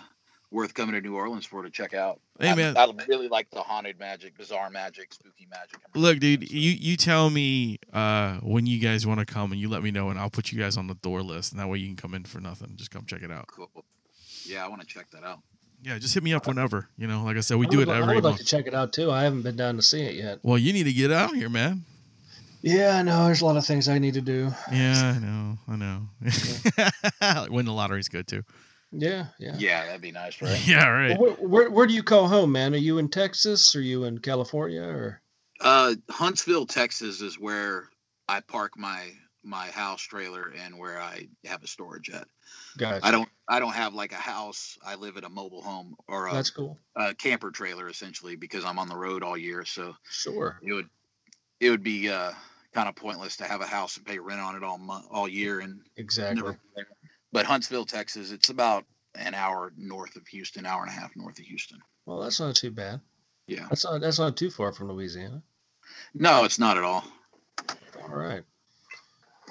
worth 0.51 0.73
coming 0.73 0.95
to 0.95 1.01
New 1.01 1.15
Orleans 1.15 1.45
for 1.45 1.63
to 1.63 1.69
check 1.69 1.93
out. 1.93 2.19
Hey, 2.39 2.49
I, 2.49 2.55
man. 2.55 2.75
I 2.77 2.91
really 3.07 3.29
like 3.29 3.49
the 3.51 3.61
haunted 3.61 3.97
magic, 3.99 4.37
bizarre 4.37 4.69
magic, 4.69 5.13
spooky 5.13 5.47
magic. 5.49 5.79
look 5.95 6.19
dude 6.19 6.51
you 6.51 6.71
you 6.71 6.97
tell 6.97 7.29
me 7.29 7.79
uh 7.93 8.35
when 8.43 8.65
you 8.65 8.79
guys 8.79 9.07
want 9.07 9.19
to 9.21 9.25
come 9.25 9.51
and 9.53 9.61
you 9.61 9.69
let 9.69 9.81
me 9.81 9.91
know 9.91 10.09
and 10.09 10.19
i'll 10.19 10.29
put 10.29 10.51
you 10.51 10.59
guys 10.59 10.75
on 10.77 10.87
the 10.87 10.95
door 10.95 11.23
list 11.23 11.53
and 11.53 11.59
that 11.61 11.69
way 11.69 11.77
you 11.77 11.87
can 11.87 11.95
come 11.95 12.13
in 12.13 12.23
for 12.25 12.41
nothing 12.41 12.73
just 12.75 12.91
come 12.91 13.05
check 13.05 13.23
it 13.23 13.31
out 13.31 13.47
Cool. 13.47 13.69
Yeah, 14.45 14.65
I 14.65 14.67
want 14.67 14.81
to 14.81 14.87
check 14.87 15.09
that 15.11 15.23
out. 15.23 15.39
Yeah 15.83 15.97
just 15.99 16.13
hit 16.13 16.23
me 16.23 16.33
up 16.33 16.47
whenever 16.47 16.87
you 16.97 17.07
know 17.07 17.23
like 17.23 17.37
i 17.37 17.41
said 17.41 17.57
we 17.57 17.67
I 17.67 17.69
do 17.69 17.77
would, 17.79 17.87
it 17.87 17.91
li- 17.91 17.97
I 17.97 18.01
every 18.01 18.15
would 18.15 18.23
like 18.23 18.37
to 18.37 18.45
check 18.45 18.67
it 18.67 18.73
out 18.73 18.93
too. 18.93 19.11
I 19.11 19.23
haven't 19.23 19.41
been 19.43 19.55
down 19.57 19.75
to 19.75 19.81
see 19.81 20.01
it 20.01 20.15
yet. 20.15 20.39
well 20.43 20.57
you 20.57 20.73
need 20.73 20.83
to 20.85 20.93
get 20.93 21.11
out 21.11 21.35
here 21.35 21.49
man 21.49 21.83
Yeah, 22.61 22.95
I 22.97 23.01
know. 23.03 23.25
There's 23.25 23.41
a 23.41 23.45
lot 23.45 23.57
of 23.57 23.65
things 23.65 23.89
I 23.89 23.99
need 23.99 24.13
to 24.15 24.21
do. 24.21 24.51
yeah 24.71 25.13
i 25.15 25.19
know 25.19 25.57
i 25.67 25.75
know 25.75 27.47
win 27.49 27.65
the 27.65 27.73
lottery's 27.73 28.09
good 28.09 28.27
too 28.27 28.43
Yeah, 28.91 29.25
yeah. 29.39 29.55
Yeah, 29.57 29.85
that'd 29.87 30.01
be 30.01 30.11
nice, 30.11 30.41
right? 30.41 30.61
yeah 30.67 30.87
right 30.87 31.19
Well, 31.19 31.31
where, 31.33 31.47
where 31.49 31.71
where 31.71 31.87
do 31.87 31.93
you 31.93 32.03
call 32.03 32.27
home, 32.27 32.51
man? 32.51 32.73
Are 32.73 32.77
you 32.77 32.99
in 32.99 33.09
Texas? 33.09 33.75
Are 33.75 33.81
you 33.81 34.03
in 34.05 34.19
California? 34.19 34.83
Or 34.83 35.21
Uh, 35.59 35.95
Huntsville, 36.11 36.65
Texas 36.67 37.19
is 37.21 37.39
where 37.39 37.89
I 38.29 38.41
park 38.41 38.77
my 38.77 39.01
my 39.43 39.67
house 39.67 40.01
trailer 40.01 40.53
and 40.63 40.77
where 40.77 40.99
I 41.01 41.27
have 41.45 41.63
a 41.63 41.67
storage 41.67 42.09
at. 42.09 42.27
Gotcha. 42.77 43.05
I 43.05 43.11
don't 43.11 43.29
I 43.47 43.59
don't 43.59 43.73
have 43.73 43.93
like 43.93 44.11
a 44.11 44.15
house. 44.15 44.77
I 44.85 44.95
live 44.95 45.17
at 45.17 45.23
a 45.23 45.29
mobile 45.29 45.61
home 45.61 45.95
or 46.07 46.27
a, 46.27 46.33
That's 46.33 46.49
cool. 46.49 46.79
a 46.95 47.13
camper 47.13 47.51
trailer 47.51 47.89
essentially 47.89 48.35
because 48.35 48.63
I'm 48.65 48.79
on 48.79 48.87
the 48.87 48.95
road 48.95 49.23
all 49.23 49.37
year. 49.37 49.65
So 49.65 49.95
Sure. 50.09 50.59
it 50.61 50.73
would 50.73 50.89
it 51.59 51.69
would 51.69 51.83
be 51.83 52.09
uh, 52.09 52.31
kind 52.73 52.87
of 52.89 52.95
pointless 52.95 53.37
to 53.37 53.45
have 53.45 53.61
a 53.61 53.65
house 53.67 53.97
and 53.97 54.05
pay 54.05 54.19
rent 54.19 54.41
on 54.41 54.55
it 54.55 54.63
all 54.63 54.77
month 54.77 55.05
all 55.11 55.27
year 55.27 55.59
and 55.59 55.81
Exactly. 55.97 56.55
But 57.31 57.45
Huntsville, 57.45 57.85
Texas, 57.85 58.31
it's 58.31 58.49
about 58.49 58.85
an 59.15 59.33
hour 59.33 59.73
north 59.75 60.15
of 60.15 60.27
Houston, 60.27 60.65
hour 60.65 60.81
and 60.83 60.89
a 60.89 60.93
half 60.93 61.15
north 61.15 61.39
of 61.39 61.45
Houston. 61.45 61.79
Well, 62.05 62.19
that's 62.19 62.39
not 62.39 62.55
too 62.55 62.71
bad. 62.71 63.01
Yeah. 63.47 63.65
That's 63.69 63.83
not 63.83 64.01
that's 64.01 64.19
not 64.19 64.37
too 64.37 64.49
far 64.51 64.71
from 64.71 64.89
Louisiana. 64.89 65.41
No, 66.13 66.45
it's 66.45 66.59
not 66.59 66.77
at 66.77 66.83
all. 66.83 67.03
All 68.01 68.09
right. 68.15 68.43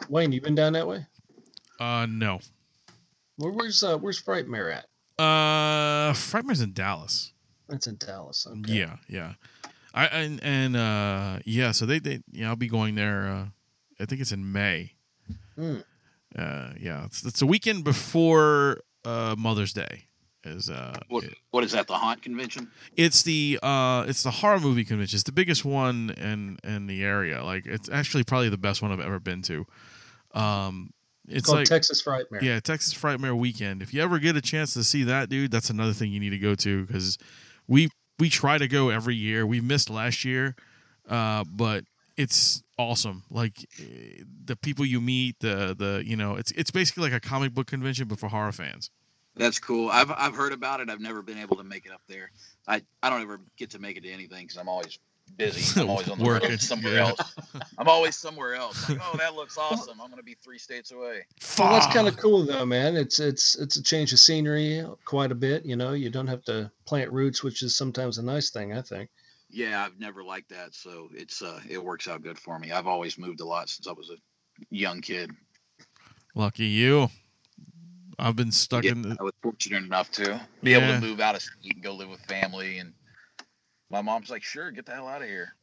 Wayne, 0.09 0.33
you 0.33 0.41
been 0.41 0.55
down 0.55 0.73
that 0.75 0.87
way? 0.87 1.07
Uh, 1.81 2.07
no. 2.09 2.41
Where, 3.37 3.53
where's 3.53 3.83
uh, 3.83 3.99
where's 3.99 4.23
Frightmare 4.23 4.75
at? 4.75 4.87
Uh, 5.23 6.13
Frightmare's 6.13 6.61
in 6.61 6.73
Dallas. 6.73 7.33
That's 7.69 7.87
in 7.87 7.97
Dallas. 7.97 8.47
Okay. 8.47 8.73
Yeah, 8.73 8.97
yeah. 9.09 9.35
I 9.95 10.07
and 10.07 10.43
and 10.43 10.77
uh, 10.77 11.39
yeah. 11.45 11.73
So 11.73 11.87
they 11.87 11.99
they 11.99 12.21
yeah, 12.31 12.49
I'll 12.49 12.57
be 12.57 12.69
going 12.69 12.95
there. 12.95 13.27
Uh, 13.27 13.47
I 14.01 14.07
think 14.07 14.21
it's 14.21 14.33
in 14.33 14.53
May. 14.53 14.93
Hmm. 15.57 15.79
Uh, 16.37 16.71
yeah, 16.79 17.05
it's 17.05 17.25
it's 17.25 17.43
a 17.43 17.47
weekend 17.47 17.85
before 17.85 18.81
uh 19.05 19.35
Mother's 19.39 19.73
Day. 19.73 20.07
Is 20.45 20.69
uh, 20.71 20.99
What 21.09 21.25
it- 21.25 21.37
what 21.51 21.65
is 21.65 21.73
that? 21.73 21.87
The 21.87 21.95
haunt 21.95 22.23
convention? 22.23 22.71
it's 22.97 23.23
the 23.23 23.59
uh 23.63 24.05
it's 24.09 24.23
the 24.23 24.31
horror 24.31 24.59
movie 24.61 24.85
convention. 24.85 25.17
It's 25.17 25.23
the 25.25 25.33
biggest 25.33 25.65
one 25.65 26.11
in 26.17 26.59
in 26.65 26.87
the 26.87 27.05
area. 27.05 27.45
Like 27.45 27.67
it's 27.67 27.89
actually 27.89 28.25
probably 28.25 28.49
the 28.49 28.59
best 28.59 28.83
one 28.83 28.91
I've 28.93 29.01
ever 29.01 29.21
been 29.21 29.43
to. 29.43 29.67
Um, 30.35 30.93
It's 31.29 31.37
it's 31.39 31.47
called 31.47 31.59
like 31.59 31.69
Texas 31.69 32.03
Frightmare. 32.03 32.43
yeah, 32.43 32.59
Texas 32.61 32.93
Frightmare 32.95 33.37
Weekend. 33.39 33.83
If 33.83 33.95
you 33.95 34.03
ever 34.03 34.19
get 34.19 34.37
a 34.37 34.41
chance 34.41 34.75
to 34.75 34.83
see 34.85 35.05
that, 35.05 35.29
dude, 35.29 35.51
that's 35.51 35.71
another 35.71 35.93
thing 35.93 36.11
you 36.13 36.21
need 36.21 36.31
to 36.31 36.39
go 36.39 36.55
to 36.57 36.85
because 36.87 37.19
we 37.69 37.89
we 38.19 38.29
try 38.29 38.59
to 38.59 38.67
go 38.69 38.89
every 38.91 39.15
year. 39.15 39.47
We 39.47 39.61
missed 39.61 39.91
last 39.91 40.25
year, 40.25 40.57
uh, 41.09 41.45
but 41.49 41.85
it's 42.17 42.63
awesome. 42.79 43.23
Like 43.31 43.65
eh, 43.79 44.23
the 44.45 44.57
people 44.57 44.85
you 44.85 45.01
meet, 45.01 45.39
the 45.41 45.75
the 45.79 46.03
you 46.05 46.17
know, 46.17 46.35
it's 46.37 46.51
it's 46.53 46.71
basically 46.73 47.05
like 47.05 47.13
a 47.13 47.21
comic 47.21 47.55
book 47.55 47.69
convention 47.69 48.09
but 48.09 48.19
for 48.19 48.29
horror 48.29 48.53
fans. 48.53 48.91
That's 49.37 49.59
cool. 49.59 49.89
I've 49.89 50.11
I've 50.11 50.35
heard 50.35 50.53
about 50.53 50.81
it. 50.81 50.91
I've 50.91 51.01
never 51.01 51.23
been 51.23 51.39
able 51.39 51.57
to 51.57 51.65
make 51.65 51.87
it 51.87 51.93
up 51.93 52.03
there. 52.07 52.31
I 52.69 52.83
I 53.03 53.11
don't 53.11 53.23
ever 53.23 53.41
get 53.57 53.71
to 53.71 53.79
make 53.79 53.97
it 53.97 54.03
to 54.03 54.11
anything 54.11 54.45
because 54.45 54.59
I'm 54.59 54.69
always 54.69 54.99
busy. 55.37 55.81
I'm 55.81 55.89
always 55.89 56.09
on 56.09 56.19
the 56.19 56.25
Working, 56.25 56.51
road 56.51 56.61
somewhere 56.61 56.95
yeah. 56.95 57.09
else. 57.09 57.37
I'm 57.79 57.89
always 57.89 58.17
somewhere 58.17 58.55
else. 58.55 58.89
Like, 58.89 58.99
oh, 59.01 59.17
that 59.17 59.35
looks 59.35 59.57
awesome. 59.59 60.01
I'm 60.01 60.11
gonna 60.11 60.23
be 60.23 60.37
three 60.43 60.59
states 60.59 60.93
away. 60.93 61.25
Well, 61.59 61.73
that's 61.73 61.93
kind 61.93 62.09
of 62.09 62.17
cool 62.17 62.45
though, 62.45 62.67
man. 62.67 62.97
It's 62.97 63.21
it's 63.21 63.57
it's 63.57 63.77
a 63.77 63.83
change 63.83 64.13
of 64.13 64.19
scenery 64.19 64.85
quite 65.05 65.33
a 65.33 65.37
bit. 65.37 65.65
You 65.65 65.77
know, 65.77 65.93
you 65.93 66.11
don't 66.11 66.29
have 66.29 66.45
to 66.45 66.71
plant 66.85 67.11
roots, 67.13 67.43
which 67.43 67.63
is 67.63 67.75
sometimes 67.75 68.19
a 68.19 68.23
nice 68.23 68.51
thing. 68.51 68.75
I 68.75 68.83
think. 68.83 69.11
Yeah, 69.51 69.85
I've 69.85 69.99
never 69.99 70.23
liked 70.25 70.51
that, 70.51 70.75
so 70.75 71.09
it's 71.13 71.43
uh 71.43 71.61
it 71.69 71.83
works 71.83 72.09
out 72.09 72.23
good 72.23 72.39
for 72.39 72.59
me. 72.59 72.73
I've 72.73 72.87
always 72.87 73.19
moved 73.19 73.41
a 73.41 73.47
lot 73.47 73.69
since 73.69 73.87
I 73.87 73.93
was 73.93 74.11
a 74.11 74.17
young 74.71 75.01
kid. 75.01 75.31
Lucky 76.35 76.67
you. 76.67 77.09
I've 78.23 78.37
been 78.37 78.53
stuck 78.53 78.85
Yeah, 78.85 78.93
in 78.93 79.03
the 79.03 79.17
I 79.19 79.23
was 79.23 79.33
fortunate 79.43 79.83
enough 79.83 80.11
to 80.13 80.41
be 80.63 80.75
able 80.75 80.87
to 80.89 81.01
move 81.01 81.21
out 81.21 81.35
of 81.35 81.43
state 81.43 81.75
and 81.75 81.83
go 81.83 81.93
live 81.93 82.09
with 82.09 82.21
family 82.21 82.79
and 82.79 82.95
my 83.91 84.01
mom's 84.01 84.31
like, 84.31 84.43
sure, 84.43 84.71
get 84.71 84.87
the 84.87 84.93
hell 84.93 85.07
out 85.07 85.21
of 85.21 85.29
here. 85.29 85.55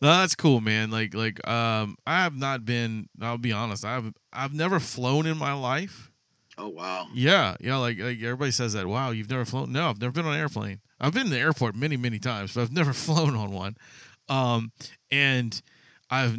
no, 0.00 0.08
that's 0.08 0.36
cool, 0.36 0.60
man. 0.60 0.90
Like, 0.92 1.12
like, 1.12 1.46
um, 1.48 1.96
I 2.06 2.22
have 2.22 2.36
not 2.36 2.64
been. 2.64 3.08
I'll 3.20 3.36
be 3.36 3.52
honest. 3.52 3.84
I've, 3.84 4.12
I've 4.32 4.54
never 4.54 4.78
flown 4.78 5.26
in 5.26 5.36
my 5.36 5.54
life. 5.54 6.12
Oh 6.56 6.68
wow. 6.68 7.08
Yeah, 7.12 7.56
yeah. 7.60 7.78
Like, 7.78 7.98
like 7.98 8.22
everybody 8.22 8.52
says 8.52 8.74
that. 8.74 8.86
Wow, 8.86 9.10
you've 9.10 9.30
never 9.30 9.44
flown? 9.44 9.72
No, 9.72 9.88
I've 9.88 10.00
never 10.00 10.12
been 10.12 10.26
on 10.26 10.34
an 10.34 10.40
airplane. 10.40 10.80
I've 11.00 11.14
been 11.14 11.26
in 11.26 11.32
the 11.32 11.38
airport 11.38 11.74
many, 11.74 11.96
many 11.96 12.20
times, 12.20 12.54
but 12.54 12.60
I've 12.60 12.72
never 12.72 12.92
flown 12.92 13.34
on 13.34 13.50
one. 13.50 13.76
Um, 14.28 14.70
and 15.10 15.60
I've 16.10 16.38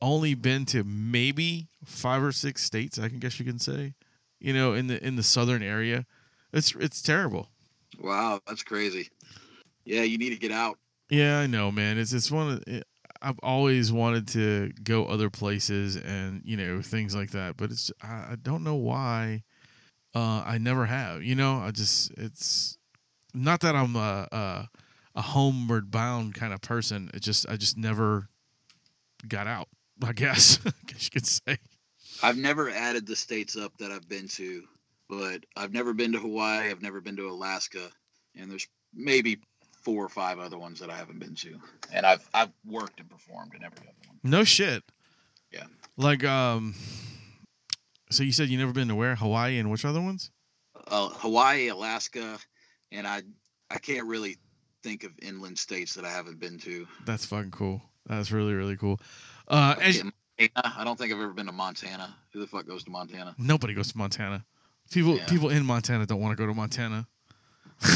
only 0.00 0.34
been 0.34 0.64
to 0.66 0.84
maybe 0.84 1.68
five 1.84 2.22
or 2.22 2.32
six 2.32 2.62
states. 2.62 2.98
I 2.98 3.08
can 3.08 3.18
guess 3.18 3.38
you 3.38 3.44
can 3.44 3.58
say, 3.58 3.94
you 4.40 4.52
know, 4.52 4.74
in 4.74 4.86
the 4.86 5.04
in 5.04 5.16
the 5.16 5.22
southern 5.22 5.62
area. 5.62 6.06
It's 6.52 6.74
it's 6.76 7.02
terrible. 7.02 7.48
Wow, 8.00 8.40
that's 8.46 8.62
crazy. 8.62 9.08
Yeah, 9.84 10.02
you 10.02 10.18
need 10.18 10.30
to 10.30 10.38
get 10.38 10.52
out. 10.52 10.78
Yeah, 11.10 11.38
I 11.40 11.46
know, 11.46 11.70
man. 11.70 11.98
It's 11.98 12.12
it's 12.12 12.30
one 12.30 12.50
of 12.50 12.64
it, 12.66 12.86
I've 13.20 13.38
always 13.42 13.90
wanted 13.90 14.28
to 14.28 14.72
go 14.82 15.06
other 15.06 15.30
places 15.30 15.96
and 15.96 16.42
you 16.44 16.56
know 16.56 16.82
things 16.82 17.14
like 17.14 17.30
that, 17.32 17.56
but 17.56 17.70
it's 17.70 17.90
I, 18.02 18.06
I 18.06 18.36
don't 18.40 18.62
know 18.62 18.76
why 18.76 19.42
uh, 20.14 20.42
I 20.46 20.58
never 20.58 20.86
have. 20.86 21.22
You 21.22 21.34
know, 21.34 21.58
I 21.58 21.70
just 21.70 22.12
it's 22.16 22.78
not 23.34 23.60
that 23.60 23.74
I'm 23.74 23.96
a 23.96 24.28
a, 24.30 24.68
a 25.16 25.22
homeward 25.22 25.90
bound 25.90 26.34
kind 26.34 26.52
of 26.52 26.60
person. 26.60 27.10
It 27.14 27.22
just 27.22 27.48
I 27.48 27.56
just 27.56 27.76
never 27.76 28.28
got 29.26 29.46
out. 29.46 29.68
I 30.04 30.12
guess, 30.12 30.58
I 30.66 30.72
guess 30.86 31.04
you 31.04 31.10
could 31.10 31.26
say. 31.26 31.58
I've 32.22 32.36
never 32.36 32.70
added 32.70 33.06
the 33.06 33.16
states 33.16 33.56
up 33.56 33.76
that 33.78 33.90
I've 33.90 34.08
been 34.08 34.28
to, 34.28 34.64
but 35.08 35.44
I've 35.56 35.72
never 35.72 35.94
been 35.94 36.12
to 36.12 36.18
Hawaii. 36.18 36.70
I've 36.70 36.82
never 36.82 37.00
been 37.00 37.16
to 37.16 37.28
Alaska, 37.28 37.90
and 38.36 38.50
there's 38.50 38.66
maybe 38.94 39.38
four 39.82 40.04
or 40.04 40.08
five 40.08 40.38
other 40.38 40.58
ones 40.58 40.80
that 40.80 40.90
I 40.90 40.96
haven't 40.96 41.18
been 41.18 41.34
to. 41.36 41.58
And 41.92 42.04
I've 42.04 42.28
I've 42.34 42.52
worked 42.66 43.00
and 43.00 43.08
performed 43.08 43.54
in 43.54 43.64
every 43.64 43.80
other 43.80 44.08
one. 44.08 44.18
No 44.22 44.44
shit. 44.44 44.82
Yeah. 45.52 45.64
Like 45.96 46.24
um. 46.24 46.74
So 48.10 48.22
you 48.22 48.32
said 48.32 48.48
you 48.48 48.58
never 48.58 48.72
been 48.72 48.88
to 48.88 48.94
where 48.94 49.14
Hawaii 49.14 49.58
and 49.58 49.70
which 49.70 49.84
other 49.84 50.00
ones? 50.00 50.30
Uh, 50.86 51.10
Hawaii, 51.10 51.68
Alaska, 51.68 52.38
and 52.90 53.06
I 53.06 53.22
I 53.70 53.78
can't 53.78 54.06
really 54.06 54.38
think 54.82 55.04
of 55.04 55.12
inland 55.20 55.58
states 55.58 55.94
that 55.94 56.04
I 56.04 56.10
haven't 56.10 56.40
been 56.40 56.58
to. 56.58 56.86
That's 57.04 57.26
fucking 57.26 57.50
cool. 57.50 57.82
That's 58.06 58.32
really 58.32 58.54
really 58.54 58.76
cool. 58.76 59.00
Uh, 59.48 59.74
as, 59.80 60.02
Montana. 60.04 60.12
I 60.78 60.84
don't 60.84 60.96
think 60.98 61.12
I've 61.12 61.18
ever 61.18 61.32
been 61.32 61.46
to 61.46 61.52
Montana. 61.52 62.14
Who 62.32 62.40
the 62.40 62.46
fuck 62.46 62.66
goes 62.66 62.84
to 62.84 62.90
Montana? 62.90 63.34
Nobody 63.38 63.74
goes 63.74 63.90
to 63.92 63.98
Montana. 63.98 64.44
People 64.90 65.16
Yeah. 65.16 65.26
people 65.26 65.48
in 65.50 65.64
Montana 65.66 66.06
don't 66.06 66.20
want 66.20 66.36
to 66.36 66.42
go 66.42 66.46
to 66.46 66.54
Montana. 66.54 67.06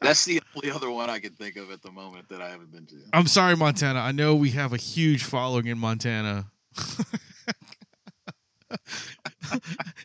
That's 0.00 0.24
the 0.24 0.42
only 0.54 0.70
other 0.70 0.90
one 0.90 1.08
I 1.10 1.18
can 1.18 1.32
think 1.34 1.56
of 1.56 1.70
at 1.70 1.82
the 1.82 1.90
moment 1.90 2.28
that 2.28 2.40
I 2.42 2.50
haven't 2.50 2.72
been 2.72 2.86
to. 2.86 2.96
I'm 3.12 3.26
sorry, 3.26 3.56
Montana. 3.56 4.00
I 4.00 4.12
know 4.12 4.34
we 4.34 4.50
have 4.50 4.72
a 4.72 4.76
huge 4.76 5.24
following 5.24 5.66
in 5.66 5.78
Montana. 5.78 6.50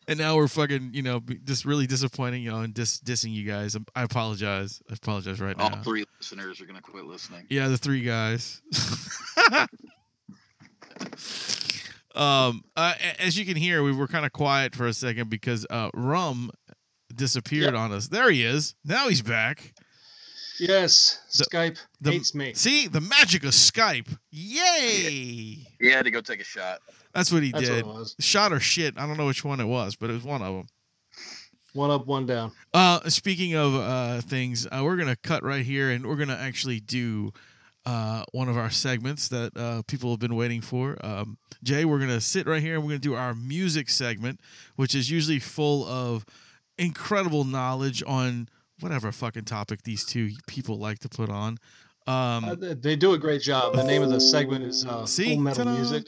and 0.08 0.17
now 0.17 0.36
we're 0.36 0.47
fucking, 0.47 0.91
you 0.93 1.02
know, 1.02 1.21
just 1.43 1.65
really 1.65 1.88
disappointing, 1.88 2.43
you 2.43 2.52
know, 2.52 2.62
and 2.62 2.73
dis- 2.73 3.00
dissing 3.00 3.34
you 3.34 3.45
guys. 3.45 3.76
I'm- 3.76 3.86
apologize. 3.95 4.82
I 4.89 4.93
apologize 4.93 5.39
right 5.41 5.58
now. 5.58 5.63
All 5.69 5.84
three 5.84 6.06
listeners 6.19 6.62
are 6.62 6.65
gonna 6.65 6.82
quit 6.82 7.06
listening. 7.06 7.45
Yeah, 7.50 7.67
the 7.67 7.78
three 7.78 8.02
guys. 8.02 8.62
um, 12.15 12.63
uh, 12.75 12.93
as 13.19 13.38
you 13.38 13.45
can 13.45 13.55
hear, 13.55 13.83
we 13.83 13.91
were 13.91 14.07
kind 14.07 14.25
of 14.25 14.33
quiet 14.33 14.75
for 14.75 14.88
a 14.88 14.93
second 14.93 15.29
because 15.29 15.65
uh, 15.69 15.89
Rum 15.93 16.51
disappeared 17.13 17.75
on 17.75 17.91
us. 17.91 18.07
There 18.07 18.29
he 18.31 18.43
is. 18.43 18.75
Now 18.83 19.07
he's 19.10 19.21
back. 19.21 19.73
Yes, 20.60 21.19
The- 21.38 21.45
Skype 21.45 21.77
the- 22.01 22.12
hates 22.12 22.33
me. 22.33 22.53
See 22.53 22.88
the 22.88 23.01
magic 23.01 23.43
of 23.43 23.51
Skype. 23.51 24.17
Yay! 24.31 24.89
He 25.79 25.91
had 25.91 26.05
to 26.05 26.12
go 26.12 26.19
take 26.21 26.41
a 26.41 26.43
shot. 26.43 26.79
That's 27.13 27.31
what 27.31 27.43
he 27.43 27.51
That's 27.51 27.67
did. 27.67 27.86
what 27.86 27.95
it 27.95 27.99
was. 27.99 28.15
Shot 28.19 28.51
or 28.51 28.60
shit. 28.60 28.95
I 28.97 29.05
don't 29.05 29.17
know 29.17 29.27
which 29.27 29.43
one 29.45 29.60
it 29.60 29.65
was, 29.65 29.95
but 29.95 30.10
it 30.10 30.13
was 30.13 30.23
one 30.23 30.41
of 30.41 30.55
them. 30.55 30.67
One 31.73 31.91
up, 31.91 32.07
one 32.07 32.25
down. 32.25 32.53
Uh, 32.73 33.07
speaking 33.10 33.53
of 33.55 33.75
uh, 33.75 34.21
things, 34.21 34.65
uh, 34.65 34.81
we're 34.83 34.95
gonna 34.95 35.15
cut 35.15 35.43
right 35.43 35.63
here, 35.63 35.91
and 35.91 36.07
we're 36.07 36.15
gonna 36.15 36.38
actually 36.39 36.79
do 36.79 37.31
uh, 37.88 38.23
one 38.34 38.50
of 38.50 38.58
our 38.58 38.69
segments 38.69 39.30
that 39.30 39.56
uh, 39.56 39.82
people 39.88 40.10
have 40.12 40.19
been 40.19 40.36
waiting 40.36 40.60
for. 40.62 40.97
Um, 41.04 41.38
Jay, 41.63 41.86
we're 41.86 42.00
gonna 42.00 42.19
sit 42.21 42.45
right 42.45 42.62
here, 42.62 42.73
and 42.76 42.84
we're 42.84 42.89
gonna 42.89 43.00
do 43.00 43.15
our 43.15 43.34
music 43.34 43.89
segment, 43.89 44.41
which 44.76 44.93
is 44.93 45.10
usually 45.10 45.39
full 45.39 45.86
of 45.86 46.26
incredible 46.78 47.43
knowledge 47.45 48.04
on 48.06 48.50
whatever 48.82 49.12
fucking 49.12 49.45
topic 49.45 49.82
these 49.84 50.04
two 50.06 50.30
people 50.47 50.78
like 50.78 51.00
to 51.00 51.10
put 51.10 51.30
on. 51.30 51.58
Um, 52.06 52.43
Uh, 52.45 52.56
they- 52.56 52.73
they 52.73 52.95
do 52.95 53.13
a 53.13 53.17
great 53.17 53.41
job. 53.41 53.73
The 53.76 53.84
name 53.84 54.04
of 54.04 54.10
the 54.10 54.19
segment 54.21 54.63
is 54.65 54.86
uh, 54.86 55.06
See? 55.06 55.34
Full 55.36 55.43
Metal 55.43 55.65
Ta-da. 55.65 55.78
Music 55.78 56.06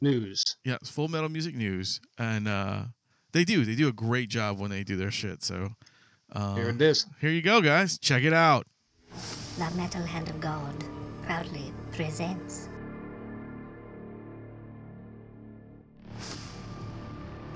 News. 0.00 0.44
Yeah, 0.64 0.76
it's 0.80 0.88
Full 0.90 1.08
Metal 1.08 1.28
Music 1.28 1.54
News, 1.54 2.00
and 2.16 2.46
uh, 2.48 2.84
they 3.32 3.44
do 3.44 3.64
they 3.64 3.74
do 3.74 3.88
a 3.88 3.92
great 3.92 4.28
job 4.30 4.58
when 4.60 4.70
they 4.70 4.84
do 4.84 4.96
their 4.96 5.10
shit. 5.10 5.42
So 5.42 5.70
uh, 6.32 6.54
Here 6.54 6.68
it 6.70 6.80
is. 6.80 7.06
here 7.20 7.30
you 7.30 7.42
go, 7.42 7.60
guys. 7.60 7.98
Check 7.98 8.22
it 8.22 8.32
out. 8.32 8.66
The 9.58 9.68
Metal 9.76 10.02
Hand 10.02 10.28
of 10.30 10.40
God 10.40 10.74
proudly 11.28 11.74
presents 11.92 12.70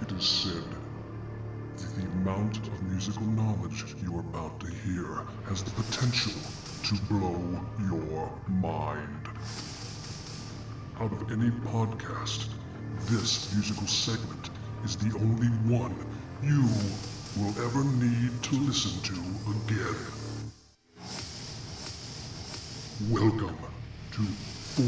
It 0.02 0.12
is 0.12 0.24
said 0.26 0.64
that 1.78 1.94
the 1.96 2.06
amount 2.20 2.58
of 2.58 2.82
musical 2.82 3.24
knowledge 3.28 3.86
you 4.04 4.14
are 4.14 4.20
about 4.20 4.60
to 4.60 4.66
hear 4.66 5.24
has 5.48 5.62
the 5.62 5.70
potential 5.70 6.34
to 6.84 6.94
blow 7.08 7.40
your 7.88 8.30
mind. 8.60 9.26
out 11.00 11.12
of 11.12 11.32
any 11.32 11.50
podcast, 11.72 12.48
this 13.06 13.54
musical 13.54 13.86
segment 13.86 14.50
is 14.84 14.96
the 14.96 15.16
only 15.16 15.48
one 15.80 15.96
you 16.42 16.62
will 17.38 17.54
ever 17.64 17.84
need 18.04 18.32
to 18.42 18.54
listen 18.56 19.00
to 19.00 19.18
again. 19.56 20.21
Welcome 23.10 23.58
to 24.12 24.22
Full 24.22 24.84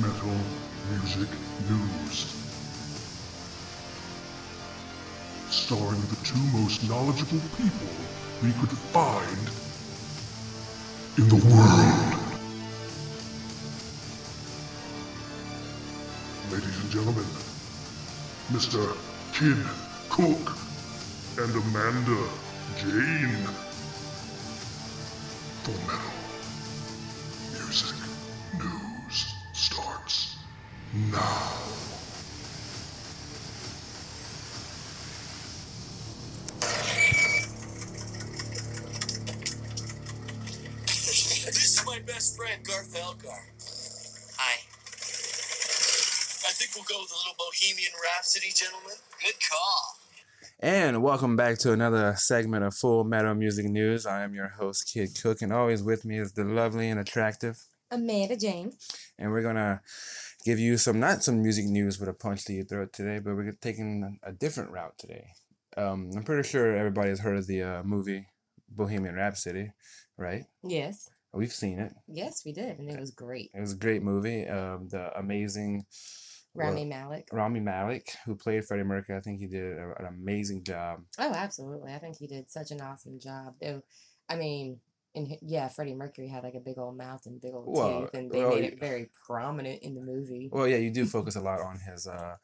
Metal 0.00 0.36
Music 0.92 1.28
News. 1.68 2.32
Starring 5.50 6.00
the 6.02 6.16
two 6.22 6.38
most 6.56 6.88
knowledgeable 6.88 7.40
people 7.56 7.88
we 8.44 8.52
could 8.52 8.70
find 8.92 9.50
in 11.18 11.28
the 11.28 11.44
world. 11.46 12.14
Ladies 16.52 16.80
and 16.80 16.90
gentlemen, 16.90 17.26
Mr. 18.52 18.96
Kid 19.32 19.58
Cook 20.10 20.56
and 21.38 21.50
Amanda 21.56 22.28
Jane. 22.76 23.48
Full 25.64 25.74
Metal 25.88 26.17
now. 31.10 31.52
This 41.46 41.78
is 41.78 41.82
my 41.86 41.98
best 42.06 42.36
friend, 42.36 42.64
Garth 42.66 42.96
Algar. 43.00 43.28
Hi. 44.36 44.54
I 46.46 46.52
think 46.52 46.74
we'll 46.74 46.84
go 46.84 47.00
with 47.02 47.12
a 47.12 47.16
little 47.16 47.34
Bohemian 47.38 47.92
Rhapsody, 48.02 48.52
gentlemen. 48.54 48.96
Good 49.22 49.34
call. 49.48 49.98
And 50.60 51.02
welcome 51.02 51.36
back 51.36 51.58
to 51.58 51.72
another 51.72 52.14
segment 52.16 52.64
of 52.64 52.74
Full 52.74 53.04
Metal 53.04 53.34
Music 53.34 53.66
News. 53.66 54.04
I 54.06 54.24
am 54.24 54.34
your 54.34 54.48
host, 54.48 54.90
Kid 54.92 55.10
Cook, 55.20 55.40
and 55.42 55.52
always 55.52 55.82
with 55.82 56.04
me 56.04 56.18
is 56.18 56.32
the 56.32 56.44
lovely 56.44 56.88
and 56.90 56.98
attractive. 56.98 57.62
Amanda 57.90 58.36
Jane. 58.36 58.72
And 59.18 59.30
we're 59.30 59.42
gonna 59.42 59.80
give 60.44 60.58
you 60.58 60.76
some 60.76 61.00
not 61.00 61.22
some 61.22 61.42
music 61.42 61.66
news 61.66 61.98
with 61.98 62.08
a 62.08 62.14
punch 62.14 62.44
to 62.46 62.52
your 62.52 62.64
throat 62.64 62.92
today, 62.92 63.18
but 63.18 63.34
we're 63.34 63.52
taking 63.52 64.18
a 64.22 64.32
different 64.32 64.70
route 64.70 64.98
today. 64.98 65.28
Um, 65.76 66.10
I'm 66.16 66.24
pretty 66.24 66.48
sure 66.48 66.76
everybody 66.76 67.10
has 67.10 67.20
heard 67.20 67.36
of 67.36 67.46
the 67.46 67.62
uh, 67.62 67.82
movie 67.82 68.26
Bohemian 68.68 69.14
Rhapsody, 69.14 69.72
right? 70.16 70.44
Yes. 70.62 71.08
We've 71.32 71.52
seen 71.52 71.78
it. 71.78 71.92
Yes, 72.06 72.42
we 72.44 72.52
did, 72.52 72.78
and 72.78 72.90
it 72.90 72.98
was 72.98 73.10
great. 73.10 73.50
It 73.54 73.60
was 73.60 73.72
a 73.74 73.76
great 73.76 74.02
movie. 74.02 74.48
Um, 74.48 74.88
the 74.88 75.16
amazing 75.18 75.84
Rami 76.54 76.84
Malek. 76.84 77.28
Rami 77.32 77.60
Malek, 77.60 78.16
who 78.24 78.34
played 78.34 78.64
Freddie 78.64 78.82
Mercury, 78.82 79.16
I 79.16 79.20
think 79.20 79.38
he 79.38 79.46
did 79.46 79.78
an 79.78 80.06
amazing 80.06 80.64
job. 80.64 81.00
Oh, 81.18 81.32
absolutely. 81.32 81.92
I 81.92 81.98
think 81.98 82.16
he 82.16 82.26
did 82.26 82.50
such 82.50 82.70
an 82.70 82.80
awesome 82.80 83.20
job. 83.20 83.54
Though, 83.60 83.82
I 84.28 84.36
mean, 84.36 84.80
and 85.14 85.28
yeah, 85.42 85.68
Freddie 85.68 85.94
Mercury 85.94 86.28
had 86.28 86.42
like 86.44 86.54
a 86.54 86.60
big 86.60 86.78
old 86.78 86.96
mouth 86.96 87.20
and 87.26 87.40
big 87.40 87.54
old 87.54 87.64
Well, 87.66 88.02
teeth, 88.02 88.10
and 88.14 88.30
they 88.30 88.38
well, 88.38 88.50
made 88.50 88.64
it 88.64 88.80
very 88.80 89.10
prominent 89.26 89.82
in 89.82 89.94
the 89.94 90.02
movie. 90.02 90.48
Well, 90.52 90.68
yeah, 90.68 90.76
you 90.76 90.90
do 90.90 91.06
focus 91.16 91.36
a 91.36 91.40
lot 91.40 91.60
on 91.60 91.78
his 91.78 92.06
uh, 92.06 92.36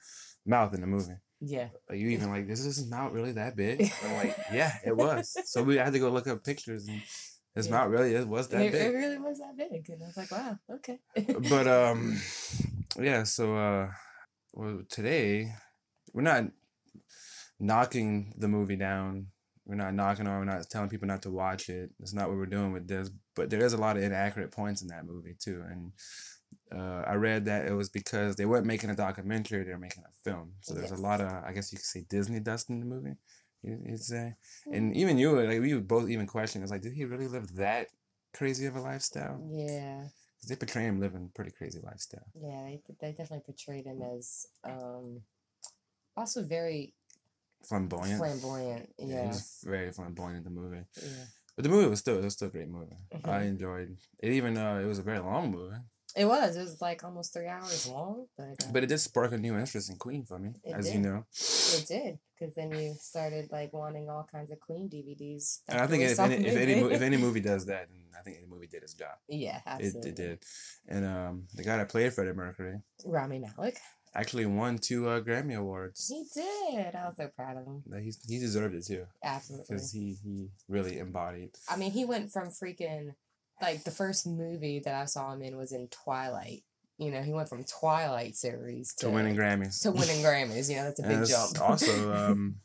mouth 0.46 0.74
in 0.74 0.80
the 0.80 0.86
movie. 0.86 1.14
Yeah. 1.40 1.68
Like 1.88 1.98
you 1.98 2.08
even 2.08 2.30
like, 2.30 2.46
this 2.46 2.64
is 2.64 2.88
not 2.88 3.12
really 3.12 3.32
that 3.32 3.54
big? 3.56 3.92
I'm 4.04 4.14
like, 4.14 4.36
yeah, 4.52 4.72
it 4.84 4.96
was. 4.96 5.36
So 5.44 5.62
we 5.62 5.76
had 5.76 5.92
to 5.92 5.98
go 5.98 6.08
look 6.10 6.26
up 6.26 6.42
pictures, 6.42 6.88
and 6.88 7.02
his 7.54 7.66
Yeah. 7.66 7.72
mouth 7.72 7.90
really 7.90 8.14
it 8.14 8.26
was 8.26 8.48
that 8.48 8.62
It, 8.62 8.74
it 8.74 8.94
really 8.94 9.18
was 9.18 9.38
that 9.38 9.56
big, 9.56 9.88
and 9.90 10.02
I 10.02 10.06
was 10.06 10.16
like, 10.16 10.30
wow, 10.30 10.58
okay. 10.70 10.98
But 11.50 11.66
um, 11.68 12.18
yeah. 12.98 13.24
So 13.24 13.56
uh, 13.56 13.90
well, 14.54 14.82
today 14.88 15.52
we're 16.12 16.22
not 16.22 16.44
knocking 17.60 18.32
the 18.38 18.48
movie 18.48 18.76
down. 18.76 19.28
We're 19.66 19.76
not 19.76 19.94
knocking 19.94 20.26
on. 20.26 20.38
We're 20.38 20.44
not 20.52 20.68
telling 20.68 20.88
people 20.90 21.08
not 21.08 21.22
to 21.22 21.30
watch 21.30 21.68
it. 21.70 21.90
That's 21.98 22.12
not 22.12 22.28
what 22.28 22.36
we're 22.36 22.46
doing 22.46 22.72
with 22.72 22.86
this. 22.86 23.10
But 23.34 23.48
there 23.50 23.64
is 23.64 23.72
a 23.72 23.78
lot 23.78 23.96
of 23.96 24.02
inaccurate 24.02 24.50
points 24.52 24.82
in 24.82 24.88
that 24.88 25.06
movie 25.06 25.36
too, 25.38 25.62
and. 25.70 25.92
Uh, 26.72 27.02
I 27.06 27.14
read 27.14 27.44
that 27.46 27.66
it 27.66 27.72
was 27.72 27.88
because 27.88 28.36
they 28.36 28.46
weren't 28.46 28.64
making 28.66 28.88
a 28.90 28.94
documentary; 28.96 29.64
they 29.64 29.72
were 29.72 29.78
making 29.78 30.04
a 30.04 30.12
film. 30.22 30.52
So 30.60 30.72
there's 30.72 30.90
Yes. 30.90 30.98
a 30.98 31.02
lot 31.02 31.20
of, 31.20 31.28
I 31.44 31.52
guess 31.52 31.72
you 31.72 31.78
could 31.78 31.84
say, 31.84 32.04
Disney 32.08 32.38
dust 32.40 32.70
in 32.70 32.78
the 32.80 32.86
movie. 32.86 33.16
you- 33.62 33.82
You'd 33.84 34.00
say, 34.02 34.36
Mm. 34.66 34.76
and 34.76 34.96
even 34.96 35.18
you, 35.18 35.40
like 35.40 35.60
we 35.60 35.74
both 35.80 36.08
even 36.08 36.26
question, 36.26 36.62
it's 36.62 36.70
like, 36.70 36.80
did 36.82 36.92
he 36.92 37.04
really 37.06 37.26
live 37.28 37.54
that 37.56 37.88
crazy 38.32 38.66
of 38.66 38.76
a 38.76 38.80
lifestyle? 38.80 39.40
yeah, 39.50 40.02
Because 40.36 40.48
they 40.48 40.56
portray 40.56 40.84
him 40.84 41.00
living 41.00 41.24
a 41.24 41.34
pretty 41.34 41.50
crazy 41.50 41.80
lifestyle. 41.80 42.26
yeah, 42.34 42.62
they, 42.64 42.82
they 43.00 43.10
definitely 43.12 43.40
portrayed 43.44 43.86
him 43.86 44.00
as 44.02 44.46
um, 44.64 45.22
also 46.16 46.42
very 46.42 46.94
Flamboyant. 47.66 48.18
flamboyant. 48.18 48.90
Yeah, 48.98 49.32
Yeah, 49.32 49.38
very 49.64 49.90
flamboyant 49.92 50.38
in 50.38 50.44
the 50.44 50.50
movie. 50.50 50.84
yeah. 51.02 51.24
But 51.56 51.62
the 51.62 51.68
movie 51.68 51.88
was 51.88 52.00
still, 52.00 52.18
it 52.18 52.24
was 52.24 52.32
still 52.34 52.48
a 52.48 52.50
great 52.50 52.68
movie. 52.68 52.96
I 53.24 53.42
Mhm. 53.42 53.46
enjoyed 53.48 53.96
it. 54.18 54.28
Even 54.28 54.54
though 54.54 54.78
it 54.78 54.86
was 54.86 54.98
a 54.98 55.02
very 55.02 55.20
long 55.20 55.50
movie, 55.50 55.76
It 56.16 56.26
was. 56.26 56.54
It 56.54 56.60
was 56.60 56.80
like 56.80 57.02
almost 57.02 57.32
three 57.32 57.48
hours 57.48 57.88
long, 57.88 58.26
but 58.38 58.62
uh, 58.62 58.70
but 58.72 58.84
it 58.84 58.86
did 58.86 58.98
spark 59.00 59.32
a 59.32 59.38
new 59.38 59.58
interest 59.58 59.90
in 59.90 59.96
Queen 59.96 60.24
for 60.24 60.38
me, 60.38 60.50
as 60.72 60.92
you 60.94 61.00
know. 61.00 61.24
It 61.76 61.86
did, 61.88 62.20
because 62.38 62.54
then 62.54 62.70
you 62.72 62.94
started 63.00 63.50
like 63.50 63.72
wanting 63.72 64.08
all 64.08 64.24
kinds 64.30 64.52
of 64.52 64.60
Queen 64.60 64.88
DVDs. 64.88 65.62
And 65.68 65.80
I 65.80 65.88
think 65.88 66.04
if 66.04 66.16
any, 66.20 66.36
if 66.46 66.56
any, 66.56 66.80
movie. 66.80 66.94
if 66.94 67.02
any 67.02 67.16
movie 67.16 67.40
does 67.40 67.66
that, 67.66 67.88
then 67.90 67.98
I 68.16 68.22
think 68.22 68.36
any 68.36 68.46
movie 68.46 68.68
did 68.68 68.84
its 68.84 68.94
job. 68.94 69.16
yeah, 69.26 69.60
It, 69.80 69.96
it 70.06 70.14
did. 70.14 70.38
And 70.86 71.04
um, 71.04 71.48
the 71.52 71.64
guy 71.64 71.78
that 71.78 71.88
played 71.88 72.12
Freddie 72.12 72.32
Mercury 72.32 72.78
Rami 73.04 73.40
Malek. 73.40 73.78
Actually 74.14 74.46
won 74.46 74.78
two 74.78 75.08
uh, 75.08 75.20
Grammy 75.20 75.56
Awards. 75.56 76.08
He 76.08 76.24
did. 76.34 76.94
I 76.94 77.06
was 77.06 77.16
so 77.16 77.28
proud 77.34 77.56
of 77.56 77.66
him. 77.66 77.82
He, 78.02 78.12
he 78.28 78.38
deserved 78.38 78.74
it 78.74 78.86
too, 78.86 79.06
Absolutely. 79.22 79.66
because 79.68 79.92
he, 79.92 80.16
he 80.24 80.48
really 80.68 80.98
embodied. 80.98 81.50
I 81.68 81.76
mean, 81.76 81.90
he 81.92 82.04
went 82.04 82.32
from 82.32 82.48
freaking 82.48 83.14
like 83.60 83.84
the 83.84 83.90
first 83.90 84.26
movie 84.26 84.80
that 84.80 84.94
I 84.94 85.04
saw 85.06 85.32
him 85.32 85.42
in 85.42 85.56
was 85.56 85.72
in 85.72 85.88
Twilight. 85.88 86.62
You 86.98 87.10
know, 87.10 87.22
he 87.22 87.32
went 87.32 87.48
from 87.48 87.64
Twilight 87.64 88.36
series 88.36 88.94
to, 88.94 89.06
To 89.06 89.10
winning 89.12 89.34
Grammys. 89.36 89.82
to 89.82 89.90
winning 89.90 90.22
Grammys. 90.22 90.70
You 90.70 90.76
know, 90.76 90.84
that's 90.84 91.00
a 91.00 91.02
big 91.02 91.26
jump. 91.26 91.60
also, 91.60 92.12
um, 92.30 92.56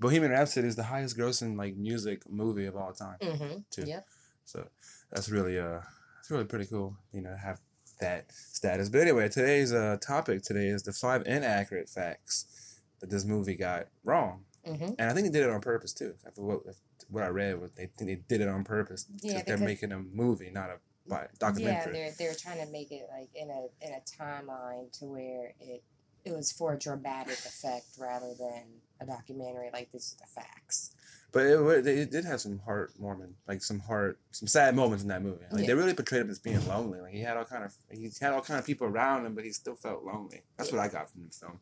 Bohemian 0.00 0.32
Rhapsody 0.32 0.66
is 0.68 0.76
the 0.76 0.82
highest 0.82 1.16
grossing 1.18 1.56
like 1.58 1.76
music 1.76 2.22
movie 2.28 2.66
of 2.66 2.76
all 2.76 2.92
time. 2.92 3.16
mm-hmm. 3.22 3.58
too. 3.70 3.84
Yep. 3.86 4.06
So 4.44 4.66
that's 5.10 5.28
really 5.28 5.58
uh 5.58 5.80
it's 6.20 6.30
really 6.30 6.44
pretty 6.44 6.66
cool, 6.66 6.96
you 7.12 7.20
know, 7.20 7.34
have 7.36 7.60
that 8.00 8.30
status. 8.32 8.88
But 8.88 9.00
anyway, 9.02 9.28
today's 9.28 9.72
uh 9.72 9.96
topic 10.00 10.42
today 10.42 10.68
is 10.68 10.82
the 10.82 10.92
five 10.92 11.22
inaccurate 11.26 11.88
facts 11.88 12.80
that 13.00 13.10
this 13.10 13.24
movie 13.24 13.54
got 13.56 13.86
wrong. 14.04 14.44
Mm-hmm. 14.66 14.94
And 14.98 15.10
I 15.10 15.12
think 15.14 15.26
they 15.26 15.38
did 15.38 15.46
it 15.48 15.50
on 15.50 15.60
purpose 15.60 15.92
too. 15.92 16.14
After 16.26 16.42
what 16.42 16.60
what 17.08 17.22
I 17.22 17.28
read 17.28 17.60
was 17.60 17.70
they 17.72 17.86
think 17.96 18.08
they 18.10 18.20
did 18.28 18.40
it 18.40 18.48
on 18.48 18.64
purpose 18.64 19.04
because 19.04 19.24
Yeah, 19.24 19.32
they're 19.46 19.56
because- 19.56 19.60
making 19.60 19.92
a 19.92 19.98
movie, 19.98 20.50
not 20.50 20.70
a 20.70 20.78
bi- 21.08 21.20
Yeah, 21.22 21.26
documentary. 21.38 21.92
they're 21.92 22.12
they're 22.18 22.34
trying 22.34 22.64
to 22.64 22.70
make 22.72 22.90
it 22.90 23.06
like 23.10 23.28
in 23.34 23.48
a 23.50 23.66
in 23.80 23.92
a 23.92 24.00
timeline 24.22 24.90
to 24.98 25.04
where 25.06 25.52
it 25.60 25.82
it 26.24 26.32
was 26.32 26.50
for 26.50 26.72
a 26.72 26.78
dramatic 26.78 27.34
effect 27.38 27.86
rather 27.98 28.34
than 28.36 28.64
a 29.00 29.06
documentary. 29.06 29.70
Like 29.72 29.92
this 29.92 30.06
is 30.08 30.16
the 30.16 30.26
facts. 30.26 30.90
But 31.32 31.44
it, 31.46 31.86
it 31.86 32.10
did 32.10 32.24
have 32.24 32.40
some 32.40 32.60
heartwarming, 32.66 33.32
like 33.46 33.62
some 33.62 33.80
heart, 33.80 34.18
some 34.30 34.48
sad 34.48 34.74
moments 34.74 35.02
in 35.02 35.08
that 35.08 35.22
movie. 35.22 35.44
Like 35.50 35.62
Yeah. 35.62 35.66
they 35.68 35.74
really 35.74 35.92
portrayed 35.92 36.22
him 36.22 36.30
as 36.30 36.38
being 36.38 36.66
lonely. 36.66 37.00
Like 37.00 37.12
he 37.12 37.20
had 37.20 37.36
all 37.36 37.44
kind 37.44 37.64
of, 37.64 37.74
he 37.90 38.10
had 38.20 38.32
all 38.32 38.40
kind 38.40 38.58
of 38.58 38.64
people 38.64 38.86
around 38.86 39.26
him, 39.26 39.34
but 39.34 39.44
he 39.44 39.52
still 39.52 39.74
felt 39.76 40.04
lonely. 40.04 40.42
That's 40.56 40.72
what 40.72 40.80
I 40.80 40.88
got 40.88 41.10
from 41.10 41.26
the 41.26 41.32
film. 41.34 41.60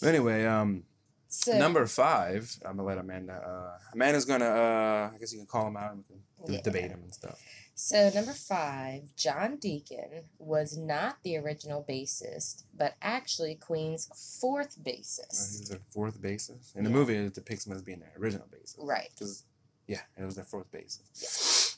But 0.00 0.08
anyway, 0.08 0.44
um, 0.46 0.84
So 1.30 1.58
number 1.58 1.86
five, 1.86 2.56
I'm 2.64 2.76
gonna 2.76 2.88
let 2.88 2.98
Amanda. 2.98 3.34
Uh, 3.34 3.78
Amanda's 3.92 4.24
gonna, 4.24 4.46
uh, 4.46 5.10
I 5.14 5.18
guess 5.18 5.32
you 5.32 5.38
can 5.38 5.46
call 5.46 5.66
him 5.68 5.76
out 5.76 5.92
and 5.92 5.98
we 6.08 6.14
can 6.14 6.22
d- 6.46 6.52
Yeah. 6.54 6.60
debate 6.62 6.90
him 6.90 7.00
and 7.02 7.12
stuff. 7.14 7.38
So 7.74 8.10
number 8.14 8.32
five, 8.32 9.14
John 9.14 9.56
Deacon 9.56 10.24
was 10.38 10.76
not 10.76 11.18
the 11.22 11.36
original 11.36 11.84
bassist, 11.88 12.64
but 12.74 12.94
actually 13.02 13.54
Queen's 13.56 14.08
fourth 14.40 14.78
Uh, 14.78 14.82
bassist. 14.82 15.58
he's 15.60 15.68
their 15.68 15.78
fourth 15.90 16.18
bassist. 16.20 16.74
In 16.74 16.82
the 16.84 16.90
movie, 16.90 17.14
it 17.14 17.34
depicts 17.34 17.66
him 17.66 17.72
as 17.74 17.82
being 17.82 18.00
their 18.00 18.12
original 18.18 18.46
bassist. 18.48 18.76
Right. 18.78 19.10
Because, 19.14 19.44
yeah, 19.86 20.00
it 20.16 20.24
was 20.24 20.34
their 20.34 20.44
fourth 20.46 20.70
bassist. 20.72 21.76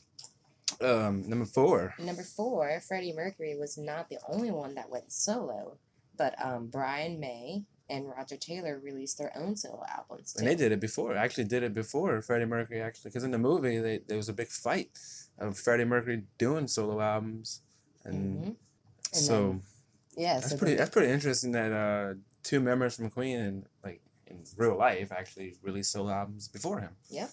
Um, 0.81 1.29
number 1.29 1.45
four. 1.45 1.95
Number 1.99 2.23
four, 2.23 2.81
Freddie 2.81 3.13
Mercury 3.13 3.57
was 3.57 3.77
not 3.77 4.09
the 4.09 4.19
only 4.29 4.51
one 4.51 4.75
that 4.77 4.89
went 4.89 5.13
solo, 5.13 5.77
but 6.17 6.35
um, 6.43 6.69
Brian 6.69 7.19
May 7.21 7.65
and 7.91 8.09
Roger 8.09 8.37
Taylor 8.37 8.79
released 8.83 9.19
their 9.19 9.33
own 9.37 9.57
solo 9.57 9.85
albums. 9.89 10.35
And 10.37 10.47
they 10.47 10.55
did 10.55 10.73
it 10.73 10.81
before. 10.81 11.17
Actually, 11.17 11.45
did 11.45 11.63
it 11.63 11.75
before 11.75 12.23
Freddie 12.23 12.45
Mercury. 12.47 12.81
Actually, 12.81 13.11
because 13.11 13.25
in 13.25 13.31
the 13.33 13.39
movie, 13.39 13.79
they, 13.79 13.99
there 14.07 14.17
was 14.17 14.29
a 14.29 14.33
big 14.33 14.49
fight 14.49 14.91
of 15.39 15.59
Freddie 15.59 15.85
Mercury 15.85 16.23
doing 16.39 16.69
solo 16.69 17.01
albums, 17.01 17.63
and 18.05 18.45
Mhm. 18.45 18.57
And 19.13 19.23
so 19.29 19.37
then- 19.49 19.63
Yeah, 20.17 20.35
that's 20.35 20.51
so 20.51 20.57
pretty. 20.59 20.73
then- 20.73 20.79
That's 20.79 20.91
pretty 20.91 21.13
interesting 21.13 21.53
that 21.53 21.73
uh, 21.73 22.15
two 22.43 22.61
members 22.61 22.95
from 22.97 23.11
Queen 23.11 23.39
and 23.41 23.67
like 23.85 24.01
in 24.27 24.45
real 24.57 24.77
life 24.77 25.11
actually 25.13 25.57
released 25.63 25.91
solo 25.93 26.11
albums 26.11 26.47
before 26.49 26.81
him. 26.81 26.97
Yep. 27.09 27.31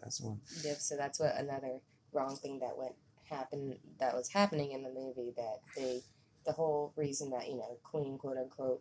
That's 0.00 0.20
one. 0.20 0.40
Yep. 0.62 0.76
So 0.78 0.96
that's 0.96 1.18
what 1.18 1.34
another 1.36 1.80
wrong 2.12 2.36
thing 2.36 2.60
that 2.60 2.76
went 2.78 2.94
happened 3.24 3.76
that 3.98 4.14
was 4.14 4.28
happening 4.28 4.70
in 4.70 4.82
the 4.84 4.90
movie 4.90 5.32
that 5.36 5.58
they 5.74 6.00
the 6.44 6.52
whole 6.52 6.92
reason 6.94 7.30
that 7.30 7.48
you 7.48 7.56
know 7.56 7.76
Queen 7.82 8.16
quote 8.18 8.36
unquote 8.36 8.80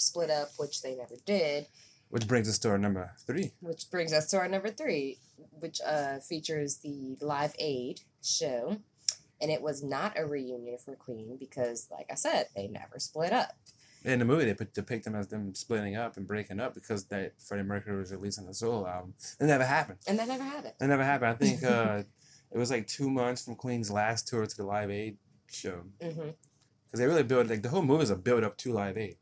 split 0.00 0.30
up, 0.30 0.48
which 0.56 0.82
they 0.82 0.94
never 0.94 1.14
did, 1.26 1.66
Which 2.08 2.26
brings 2.26 2.48
us 2.48 2.58
to 2.60 2.70
our 2.70 2.78
number 2.78 3.12
three. 3.26 3.52
which 3.60 3.90
brings 3.90 4.12
us 4.12 4.26
to 4.30 4.38
our 4.38 4.48
number 4.48 4.68
three, 4.70 5.18
which 5.58 5.80
uh, 5.86 6.18
features 6.18 6.78
the 6.78 7.16
Live 7.20 7.54
Aid 7.58 8.00
show. 8.22 8.78
And 9.42 9.50
it 9.50 9.62
was 9.62 9.82
not 9.82 10.18
a 10.18 10.26
reunion 10.26 10.76
for 10.84 10.94
Queen 10.96 11.36
because, 11.38 11.88
like 11.90 12.06
I 12.10 12.14
said, 12.14 12.48
they 12.54 12.68
never 12.68 12.98
split 12.98 13.32
up. 13.32 13.56
In 14.04 14.18
the 14.18 14.24
movie, 14.24 14.44
they 14.44 14.54
put, 14.54 14.74
depict 14.74 15.04
them 15.04 15.14
as 15.14 15.28
them 15.28 15.54
splitting 15.54 15.96
up 15.96 16.16
and 16.16 16.26
breaking 16.26 16.60
up 16.60 16.74
because 16.74 17.04
that 17.06 17.32
Freddie 17.40 17.62
Mercury 17.62 17.98
was 17.98 18.12
releasing 18.12 18.48
a 18.48 18.54
solo 18.54 18.86
album. 18.86 19.14
It 19.40 19.44
never 19.44 19.64
happened. 19.64 19.98
And 20.06 20.18
that 20.18 20.28
never 20.28 20.44
happened. 20.44 20.74
It 20.80 20.86
never 20.86 21.04
happened. 21.04 21.30
I 21.30 21.34
think 21.34 21.62
uh, 21.76 22.02
it 22.50 22.58
was 22.58 22.70
like 22.70 22.86
two 22.86 23.08
months 23.10 23.44
from 23.44 23.54
Queen's 23.56 23.90
last 23.90 24.28
tour 24.28 24.44
to 24.46 24.56
the 24.56 24.64
Live 24.64 24.90
Aid 24.90 25.16
show 25.50 25.82
hmm 26.00 26.30
because 26.86 26.98
they 27.00 27.06
really 27.06 27.22
built 27.22 27.46
like 27.48 27.62
the 27.62 27.68
whole 27.68 27.82
movie 27.82 28.02
is 28.02 28.10
a 28.10 28.16
build 28.16 28.42
up 28.42 28.56
to 28.58 28.72
Live 28.72 28.98
Aid. 28.98 29.16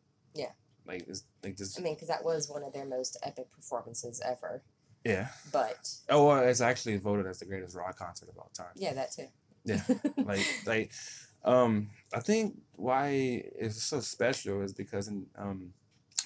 Like 0.89 1.05
it's 1.07 1.25
like 1.45 1.57
this. 1.57 1.79
I 1.79 1.83
mean, 1.83 1.95
because 1.95 2.09
that 2.09 2.25
was 2.25 2.49
one 2.49 2.65
of 2.65 2.73
their 2.73 2.87
most 2.87 3.17
epic 3.23 3.53
performances 3.53 4.21
ever. 4.25 4.63
Yeah. 5.05 5.29
But 5.53 5.79
Oh, 6.09 6.27
well, 6.27 6.43
it's 6.43 6.61
actually 6.61 6.97
voted 6.97 7.27
as 7.27 7.39
the 7.39 7.45
greatest 7.45 7.77
rock 7.77 7.97
concert 7.99 8.29
of 8.29 8.39
all 8.39 8.51
time. 8.55 8.73
yeah, 8.75 8.95
that 8.95 9.13
too. 9.13 9.27
Yeah. 9.65 9.83
like 10.25 10.47
like 10.67 10.91
um 11.45 11.91
I 12.15 12.21
think 12.21 12.59
why 12.75 13.09
it's 13.59 13.83
so 13.83 14.01
special 14.01 14.63
is 14.63 14.73
because 14.73 15.09
in, 15.09 15.27
um 15.37 15.73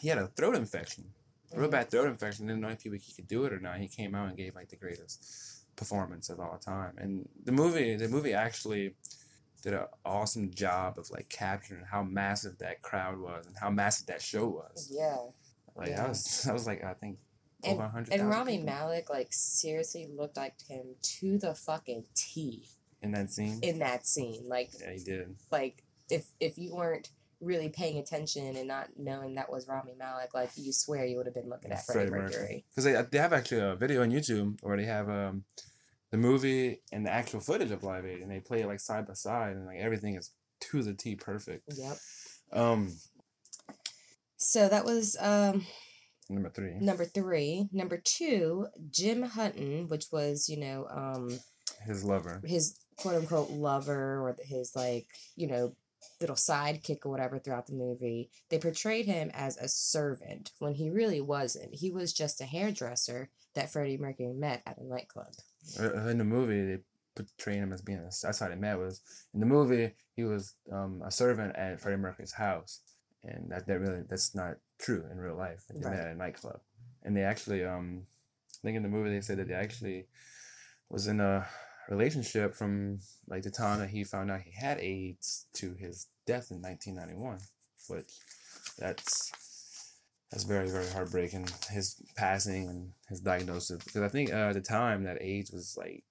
he 0.00 0.08
had 0.08 0.18
a 0.18 0.28
throat 0.28 0.54
infection. 0.56 1.04
A 1.54 1.58
real 1.58 1.68
Mhm. 1.68 1.72
bad 1.72 1.90
throat 1.90 2.08
infection. 2.08 2.46
Didn't 2.46 2.62
know 2.62 2.68
if 2.70 2.82
he, 2.82 2.90
he 2.90 3.12
could 3.12 3.26
do 3.28 3.44
it 3.44 3.52
or 3.52 3.60
not. 3.60 3.78
He 3.78 3.88
came 3.88 4.14
out 4.14 4.28
and 4.28 4.36
gave 4.36 4.54
like 4.54 4.68
the 4.70 4.76
greatest 4.76 5.66
performance 5.76 6.30
of 6.30 6.40
all 6.40 6.56
time. 6.58 6.94
And 6.98 7.28
the 7.44 7.52
movie 7.52 7.96
the 7.96 8.08
movie 8.08 8.32
actually 8.32 8.94
did 9.62 9.74
an 9.74 9.86
awesome 10.04 10.50
job 10.52 10.98
of 10.98 11.10
like 11.10 11.28
capturing 11.28 11.84
how 11.90 12.02
massive 12.02 12.58
that 12.58 12.82
crowd 12.82 13.18
was 13.18 13.46
and 13.46 13.56
how 13.60 13.70
massive 13.70 14.06
that 14.08 14.20
show 14.20 14.48
was. 14.48 14.90
Yeah. 14.92 15.16
Like 15.74 15.90
Yeah. 15.90 16.04
I 16.04 16.08
was 16.08 16.46
I 16.50 16.52
was 16.52 16.66
like 16.66 16.84
I 16.84 16.94
think 16.94 17.18
And, 17.64 17.74
over 17.74 17.84
a 17.84 17.88
hundred 17.88 18.12
and 18.12 18.28
Rami 18.28 18.58
people 18.58 18.66
Malek, 18.66 19.08
like, 19.08 19.28
seriously 19.30 20.08
looked 20.14 20.36
like 20.36 20.54
him 20.68 20.96
to 21.20 21.38
the 21.38 21.54
fucking 21.54 22.04
T 22.14 22.68
in 23.00 23.12
that 23.12 23.30
scene. 23.30 23.60
in 23.62 23.78
that 23.78 24.06
scene. 24.06 24.44
Like, 24.48 24.70
yeah, 24.80 24.92
he 24.92 25.02
did. 25.02 25.36
like 25.50 25.82
if 26.10 26.26
if 26.40 26.58
you 26.58 26.74
weren't 26.74 27.10
really 27.40 27.68
paying 27.68 27.98
attention 27.98 28.56
and 28.56 28.68
not 28.68 28.88
knowing 28.96 29.34
that 29.34 29.50
was 29.50 29.66
Rami 29.66 29.94
Malek, 29.98 30.34
like 30.34 30.50
you 30.56 30.72
swear 30.72 31.04
you 31.04 31.16
would 31.16 31.26
have 31.26 31.34
been 31.34 31.48
looking 31.48 31.72
at 31.72 31.84
Freddie 31.84 32.10
Mercury. 32.10 32.64
Because 32.70 32.84
they, 32.84 33.00
they 33.10 33.18
have 33.18 33.32
actually 33.32 33.60
a 33.60 33.74
video 33.74 34.02
on 34.02 34.10
YouTube 34.10 34.58
where 34.62 34.76
they 34.76 34.84
have 34.84 35.08
um, 35.08 35.44
the 36.12 36.18
movie 36.18 36.80
and 36.92 37.04
the 37.04 37.10
actual 37.10 37.40
footage 37.40 37.72
of 37.72 37.82
Live 37.82 38.06
Aid, 38.06 38.20
and 38.20 38.30
they 38.30 38.38
play 38.38 38.60
it 38.60 38.68
like 38.68 38.78
side 38.80 39.06
by 39.08 39.14
side, 39.14 39.56
and 39.56 39.66
like 39.66 39.78
everything 39.78 40.14
is 40.14 40.30
to 40.60 40.82
the 40.84 40.94
T 40.94 41.16
perfect. 41.16 41.64
Yep. 41.74 41.96
Um, 42.52 42.92
So 44.36 44.68
that 44.68 44.84
was 44.84 45.16
um 45.20 45.66
number 46.28 46.50
three, 46.50 46.74
number 46.80 47.04
three. 47.04 47.68
Number 47.72 48.00
two, 48.02 48.66
Jim 48.90 49.22
Hutton, 49.22 49.88
which 49.88 50.06
was 50.12 50.48
you 50.48 50.58
know 50.58 50.86
um 50.90 51.38
his 51.86 52.04
lover. 52.04 52.40
his 52.44 52.78
quote 52.96 53.14
unquote 53.16 53.50
lover 53.50 54.20
or 54.20 54.36
his 54.44 54.76
like 54.76 55.06
you 55.34 55.46
know 55.48 55.74
little 56.20 56.36
sidekick 56.36 56.98
or 57.04 57.10
whatever 57.10 57.38
throughout 57.38 57.66
the 57.66 57.72
movie 57.72 58.30
they 58.48 58.58
portrayed 58.58 59.06
him 59.06 59.30
as 59.34 59.56
a 59.56 59.68
servant 59.68 60.52
when 60.60 60.74
he 60.74 60.90
really 60.90 61.20
wasn't 61.20 61.74
he 61.74 61.90
was 61.90 62.12
just 62.12 62.40
a 62.40 62.44
hairdresser 62.44 63.28
that 63.54 63.72
freddie 63.72 63.96
mercury 63.96 64.32
met 64.32 64.62
at 64.66 64.78
a 64.78 64.84
nightclub 64.84 65.32
In 65.78 66.18
the 66.18 66.24
movie, 66.24 66.64
they 66.64 66.78
portray 67.14 67.56
him 67.56 67.72
as 67.72 67.82
being 67.82 67.98
a, 67.98 68.10
that's 68.22 68.38
how 68.38 68.48
they 68.48 68.54
met 68.54 68.78
was 68.78 69.02
in 69.34 69.40
the 69.40 69.46
movie 69.46 69.92
he 70.14 70.24
was 70.24 70.54
um, 70.70 71.02
a 71.04 71.10
servant 71.10 71.54
at 71.56 71.80
Freddie 71.80 71.98
Mercury's 71.98 72.32
house, 72.32 72.80
and 73.24 73.50
that 73.50 73.66
that 73.66 73.80
really 73.80 74.02
that's 74.08 74.34
not 74.34 74.56
true 74.78 75.04
in 75.10 75.18
real 75.18 75.36
life. 75.36 75.64
They 75.68 75.78
met 75.78 76.00
at 76.00 76.12
a 76.12 76.14
nightclub, 76.14 76.60
and 77.02 77.16
they 77.16 77.22
actually 77.22 77.64
um, 77.64 78.02
I 78.62 78.66
think 78.66 78.76
in 78.76 78.82
the 78.82 78.88
movie 78.88 79.10
they 79.10 79.20
said 79.20 79.38
that 79.38 79.48
they 79.48 79.54
actually 79.54 80.06
was 80.88 81.06
in 81.06 81.20
a 81.20 81.46
relationship 81.88 82.54
from 82.54 83.00
like 83.26 83.42
the 83.42 83.50
time 83.50 83.80
that 83.80 83.90
he 83.90 84.04
found 84.04 84.30
out 84.30 84.42
he 84.42 84.52
had 84.52 84.78
AIDS 84.78 85.46
to 85.54 85.74
his 85.74 86.08
death 86.26 86.50
in 86.50 86.62
1991, 86.62 87.38
which 87.88 88.12
that's 88.78 89.32
that's 90.32 90.44
very 90.44 90.68
very 90.68 90.88
heartbreaking. 90.88 91.46
His 91.70 92.02
passing 92.16 92.68
and 92.68 92.92
his 93.08 93.20
diagnosis 93.20 93.84
because 93.84 94.02
I 94.02 94.08
think 94.08 94.32
uh, 94.32 94.48
at 94.48 94.54
the 94.54 94.60
time 94.60 95.04
that 95.04 95.22
AIDS 95.22 95.52
was 95.52 95.76
like 95.78 96.02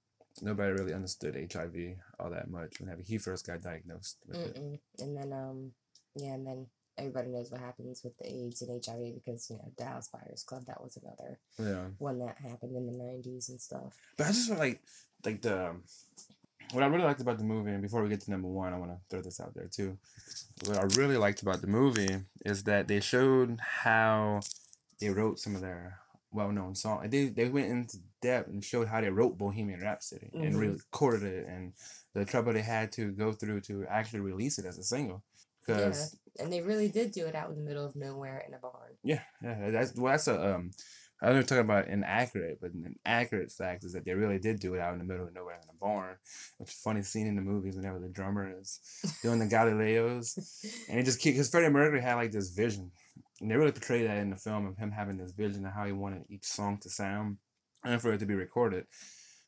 nobody 0.42 0.72
really 0.72 0.94
understood 0.94 1.36
HIV 1.52 1.98
all 2.20 2.30
that 2.30 2.50
much 2.50 2.80
whenever 2.80 3.02
he 3.02 3.18
first 3.18 3.46
got 3.46 3.62
diagnosed 3.62 4.18
with 4.28 4.38
it. 4.38 4.80
And 5.00 5.18
then 5.18 5.34
um 5.34 5.72
yeah 6.16 6.34
and 6.34 6.46
then 6.48 6.68
everybody 6.98 7.30
knows 7.30 7.52
what 7.52 7.62
happens 7.62 8.02
with 8.04 8.18
the 8.18 8.28
aids 8.28 8.62
and 8.62 8.70
hiv 8.86 9.16
because 9.16 9.50
you 9.50 9.58
know 9.58 9.72
dallas 9.78 10.10
buyers 10.14 10.44
club 10.44 10.66
that 10.68 10.84
was 10.84 10.98
another 10.98 11.40
Yeah, 11.58 11.88
one 11.98 12.20
that 12.20 12.38
happened 12.38 12.76
in 12.76 12.86
the 12.86 12.94
90s 12.94 13.50
and 13.50 13.60
stuff 13.60 13.98
but 14.18 14.28
I 14.28 14.30
just 14.30 14.50
feel 14.50 14.58
like 14.58 14.82
like 15.26 15.42
the 15.42 15.76
what 16.72 16.84
I 16.84 16.88
really 16.88 17.04
liked 17.04 17.22
about 17.22 17.38
the 17.38 17.44
movie, 17.44 17.72
and 17.72 17.82
before 17.82 18.02
we 18.04 18.10
get 18.10 18.22
to 18.22 18.32
number 18.32 18.48
one, 18.48 18.74
I 18.74 18.78
want 18.78 18.92
to 18.92 18.98
throw 19.10 19.22
this 19.22 19.40
out 19.40 19.54
there 19.54 19.68
too. 19.68 19.98
What 20.66 20.78
I 20.78 20.84
really 21.00 21.18
liked 21.18 21.42
about 21.42 21.62
the 21.62 21.68
movie 21.68 22.18
is 22.46 22.64
that 22.64 22.88
they 22.88 23.00
showed 23.00 23.60
how 23.60 24.42
they 25.00 25.10
wrote 25.10 25.40
some 25.40 25.56
of 25.56 25.62
their 25.62 26.00
well-known 26.32 26.76
songs. 26.76 27.10
They 27.10 27.26
they 27.30 27.50
went 27.50 27.70
into 27.70 27.98
depth 28.22 28.48
and 28.50 28.64
showed 28.64 28.88
how 28.88 29.02
they 29.02 29.10
wrote 29.10 29.38
Bohemian 29.38 29.82
Rhapsody 29.82 30.30
and 30.34 30.56
Mhm. 30.56 30.60
really 30.60 30.74
recorded 30.76 31.24
it, 31.24 31.48
and 31.48 31.74
the 32.14 32.26
trouble 32.26 32.54
they 32.54 32.62
had 32.62 32.92
to 32.94 33.12
go 33.12 33.32
through 33.34 33.62
to 33.62 33.86
actually 33.88 34.22
release 34.22 34.58
it 34.60 34.66
as 34.66 34.78
a 34.78 34.84
single. 34.84 35.24
Yeah 35.68 35.94
and 36.40 36.52
they 36.52 36.62
really 36.62 36.88
did 36.88 37.12
do 37.12 37.26
it 37.26 37.36
out 37.36 37.50
in 37.50 37.56
the 37.56 37.62
middle 37.62 37.86
of 37.86 37.96
nowhere 37.96 38.44
in 38.48 38.54
a 38.54 38.58
barn 38.58 38.94
yeah, 39.04 39.22
yeah, 39.44 39.70
that's 39.70 39.96
well, 39.96 40.14
that's 40.14 40.28
a 40.28 40.56
um. 40.56 40.72
I 41.22 41.34
know 41.34 41.42
talking 41.44 41.60
about 41.60 41.88
inaccurate, 41.88 42.58
but 42.60 42.74
an 42.74 42.96
accurate 43.06 43.52
fact 43.52 43.84
is 43.84 43.94
that 43.94 44.06
they 44.06 44.14
really 44.14 44.40
did 44.40 44.60
do 44.60 44.74
it 44.74 44.82
out 44.82 44.94
in 44.94 45.00
the 45.00 45.06
middle 45.06 45.28
of 45.28 45.34
nowhere 45.34 45.60
in 45.62 45.70
a 45.70 45.78
barn. 45.80 46.16
Is 46.60 46.70
a 46.70 46.72
funny 46.72 47.04
scene 47.04 47.28
in 47.28 47.36
the 47.36 47.44
movies 47.44 47.76
whenever 47.76 48.00
the 48.00 48.10
drummer 48.10 48.52
is 48.60 48.80
doing 49.22 49.38
the 49.38 49.46
Galileos, 49.46 50.38
and 50.90 51.00
it 51.00 51.04
just 51.04 51.24
because 51.24 51.50
Freddie 51.50 51.70
Mercury 51.70 52.02
had 52.02 52.16
like 52.16 52.32
this 52.32 52.50
vision, 52.50 52.92
and 53.40 53.52
they 53.52 53.56
really 53.56 53.72
portray 53.72 54.08
that 54.08 54.18
in 54.18 54.32
the 54.32 54.36
film 54.36 54.66
of 54.66 54.78
him 54.78 54.92
having 54.92 55.18
this 55.18 55.32
vision 55.32 55.66
of 55.66 55.74
how 55.74 55.86
he 55.86 55.92
wanted 55.92 56.24
each 56.30 56.46
song 56.46 56.80
to 56.80 56.90
sound, 56.90 57.38
and 57.84 58.02
for 58.02 58.14
it 58.14 58.20
to 58.20 58.26
be 58.26 58.34
recorded. 58.34 58.86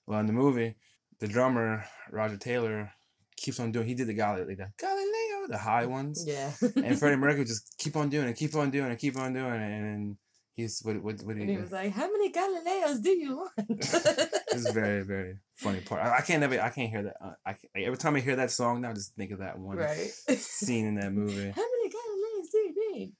Well, 0.06 0.20
in 0.20 0.28
the 0.28 0.34
movie, 0.34 0.76
the 1.20 1.28
drummer 1.28 1.86
Roger 2.12 2.38
Taylor 2.38 2.92
keeps 3.36 3.60
on 3.60 3.72
doing. 3.72 3.88
He 3.88 3.96
did 3.96 4.08
the 4.08 4.14
Galileo, 4.14 4.46
the 4.46 4.70
Galileo, 4.78 5.48
the 5.48 5.58
high 5.58 5.86
ones 5.86 6.24
yeah 6.26 6.52
and 6.78 6.98
Freddie 6.98 7.16
Mercury 7.18 7.46
just 7.46 7.76
keep 7.78 7.96
on 7.96 8.10
doing 8.10 8.28
it, 8.28 8.38
keep 8.38 8.56
on 8.56 8.72
doing 8.72 8.92
it, 8.92 9.00
keep 9.00 9.18
on 9.18 9.34
doing 9.34 9.54
it, 9.54 9.72
and 9.72 9.86
then 9.86 10.18
he's 10.56 10.82
what 10.84 11.01
what 11.04 11.22
what 11.24 11.36
and 11.36 11.49
he, 11.49 11.56
he 11.56 11.62
was 11.62 11.72
like 11.72 11.91
how 11.91 12.12
many 12.12 12.32
galileos 12.32 13.01
do 13.01 13.10
you 13.10 13.38
want 13.38 13.51
it's 13.70 14.72
very 14.72 15.04
very 15.04 15.38
funny 15.56 15.80
part. 15.82 16.01
I, 16.01 16.18
I 16.18 16.22
can't 16.22 16.41
never 16.41 16.60
I 16.62 16.70
can't 16.70 16.89
hear 16.89 17.04
that. 17.04 17.16
Uh, 17.22 17.34
I 17.45 17.49
like, 17.49 17.86
every 17.86 17.97
time 17.97 18.16
I 18.16 18.20
hear 18.20 18.36
that 18.36 18.51
song 18.51 18.82
now, 18.82 18.91
I 18.91 18.93
just 18.93 19.16
think 19.16 19.32
of 19.32 19.39
that 19.39 19.58
one 19.58 19.78
right 19.78 20.10
scene 20.10 20.86
in 20.86 20.95
that 20.95 21.14
movie. 21.22 21.51
How 21.51 21.62
many 21.62 21.89
Galileos 21.89 22.51
do 22.51 22.58
you 22.58 22.93
need? 22.93 23.14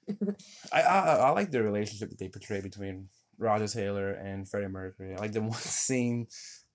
I, 0.72 0.82
I 0.82 1.00
I 1.00 1.30
like 1.32 1.52
the 1.52 1.64
relationship 1.64 2.10
that 2.10 2.20
they 2.20 2.30
portray 2.30 2.62
between 2.62 3.10
Roger 3.38 3.68
Taylor 3.68 4.12
and 4.12 4.48
Freddie 4.48 4.68
Mercury. 4.68 5.16
I 5.16 5.20
like 5.20 5.34
the 5.34 5.42
one 5.54 5.54
scene 5.54 6.28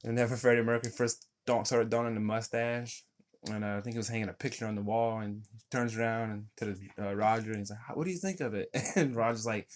whenever 0.02 0.36
Freddie 0.36 0.62
Mercury 0.62 0.92
first 0.92 1.26
don't 1.46 1.66
started 1.66 1.90
donning 1.90 2.14
the 2.14 2.20
mustache. 2.20 3.04
And 3.48 3.64
uh, 3.64 3.76
I 3.76 3.80
think 3.80 3.94
he 3.94 3.98
was 3.98 4.08
hanging 4.08 4.28
a 4.28 4.32
picture 4.32 4.66
on 4.66 4.74
the 4.74 4.82
wall, 4.82 5.20
and 5.20 5.44
he 5.52 5.58
turns 5.70 5.96
around 5.96 6.30
and 6.30 6.44
to 6.56 6.64
the 6.64 7.10
uh, 7.10 7.14
Roger, 7.14 7.52
and 7.52 7.60
he's 7.60 7.70
like, 7.70 7.96
"What 7.96 8.04
do 8.04 8.10
you 8.10 8.18
think 8.18 8.40
of 8.40 8.52
it?" 8.52 8.68
And 8.96 9.14
Roger's 9.14 9.46
like, 9.46 9.68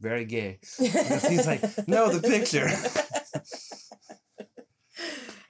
"Very 0.00 0.24
gay." 0.24 0.58
he's 0.78 1.46
like, 1.46 1.62
"No, 1.88 2.10
the 2.10 2.26
picture." 2.26 2.68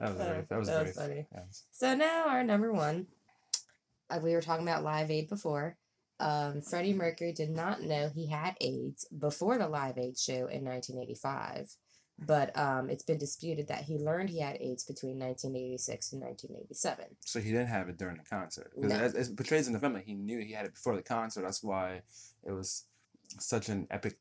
That 0.01 0.17
was 0.17 0.19
very. 0.19 0.47
That 0.49 0.59
was 0.59 0.69
That 0.69 0.87
was 0.87 0.97
funny. 0.97 1.27
yeah. 1.31 1.43
So 1.73 1.95
now 1.95 2.29
our 2.29 2.43
number 2.43 2.73
one. 2.73 3.07
Uh, 4.09 4.19
we 4.23 4.33
were 4.33 4.41
talking 4.41 4.67
about 4.67 4.83
Live 4.83 5.11
Aid 5.11 5.29
before. 5.29 5.77
Um, 6.19 6.63
Freddie 6.63 6.93
Mercury 6.93 7.33
did 7.33 7.51
not 7.51 7.83
know 7.83 8.11
he 8.13 8.27
had 8.27 8.57
AIDS 8.61 9.07
before 9.17 9.57
the 9.57 9.69
Live 9.69 9.99
Aid 9.99 10.19
show 10.19 10.47
in 10.49 10.65
1985, 10.65 11.77
but 12.19 12.57
um, 12.59 12.91
it's 12.91 13.03
been 13.05 13.19
disputed 13.19 13.69
that 13.69 13.85
he 13.85 13.99
learned 13.99 14.29
he 14.31 14.41
had 14.41 14.57
AIDS 14.61 14.85
between 14.85 15.19
1986 15.19 16.13
and 16.13 16.23
1987. 16.23 17.05
So 17.21 17.41
he 17.41 17.51
didn't 17.53 17.69
have 17.69 17.89
it 17.89 17.97
during 17.97 18.17
the 18.17 18.25
concert. 18.25 18.73
No. 18.77 18.97
it, 18.97 19.15
it 19.15 19.37
portrays 19.37 19.67
in 19.67 19.73
the 19.73 19.79
film 19.79 19.97
he 20.05 20.15
knew 20.15 20.41
he 20.41 20.53
had 20.53 20.67
it 20.67 20.75
before 20.75 20.97
the 20.97 21.03
concert. 21.03 21.43
That's 21.43 21.63
why 21.63 22.03
it 22.45 22.53
was 22.53 22.85
such 23.39 23.69
an 23.69 23.87
epic 23.91 24.19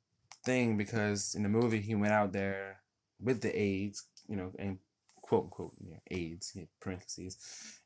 thing. 0.49 0.77
Because 0.77 1.35
in 1.37 1.43
the 1.43 1.49
movie, 1.59 1.81
he 1.89 1.95
went 1.95 2.13
out 2.19 2.31
there 2.33 2.81
with 3.27 3.41
the 3.41 3.51
AIDS, 3.67 3.97
you 4.27 4.35
know, 4.37 4.51
and 4.57 4.77
quote 5.21 5.43
unquote 5.45 5.73
you 5.83 5.91
know, 5.91 6.01
AIDS, 6.19 6.57
parentheses, 6.81 7.37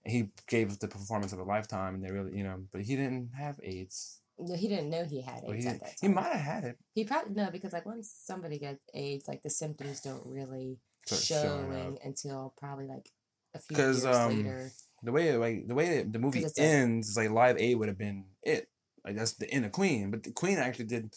and 0.04 0.14
he 0.16 0.20
gave 0.48 0.80
the 0.80 0.88
performance 0.88 1.34
of 1.34 1.40
a 1.40 1.44
lifetime. 1.44 1.96
And 1.96 2.04
they 2.04 2.12
really, 2.12 2.34
you 2.38 2.44
know, 2.44 2.58
but 2.72 2.82
he 2.82 2.96
didn't 2.96 3.32
have 3.38 3.60
AIDS. 3.64 4.20
No, 4.40 4.56
he 4.56 4.68
didn't 4.68 4.90
know 4.90 5.04
he 5.06 5.22
had 5.22 5.42
Well, 5.44 5.54
AIDS 5.54 5.64
he 5.66 5.70
at 5.70 5.80
didn't- 5.80 5.98
he 6.02 6.08
might 6.08 6.32
have 6.38 6.42
had 6.54 6.64
it. 6.64 6.78
He 6.96 7.04
probably 7.04 7.34
no, 7.36 7.52
because 7.52 7.74
like 7.74 7.86
once 7.86 8.08
somebody 8.32 8.58
gets 8.60 8.80
AIDS, 8.94 9.28
like 9.28 9.42
the 9.44 9.50
symptoms 9.50 10.02
don't 10.02 10.26
really 10.26 10.80
Start 11.06 11.22
showing 11.22 11.98
until 12.04 12.54
probably 12.58 12.88
like 12.88 13.08
a 13.54 13.60
few 13.60 13.78
years 13.78 14.06
um, 14.06 14.38
later. 14.38 14.72
the 15.04 15.12
way 15.12 15.36
like 15.38 15.68
the 15.68 15.76
way 15.76 16.02
the 16.02 16.18
movie 16.26 16.46
ends 16.58 17.10
is 17.10 17.18
like 17.18 17.30
Live 17.30 17.58
Aid 17.60 17.78
would 17.78 17.90
have 17.90 17.98
been 17.98 18.26
it. 18.42 18.70
Like 19.06 19.16
that's 19.18 19.34
the 19.34 19.50
end 19.52 19.66
of 19.66 19.72
Queen, 19.74 20.10
but 20.12 20.24
the 20.24 20.32
Queen 20.32 20.58
actually 20.58 20.86
did. 20.86 21.14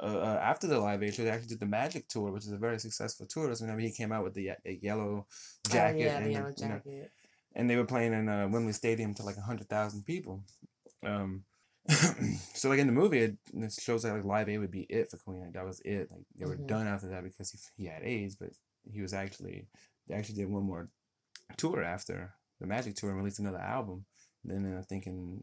Uh, 0.00 0.18
uh, 0.18 0.40
after 0.42 0.66
the 0.68 0.78
Live 0.78 1.02
Aid 1.02 1.14
show, 1.14 1.24
they 1.24 1.30
actually 1.30 1.48
did 1.48 1.60
the 1.60 1.66
Magic 1.66 2.06
tour, 2.08 2.30
which 2.30 2.44
is 2.44 2.52
a 2.52 2.56
very 2.56 2.78
successful 2.78 3.26
tour. 3.26 3.52
So 3.54 3.64
whenever 3.64 3.80
he 3.80 3.90
came 3.90 4.12
out 4.12 4.22
with 4.24 4.34
the 4.34 4.54
ye- 4.64 4.78
yellow 4.82 5.26
jacket, 5.68 5.96
oh, 5.96 6.04
yeah, 6.04 6.16
and, 6.16 6.24
the 6.24 6.28
the- 6.28 6.34
yellow 6.34 6.52
you 6.56 6.68
know, 6.68 7.06
and 7.56 7.68
they 7.68 7.76
were 7.76 7.84
playing 7.84 8.12
in 8.12 8.28
uh, 8.28 8.46
Wembley 8.48 8.72
Stadium 8.72 9.14
to 9.14 9.22
like 9.24 9.36
hundred 9.38 9.68
thousand 9.68 10.04
people. 10.04 10.44
Um, 11.04 11.44
so 12.54 12.68
like 12.68 12.78
in 12.78 12.86
the 12.86 12.92
movie, 12.92 13.20
it, 13.20 13.36
it 13.54 13.72
shows 13.72 14.02
that 14.02 14.12
like 14.14 14.24
Live 14.24 14.48
Aid 14.48 14.58
would 14.60 14.70
be 14.70 14.82
it 14.88 15.10
for 15.10 15.16
Queen. 15.16 15.40
Like 15.40 15.52
that 15.54 15.64
was 15.64 15.80
it. 15.84 16.08
Like 16.10 16.20
they 16.36 16.44
were 16.46 16.56
Mhm. 16.56 16.66
done 16.68 16.86
after 16.86 17.08
that 17.08 17.24
because 17.24 17.50
he, 17.50 17.58
he 17.82 17.88
had 17.88 18.02
AIDS, 18.04 18.36
but 18.36 18.50
he 18.90 19.00
was 19.00 19.12
actually 19.14 19.66
they 20.06 20.14
actually 20.14 20.36
did 20.36 20.48
one 20.50 20.64
more 20.64 20.88
tour 21.56 21.82
after 21.82 22.34
the 22.60 22.66
Magic 22.66 22.94
tour 22.94 23.10
and 23.10 23.18
released 23.18 23.38
another 23.40 23.58
album. 23.58 24.04
And 24.44 24.64
then 24.64 24.76
I 24.78 24.82
think 24.82 25.06
in 25.06 25.42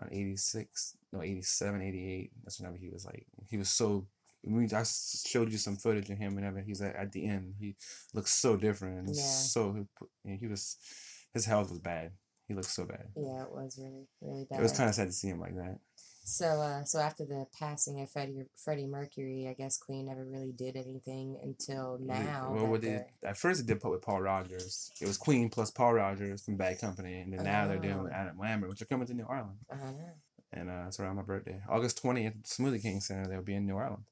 on 0.00 0.08
86, 0.12 0.96
no 1.12 1.22
87, 1.22 1.82
88, 1.82 2.30
that's 2.44 2.60
whenever 2.60 2.76
he 2.76 2.88
was 2.90 3.04
like 3.04 3.26
he 3.48 3.56
was 3.56 3.68
so. 3.70 4.06
I 4.46 4.50
mean, 4.50 4.72
I 4.72 4.84
showed 4.84 5.50
you 5.50 5.58
some 5.58 5.76
footage 5.76 6.08
of 6.08 6.18
him 6.18 6.36
whenever 6.36 6.60
he's 6.60 6.80
at, 6.80 6.94
at 6.94 7.10
the 7.10 7.26
end. 7.26 7.54
He 7.58 7.74
looks 8.14 8.30
so 8.32 8.56
different 8.56 8.98
and 9.08 9.16
Yeah. 9.16 9.22
so 9.22 9.86
put- 9.98 10.10
he 10.24 10.46
was 10.46 10.76
his 11.34 11.46
health 11.46 11.70
was 11.70 11.80
bad. 11.80 12.12
He 12.48 12.54
looked 12.54 12.68
so 12.70 12.84
bad. 12.84 13.06
Yeah, 13.16 13.42
it 13.42 13.50
was 13.52 13.78
really, 13.82 14.06
really 14.20 14.46
bad. 14.48 14.60
It 14.60 14.62
was 14.62 14.72
kind 14.72 14.88
of 14.88 14.94
sad 14.94 15.08
to 15.08 15.12
see 15.12 15.28
him 15.28 15.40
like 15.40 15.56
that. 15.56 15.78
So, 16.28 16.60
uh, 16.60 16.82
so 16.84 16.98
after 16.98 17.24
the 17.24 17.46
passing 17.56 18.00
of 18.00 18.10
Freddie 18.10 18.46
Freddie 18.56 18.86
Mercury, 18.86 19.46
I 19.48 19.54
guess 19.54 19.78
Queen 19.78 20.06
never 20.06 20.24
really 20.24 20.50
did 20.52 20.74
anything 20.76 21.38
until 21.42 21.98
now. 22.00 22.50
well, 22.52 22.66
what 22.66 22.82
they, 22.82 23.04
at 23.24 23.36
first 23.36 23.64
they 23.64 23.72
did 23.72 23.80
put 23.80 23.92
with 23.92 24.02
Paul 24.02 24.20
Rodgers. 24.22 24.90
It 25.00 25.06
was 25.06 25.18
Queen 25.18 25.48
plus 25.50 25.70
Paul 25.70 25.94
Rodgers 25.94 26.44
from 26.44 26.56
Bad 26.56 26.80
Company, 26.80 27.20
and 27.20 27.32
then 27.32 27.44
now 27.44 27.68
they're 27.68 27.78
doing 27.78 28.02
with 28.02 28.12
Oh. 28.12 28.16
Adam 28.16 28.38
Lambert, 28.40 28.70
which 28.70 28.82
are 28.82 28.86
coming 28.86 29.06
to 29.06 29.14
New 29.14 29.22
Orleans. 29.24 29.60
Don't. 29.70 30.14
And 30.52 30.68
uh, 30.70 30.84
it's 30.88 30.98
around 30.98 31.16
my 31.16 31.22
birthday, 31.22 31.60
August 31.68 31.98
twentieth, 32.02 32.34
Smoothie 32.44 32.82
King 32.82 33.00
Center. 33.00 33.28
They'll 33.28 33.42
be 33.42 33.54
in 33.54 33.66
New 33.66 33.74
Orleans. 33.74 34.06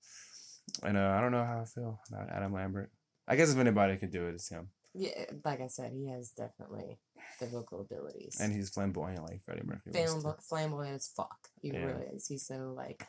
And 0.85 0.97
uh, 0.97 1.15
I 1.19 1.21
don't 1.21 1.33
know 1.33 1.45
how 1.45 1.61
I 1.63 1.65
feel 1.65 2.01
about 2.13 2.31
Adam 2.31 2.53
Lambert. 2.53 2.91
I 3.27 3.35
guess 3.37 3.53
if 3.53 3.59
anybody 3.59 3.97
could 3.97 4.13
do 4.13 4.27
it, 4.27 4.35
it's 4.35 4.49
him. 4.51 4.69
Yeah, 4.95 5.25
like 5.45 5.61
I 5.61 5.67
said, 5.67 5.93
he 5.93 6.09
has 6.11 6.31
definitely 6.31 6.99
the 7.41 7.47
vocal 7.47 7.81
abilities. 7.81 8.37
And 8.41 8.53
he's 8.53 8.71
flamboyant 8.71 9.23
like 9.29 9.43
Freddie 9.43 9.63
Mercury. 9.65 9.93
was. 9.93 10.15
Flambo- 10.25 10.43
flamboyant 10.49 10.95
as 10.95 11.09
fuck. 11.09 11.37
He 11.61 11.69
Yeah. 11.73 11.85
really 11.85 12.07
is. 12.15 12.27
He's 12.29 12.47
so 12.47 12.73
like, 12.77 13.05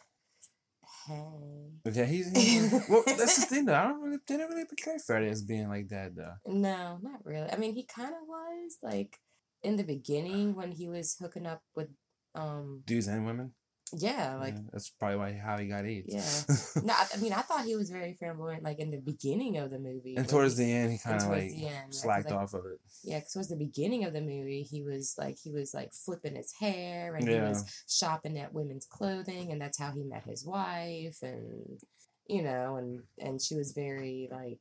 hey. 1.08 1.70
Yeah, 1.92 2.06
he's, 2.06 2.32
he's 2.36 2.72
well. 2.90 3.04
That's 3.06 3.36
the 3.40 3.46
thing 3.46 3.66
though. 3.66 3.76
I 3.76 3.84
don't 3.84 4.02
really, 4.02 4.18
didn't 4.28 4.50
really 4.50 4.66
portray 4.66 4.98
Freddie 5.06 5.30
as 5.30 5.44
being 5.44 5.70
like 5.70 5.90
that 5.90 6.16
though. 6.16 6.34
No, 6.48 7.00
not 7.02 7.24
really. 7.24 7.50
I 7.52 7.58
mean, 7.58 7.74
he 7.74 7.84
kind 7.86 8.14
of 8.14 8.28
was 8.28 8.78
like 8.82 9.18
in 9.64 9.76
the 9.78 9.84
beginning 9.84 10.56
when 10.56 10.72
he 10.72 10.88
was 10.88 11.16
hooking 11.20 11.46
up 11.46 11.62
with, 11.76 11.90
um, 12.36 12.82
Dudes 12.86 13.08
and 13.08 13.26
women. 13.26 13.54
Yeah, 13.98 14.36
like 14.38 14.54
Yeah, 14.54 14.62
that's 14.72 14.90
probably 14.90 15.18
why 15.18 15.34
how 15.34 15.58
he 15.58 15.68
got 15.68 15.86
AIDS. 15.86 16.46
Yeah. 16.78 16.82
no, 16.84 16.94
I, 16.94 17.08
I 17.14 17.18
mean, 17.18 17.34
I 17.34 17.42
thought 17.42 17.66
he 17.66 17.76
was 17.76 17.90
very 17.90 18.14
flamboyant, 18.14 18.64
like 18.64 18.80
in 18.80 18.92
the 18.92 18.98
beginning 19.00 19.58
of 19.58 19.72
the 19.72 19.80
movie. 19.80 20.16
and 20.16 20.28
towards 20.28 20.58
he- 20.58 20.66
the 20.66 20.72
end, 20.74 20.92
he 20.92 20.98
kind 20.98 21.22
of 21.22 21.28
like 21.30 21.52
end, 21.56 21.94
slacked 21.94 22.30
like- 22.32 22.40
off 22.40 22.54
of 22.54 22.66
it. 22.66 22.80
Yeah, 23.04 23.20
because 23.20 23.34
towards 23.34 23.50
the 23.50 23.56
beginning 23.56 24.06
of 24.06 24.14
the 24.14 24.22
movie, 24.22 24.64
he 24.64 24.82
was 24.84 25.16
like 25.18 25.38
he 25.44 25.52
was 25.52 25.74
like 25.74 25.92
flipping 25.94 26.36
his 26.36 26.54
hair 26.60 27.16
and 27.16 27.28
he 27.28 27.36
was 27.36 27.64
shopping 27.88 28.38
at 28.40 28.54
women's 28.54 28.86
clothing, 28.86 29.52
and 29.52 29.62
that's 29.62 29.78
how 29.80 29.92
he 29.92 30.04
met 30.04 30.24
his 30.24 30.46
wife, 30.46 31.18
and 31.22 31.80
you 32.28 32.42
know, 32.42 32.78
and 32.78 33.02
and 33.20 33.42
she 33.42 33.56
was 33.56 33.72
very 33.74 34.28
like. 34.32 34.60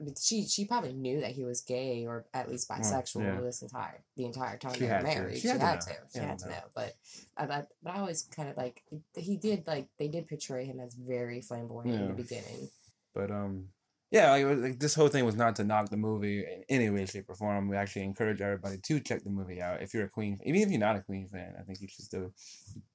I 0.00 0.04
mean, 0.04 0.14
she 0.20 0.44
she 0.46 0.64
probably 0.64 0.92
knew 0.92 1.20
that 1.20 1.32
he 1.32 1.44
was 1.44 1.60
gay 1.60 2.04
or 2.06 2.24
at 2.34 2.50
least 2.50 2.68
bisexual 2.68 3.22
yeah. 3.22 3.40
this 3.40 3.62
entire 3.62 4.02
the 4.16 4.24
entire 4.24 4.56
time 4.58 4.72
they 4.78 4.86
were 4.86 4.92
had 4.92 5.00
to. 5.00 5.06
married. 5.06 5.34
She 5.36 5.40
She, 5.42 5.48
had 5.48 5.60
to 5.60 5.66
had 5.66 5.74
know. 5.74 5.80
to. 5.80 5.92
She 6.12 6.18
She 6.18 6.24
had 6.24 6.38
to 6.40 6.46
know. 6.46 6.54
know. 6.54 6.62
But 6.74 6.94
I, 7.36 7.44
I 7.44 7.62
but 7.82 7.94
I 7.94 7.98
always 8.00 8.22
kind 8.22 8.48
of 8.48 8.56
like 8.56 8.82
he 9.14 9.36
did 9.36 9.66
like 9.66 9.88
they 9.98 10.08
did 10.08 10.28
portray 10.28 10.64
him 10.64 10.80
as 10.80 10.94
very 10.94 11.40
flamboyant 11.40 11.90
in 11.94 12.08
the 12.08 12.14
beginning. 12.14 12.68
But 13.14 13.30
um, 13.30 13.68
yeah, 14.10 14.30
like, 14.32 14.44
like 14.62 14.78
this 14.80 14.94
whole 14.94 15.08
thing 15.08 15.24
was 15.24 15.36
not 15.36 15.56
to 15.56 15.64
knock 15.64 15.90
the 15.90 15.96
movie 15.96 16.40
in 16.40 16.64
any 16.68 16.90
way, 16.90 17.06
shape, 17.06 17.28
or 17.28 17.34
form. 17.36 17.68
We 17.68 17.76
actually 17.76 18.02
encourage 18.02 18.40
everybody 18.40 18.78
to 18.78 19.00
check 19.00 19.22
the 19.24 19.30
movie 19.30 19.62
out. 19.62 19.82
If 19.82 19.94
you're 19.94 20.04
a 20.06 20.08
Queen, 20.08 20.40
even 20.44 20.60
if 20.60 20.70
you're 20.70 20.80
not 20.80 20.96
a 20.96 21.00
Queen 21.02 21.28
fan, 21.28 21.54
I 21.58 21.62
think 21.62 21.80
you 21.80 21.88
should 21.88 22.04
still, 22.04 22.32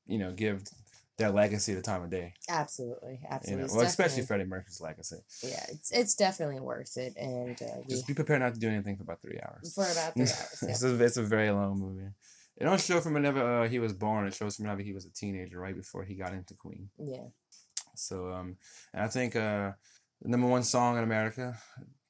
you 0.06 0.18
know, 0.18 0.32
give 0.32 0.64
their 1.20 1.30
legacy 1.30 1.76
the 1.76 1.82
time 1.82 2.02
of 2.02 2.10
day. 2.10 2.34
Absolutely, 2.50 3.20
You 3.22 3.28
absolutely. 3.30 3.68
know, 3.68 3.74
well, 3.76 3.86
especially 3.86 4.24
Freddie 4.24 4.46
Mercury's 4.46 4.82
legacy. 4.82 5.18
Yeah, 5.44 5.64
it's 5.70 5.92
it's 5.92 6.16
definitely 6.16 6.60
worth 6.60 6.98
it, 6.98 7.14
and 7.18 7.62
uh, 7.62 7.82
Just 7.88 8.08
be 8.08 8.16
prepared 8.16 8.42
not 8.42 8.56
to 8.56 8.60
do 8.60 8.70
anything 8.70 8.96
for 8.98 9.04
about 9.04 9.22
three 9.22 9.40
hours. 9.46 9.74
for 9.76 9.84
about 9.84 10.14
three 10.14 10.24
hours. 10.24 10.64
it's, 10.64 10.84
a, 10.84 11.04
it's 11.04 11.18
a 11.18 11.24
very 11.24 11.52
long 11.52 11.80
movie. 11.80 12.10
It 12.58 12.64
don't 12.64 12.82
show 12.82 13.00
from 13.00 13.14
whenever 13.14 13.62
uh, 13.62 13.70
he 13.70 13.80
was 13.80 13.94
born. 13.94 14.26
It 14.28 14.34
shows 14.34 14.56
from 14.56 14.66
whenever 14.66 14.82
he 14.82 14.92
was 14.94 15.06
a 15.06 15.12
teenager, 15.14 15.60
right 15.60 15.76
before 15.76 16.04
he 16.04 16.16
got 16.16 16.34
into 16.34 16.56
Queen. 16.56 16.90
yeah. 16.98 17.28
So 17.96 18.32
um, 18.32 18.58
and 18.94 19.04
I 19.04 19.08
think 19.08 19.36
uh, 19.36 19.72
the 20.22 20.30
number 20.30 20.48
one 20.48 20.64
song 20.64 20.98
in 20.98 21.04
America. 21.04 21.58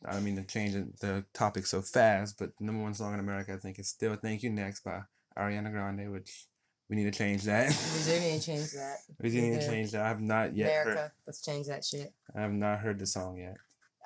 I 0.07 0.13
don't 0.13 0.23
mean 0.23 0.37
to 0.37 0.43
change 0.43 0.73
the 1.01 1.25
topic 1.33 1.65
so 1.65 1.81
fast, 1.81 2.37
but 2.39 2.51
the 2.57 2.63
number 2.63 2.81
one 2.81 2.93
song 2.93 3.13
in 3.13 3.19
America, 3.19 3.53
I 3.53 3.57
think, 3.57 3.79
is 3.79 3.89
still 3.89 4.15
"Thank 4.15 4.43
You 4.43 4.49
Next" 4.49 4.83
by 4.85 5.01
Ariana 5.37 5.71
Grande, 5.71 6.09
which 6.11 6.45
we 6.89 6.95
need 6.95 7.11
to 7.11 7.17
change 7.17 7.43
that. 7.43 7.67
We 7.67 8.11
do 8.13 8.19
need 8.19 8.39
to 8.39 8.45
change 8.45 8.71
that. 8.73 8.97
we 9.21 9.29
do 9.29 9.41
need 9.41 9.59
to 9.61 9.67
change 9.67 9.91
that. 9.91 10.01
I 10.05 10.07
have 10.07 10.21
not 10.21 10.55
yet 10.55 10.69
America, 10.83 11.01
heard. 11.01 11.11
let's 11.27 11.41
change 11.41 11.67
that 11.67 11.85
shit. 11.85 12.13
I 12.35 12.41
have 12.41 12.51
not 12.51 12.79
heard 12.79 12.99
the 12.99 13.05
song 13.05 13.37
yet. 13.37 13.57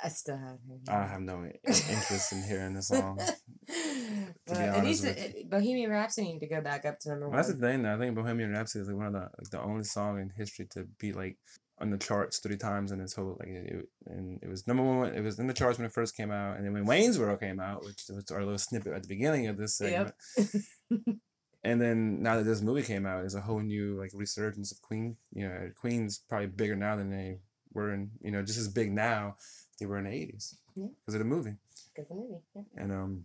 I 0.03 0.09
still 0.09 0.35
haven't. 0.35 0.59
heard 0.87 0.89
I 0.89 1.07
have 1.07 1.21
no 1.21 1.45
interest 1.65 2.33
in 2.33 2.43
hearing 2.43 2.73
the 2.73 2.81
song. 2.81 3.17
but 4.47 4.57
be 4.57 4.63
it 4.63 4.83
needs 4.83 5.01
with 5.01 5.15
to, 5.15 5.45
Bohemian 5.45 5.91
Rhapsody 5.91 6.33
need 6.33 6.39
to 6.39 6.47
go 6.47 6.59
back 6.61 6.83
up 6.85 6.99
to 7.01 7.09
number 7.09 7.29
Well, 7.29 7.37
that's 7.37 7.47
the 7.53 7.55
thing. 7.55 7.83
Though. 7.83 7.95
I 7.95 7.97
think 7.99 8.15
Bohemian 8.15 8.51
Rhapsody 8.51 8.81
is 8.81 8.87
like 8.89 8.97
one 8.97 9.07
of 9.07 9.13
the 9.13 9.19
like 9.19 9.49
the 9.51 9.61
only 9.61 9.83
song 9.85 10.19
in 10.19 10.31
history 10.35 10.65
to 10.71 10.85
be 10.99 11.13
like 11.13 11.37
on 11.79 11.89
the 11.89 11.97
charts 11.97 12.39
three 12.39 12.57
times 12.57 12.91
in 12.91 12.99
its 12.99 13.13
whole 13.15 13.37
like 13.39 13.47
it, 13.49 13.65
it- 13.71 13.89
and 14.07 14.39
it 14.43 14.49
was 14.49 14.67
number 14.67 14.83
one. 14.83 15.13
It 15.15 15.21
was 15.21 15.39
in 15.39 15.47
the 15.47 15.53
charts 15.53 15.77
when 15.77 15.85
it 15.85 15.93
first 15.93 16.17
came 16.17 16.31
out, 16.31 16.57
and 16.57 16.65
then 16.65 16.73
when 16.73 16.85
Wayne's 16.85 17.17
World 17.17 17.39
came 17.39 17.59
out, 17.61 17.85
which 17.85 18.03
was 18.09 18.29
our 18.31 18.41
little 18.43 18.57
snippet 18.57 18.91
at 18.93 19.03
the 19.03 19.07
beginning 19.07 19.47
of 19.47 19.55
this 19.57 19.77
segment. 19.77 20.13
Yep. 20.37 20.47
and 21.63 21.79
then 21.81 22.21
now 22.21 22.35
that 22.37 22.43
this 22.43 22.61
movie 22.61 22.83
came 22.83 23.05
out, 23.05 23.19
there's 23.19 23.35
a 23.35 23.41
whole 23.41 23.59
new 23.61 23.97
like 23.99 24.11
resurgence 24.13 24.71
of 24.71 24.81
Queen. 24.81 25.15
You 25.33 25.47
know, 25.47 25.69
Queen's 25.79 26.17
probably 26.19 26.47
bigger 26.47 26.75
now 26.75 26.95
than 26.95 27.09
they 27.09 27.39
were 27.73 27.93
in. 27.93 28.11
You 28.21 28.31
know, 28.31 28.41
just 28.43 28.59
as 28.59 28.67
big 28.67 28.91
now 28.91 29.35
they 29.79 29.85
were 29.85 29.97
in 29.97 30.05
the 30.05 30.11
'80s 30.11 30.55
Yeah. 30.75 30.87
because 30.99 31.15
of 31.15 31.19
the 31.19 31.25
movie. 31.25 31.55
Good 31.95 32.07
for 32.07 32.15
movie. 32.15 32.41
Yeah. 32.55 32.61
And 32.77 32.91
um, 32.91 33.23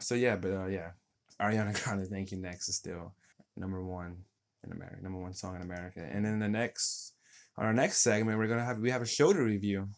so 0.00 0.14
yeah, 0.14 0.36
but 0.36 0.52
uh, 0.52 0.66
yeah, 0.66 0.90
Ariana 1.40 1.82
Grande, 1.84 2.06
"Thank 2.08 2.32
You 2.32 2.38
Next" 2.38 2.68
is 2.68 2.76
still 2.76 3.14
number 3.56 3.82
one 3.84 4.16
in 4.64 4.72
America, 4.72 4.98
number 5.02 5.18
one 5.18 5.34
song 5.34 5.56
in 5.56 5.62
America. 5.62 6.00
And 6.00 6.24
then 6.24 6.38
the 6.40 6.48
next, 6.48 7.12
on 7.56 7.66
our 7.66 7.72
next 7.72 7.98
segment, 7.98 8.38
we're 8.38 8.46
gonna 8.48 8.64
have 8.64 8.78
we 8.78 8.90
have 8.90 9.02
a 9.02 9.06
show 9.06 9.32
to 9.32 9.38
review 9.40 9.88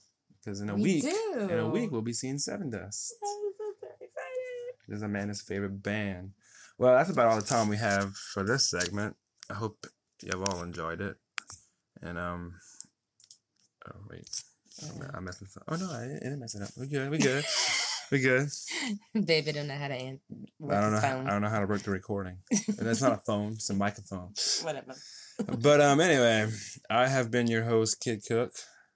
because 0.45 0.61
in 0.61 0.69
a 0.71 0.75
We 0.75 0.83
week, 0.83 1.03
do. 1.03 1.49
in 1.51 1.59
a 1.59 1.69
week, 1.69 1.91
we'll 1.91 2.03
be 2.03 2.13
seeing 2.13 2.37
Sevendust. 2.37 3.13
I'm 3.23 3.53
so 3.57 3.65
excited. 4.01 4.09
This 4.89 4.97
is 4.99 5.03
Amanda's 5.03 5.43
favorite 5.43 5.83
band. 5.83 6.33
Well, 6.79 6.95
that's 6.97 7.11
about 7.11 7.27
all 7.27 7.37
the 7.37 7.47
time 7.47 7.69
we 7.69 7.77
have 7.77 8.15
for 8.15 8.45
this 8.45 8.71
segment. 8.71 9.17
I 9.51 9.55
hope 9.55 9.87
you 10.23 10.31
have 10.33 10.49
all 10.49 10.63
enjoyed 10.63 11.01
it. 11.01 11.17
And 12.01 12.17
um, 12.17 12.55
oh 13.89 14.01
wait, 14.09 14.29
I'm, 14.83 15.11
I'm 15.15 15.25
messing. 15.25 15.49
Up. 15.57 15.65
Oh 15.69 15.77
no, 15.77 15.91
I 15.91 16.07
didn't, 16.07 16.39
mess 16.39 16.55
it 16.55 16.63
up. 16.63 16.71
We 16.79 16.87
good. 16.87 17.11
We 17.11 17.19
good. 17.19 17.45
we 18.13 18.21
good. 18.21 18.49
Baby 19.27 19.53
don't 19.53 19.67
know 19.67 19.75
how 19.75 19.89
to 19.89 20.19
work 20.61 20.77
I 20.77 20.81
don't 20.81 20.93
know. 20.93 21.01
How. 21.01 21.21
I 21.21 21.31
don't 21.31 21.43
know 21.43 21.49
how 21.49 21.61
to 21.61 21.67
work 21.67 21.83
the 21.83 21.91
recording. 21.91 22.39
and 22.51 22.87
it's 22.87 23.03
not 23.03 23.13
a 23.13 23.21
phone; 23.27 23.55
it's 23.55 23.71
a 23.71 23.75
microphone. 23.75 24.33
Whatever. 24.63 24.95
But 25.59 25.81
um, 25.81 26.01
anyway, 26.01 26.49
I 26.89 27.09
have 27.09 27.33
been 27.33 27.49
your 27.49 27.65
host, 27.65 28.01
Kid 28.01 28.23
Cook, 28.27 28.53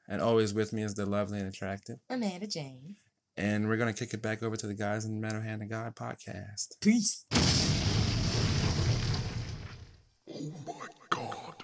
and 0.09 0.22
always 0.22 0.55
with 0.55 0.72
me 0.72 0.85
is 0.85 0.95
the 0.95 1.07
lovely 1.07 1.41
and 1.41 1.49
attractive. 1.49 1.97
Amanda 2.09 2.47
Jane. 2.47 2.97
And 3.37 3.66
we're 3.66 3.78
gonna 3.78 3.93
kick 3.93 4.14
it 4.14 4.22
back 4.22 4.43
over 4.45 4.57
to 4.57 4.66
the 4.68 4.74
guys 4.74 5.05
in 5.05 5.14
the 5.14 5.20
Metal 5.20 5.41
Hand 5.41 5.62
of 5.62 5.70
God 5.70 5.97
podcast. 5.97 6.78
Peace. 6.80 7.24
Oh 10.45 10.51
my 10.66 10.86
god, 11.09 11.55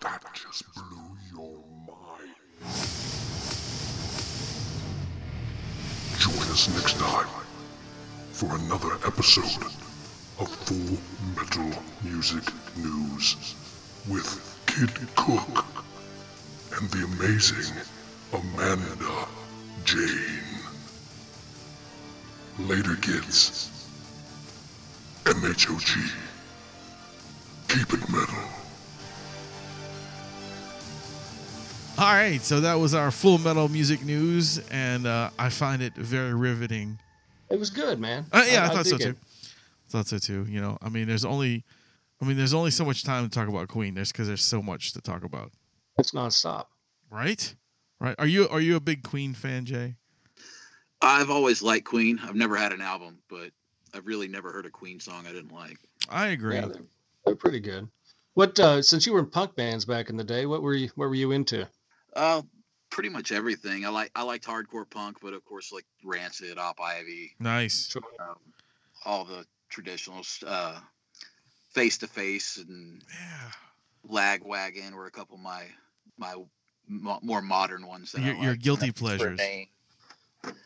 that 0.00 0.24
just 0.32 0.64
blew 0.74 1.16
your 1.36 1.58
mind. 1.86 2.34
Join 6.18 6.48
us 6.50 6.68
next 6.74 6.96
time 6.98 7.28
for 8.32 8.54
another 8.56 8.94
episode 9.06 9.66
of 10.40 10.48
Full 10.48 10.96
Metal 11.36 11.82
Music 12.04 12.44
News 12.76 13.54
with 14.08 14.62
Kid 14.64 14.90
Cook 15.14 15.66
and 16.78 16.88
the 16.88 17.04
amazing 17.04 17.74
Amanda 18.32 19.28
Jane. 19.84 20.62
Later, 22.60 22.96
kids. 22.96 23.68
MHOG. 25.24 26.31
Keep 27.72 27.94
it 27.94 28.10
metal. 28.10 28.34
All 31.96 32.12
right, 32.12 32.40
so 32.42 32.60
that 32.60 32.74
was 32.74 32.94
our 32.94 33.10
full 33.10 33.38
metal 33.38 33.68
music 33.70 34.04
news, 34.04 34.58
and 34.70 35.06
uh, 35.06 35.30
I 35.38 35.48
find 35.48 35.80
it 35.80 35.94
very 35.94 36.34
riveting. 36.34 36.98
It 37.48 37.58
was 37.58 37.70
good, 37.70 37.98
man. 37.98 38.26
Uh, 38.30 38.44
yeah, 38.46 38.66
I, 38.66 38.74
thought 38.74 38.86
so 38.86 38.98
dig 38.98 39.06
too. 39.06 39.10
it. 39.12 39.16
thought 39.88 40.06
so 40.06 40.18
too. 40.18 40.44
You 40.50 40.60
know, 40.60 40.76
I 40.82 40.90
mean, 40.90 41.06
there's 41.06 41.24
only, 41.24 41.64
I 42.20 42.26
mean, 42.26 42.36
there's 42.36 42.52
only 42.52 42.70
so 42.70 42.84
much 42.84 43.04
time 43.04 43.24
to 43.24 43.30
talk 43.30 43.48
about 43.48 43.68
Queen. 43.68 43.94
There's 43.94 44.12
because 44.12 44.28
there's 44.28 44.42
so 44.42 44.60
much 44.60 44.92
to 44.92 45.00
talk 45.00 45.24
about. 45.24 45.52
It's 45.96 46.10
nonstop. 46.10 46.66
Right. 47.10 47.54
Right. 48.00 48.16
Are 48.18 48.26
you 48.26 48.48
are 48.50 48.60
you 48.60 48.76
a 48.76 48.80
big 48.80 49.02
Queen 49.02 49.32
fan, 49.32 49.64
Jay? 49.64 49.94
I've 51.00 51.30
always 51.30 51.62
liked 51.62 51.86
Queen. 51.86 52.20
I've 52.22 52.34
never 52.34 52.56
had 52.56 52.72
an 52.72 52.82
album, 52.82 53.18
but 53.30 53.50
I've 53.94 54.06
really 54.06 54.28
never 54.28 54.52
heard 54.52 54.66
a 54.66 54.70
Queen 54.70 55.00
song 55.00 55.24
I 55.26 55.32
didn't 55.32 55.52
like. 55.52 55.78
I 56.10 56.28
agree. 56.28 56.56
Yeah, 56.56 56.68
they're, 57.24 57.32
they're 57.34 57.36
pretty 57.36 57.60
good. 57.60 57.88
What 58.34 58.58
uh, 58.58 58.80
since 58.82 59.06
you 59.06 59.12
were 59.12 59.18
in 59.20 59.26
punk 59.26 59.54
bands 59.56 59.84
back 59.84 60.08
in 60.08 60.16
the 60.16 60.24
day, 60.24 60.46
what 60.46 60.62
were 60.62 60.74
you 60.74 60.88
what 60.94 61.08
were 61.08 61.14
you 61.14 61.32
into? 61.32 61.68
Uh, 62.16 62.42
pretty 62.90 63.08
much 63.10 63.30
everything. 63.32 63.84
I 63.84 63.90
like 63.90 64.10
I 64.14 64.22
liked 64.22 64.46
hardcore 64.46 64.88
punk, 64.88 65.18
but 65.22 65.34
of 65.34 65.44
course 65.44 65.70
like 65.72 65.84
Rancid, 66.04 66.58
Op 66.58 66.80
Ivy, 66.80 67.32
Nice. 67.38 67.94
um, 68.20 68.36
all 69.04 69.24
the 69.24 69.44
traditional 69.68 70.22
uh, 70.46 70.78
face 71.72 71.98
to 71.98 72.06
face 72.06 72.56
and 72.56 73.02
Yeah. 73.10 73.50
Lagwagon 74.10 74.92
were 74.94 75.06
a 75.06 75.10
couple 75.10 75.36
of 75.36 75.42
my 75.42 75.64
my 76.18 76.34
mo- 76.88 77.20
more 77.22 77.42
modern 77.42 77.86
ones. 77.86 78.12
That 78.12 78.22
I 78.22 78.26
Your, 78.32 78.36
your 78.36 78.56
guilty 78.56 78.86
For 78.86 78.90
a 78.90 78.94
pleasures. 78.94 79.38
name. 79.38 79.66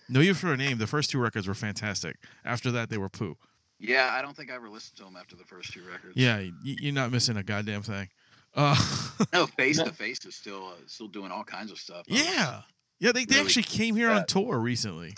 No, 0.09 0.21
you 0.21 0.35
for 0.35 0.53
a 0.53 0.57
name. 0.57 0.79
The 0.79 0.87
first 0.87 1.11
two 1.11 1.19
records 1.19 1.47
were 1.47 1.55
fantastic. 1.55 2.17
After 2.45 2.71
that, 2.71 2.89
they 2.91 2.97
were 2.97 3.09
poo. 3.11 3.37
Yeah, 3.79 4.11
I 4.13 4.23
don't 4.23 4.37
think 4.37 4.51
I 4.51 4.55
ever 4.55 4.69
listened 4.69 4.97
to 4.99 5.05
them 5.05 5.17
after 5.17 5.37
the 5.37 5.45
first 5.45 5.73
two 5.73 5.83
records. 5.91 6.15
Yeah, 6.17 6.43
you're 6.63 6.95
not 6.95 7.11
missing 7.13 7.37
a 7.37 7.43
goddamn 7.43 7.83
thing. 7.83 8.09
Uh, 8.55 8.75
No, 9.33 9.47
face 9.47 9.79
to 9.79 9.93
face 9.93 10.25
is 10.25 10.35
still 10.35 10.69
uh, 10.69 10.83
still 10.87 11.09
doing 11.09 11.31
all 11.31 11.45
kinds 11.45 11.71
of 11.71 11.79
stuff. 11.79 12.05
Yeah, 12.07 12.63
yeah. 12.99 13.13
They, 13.13 13.25
they 13.25 13.37
Really 13.37 13.47
actually 13.47 13.63
came 13.65 13.97
here 13.97 14.11
on 14.11 14.27
tour 14.27 14.59
recently. 14.59 15.15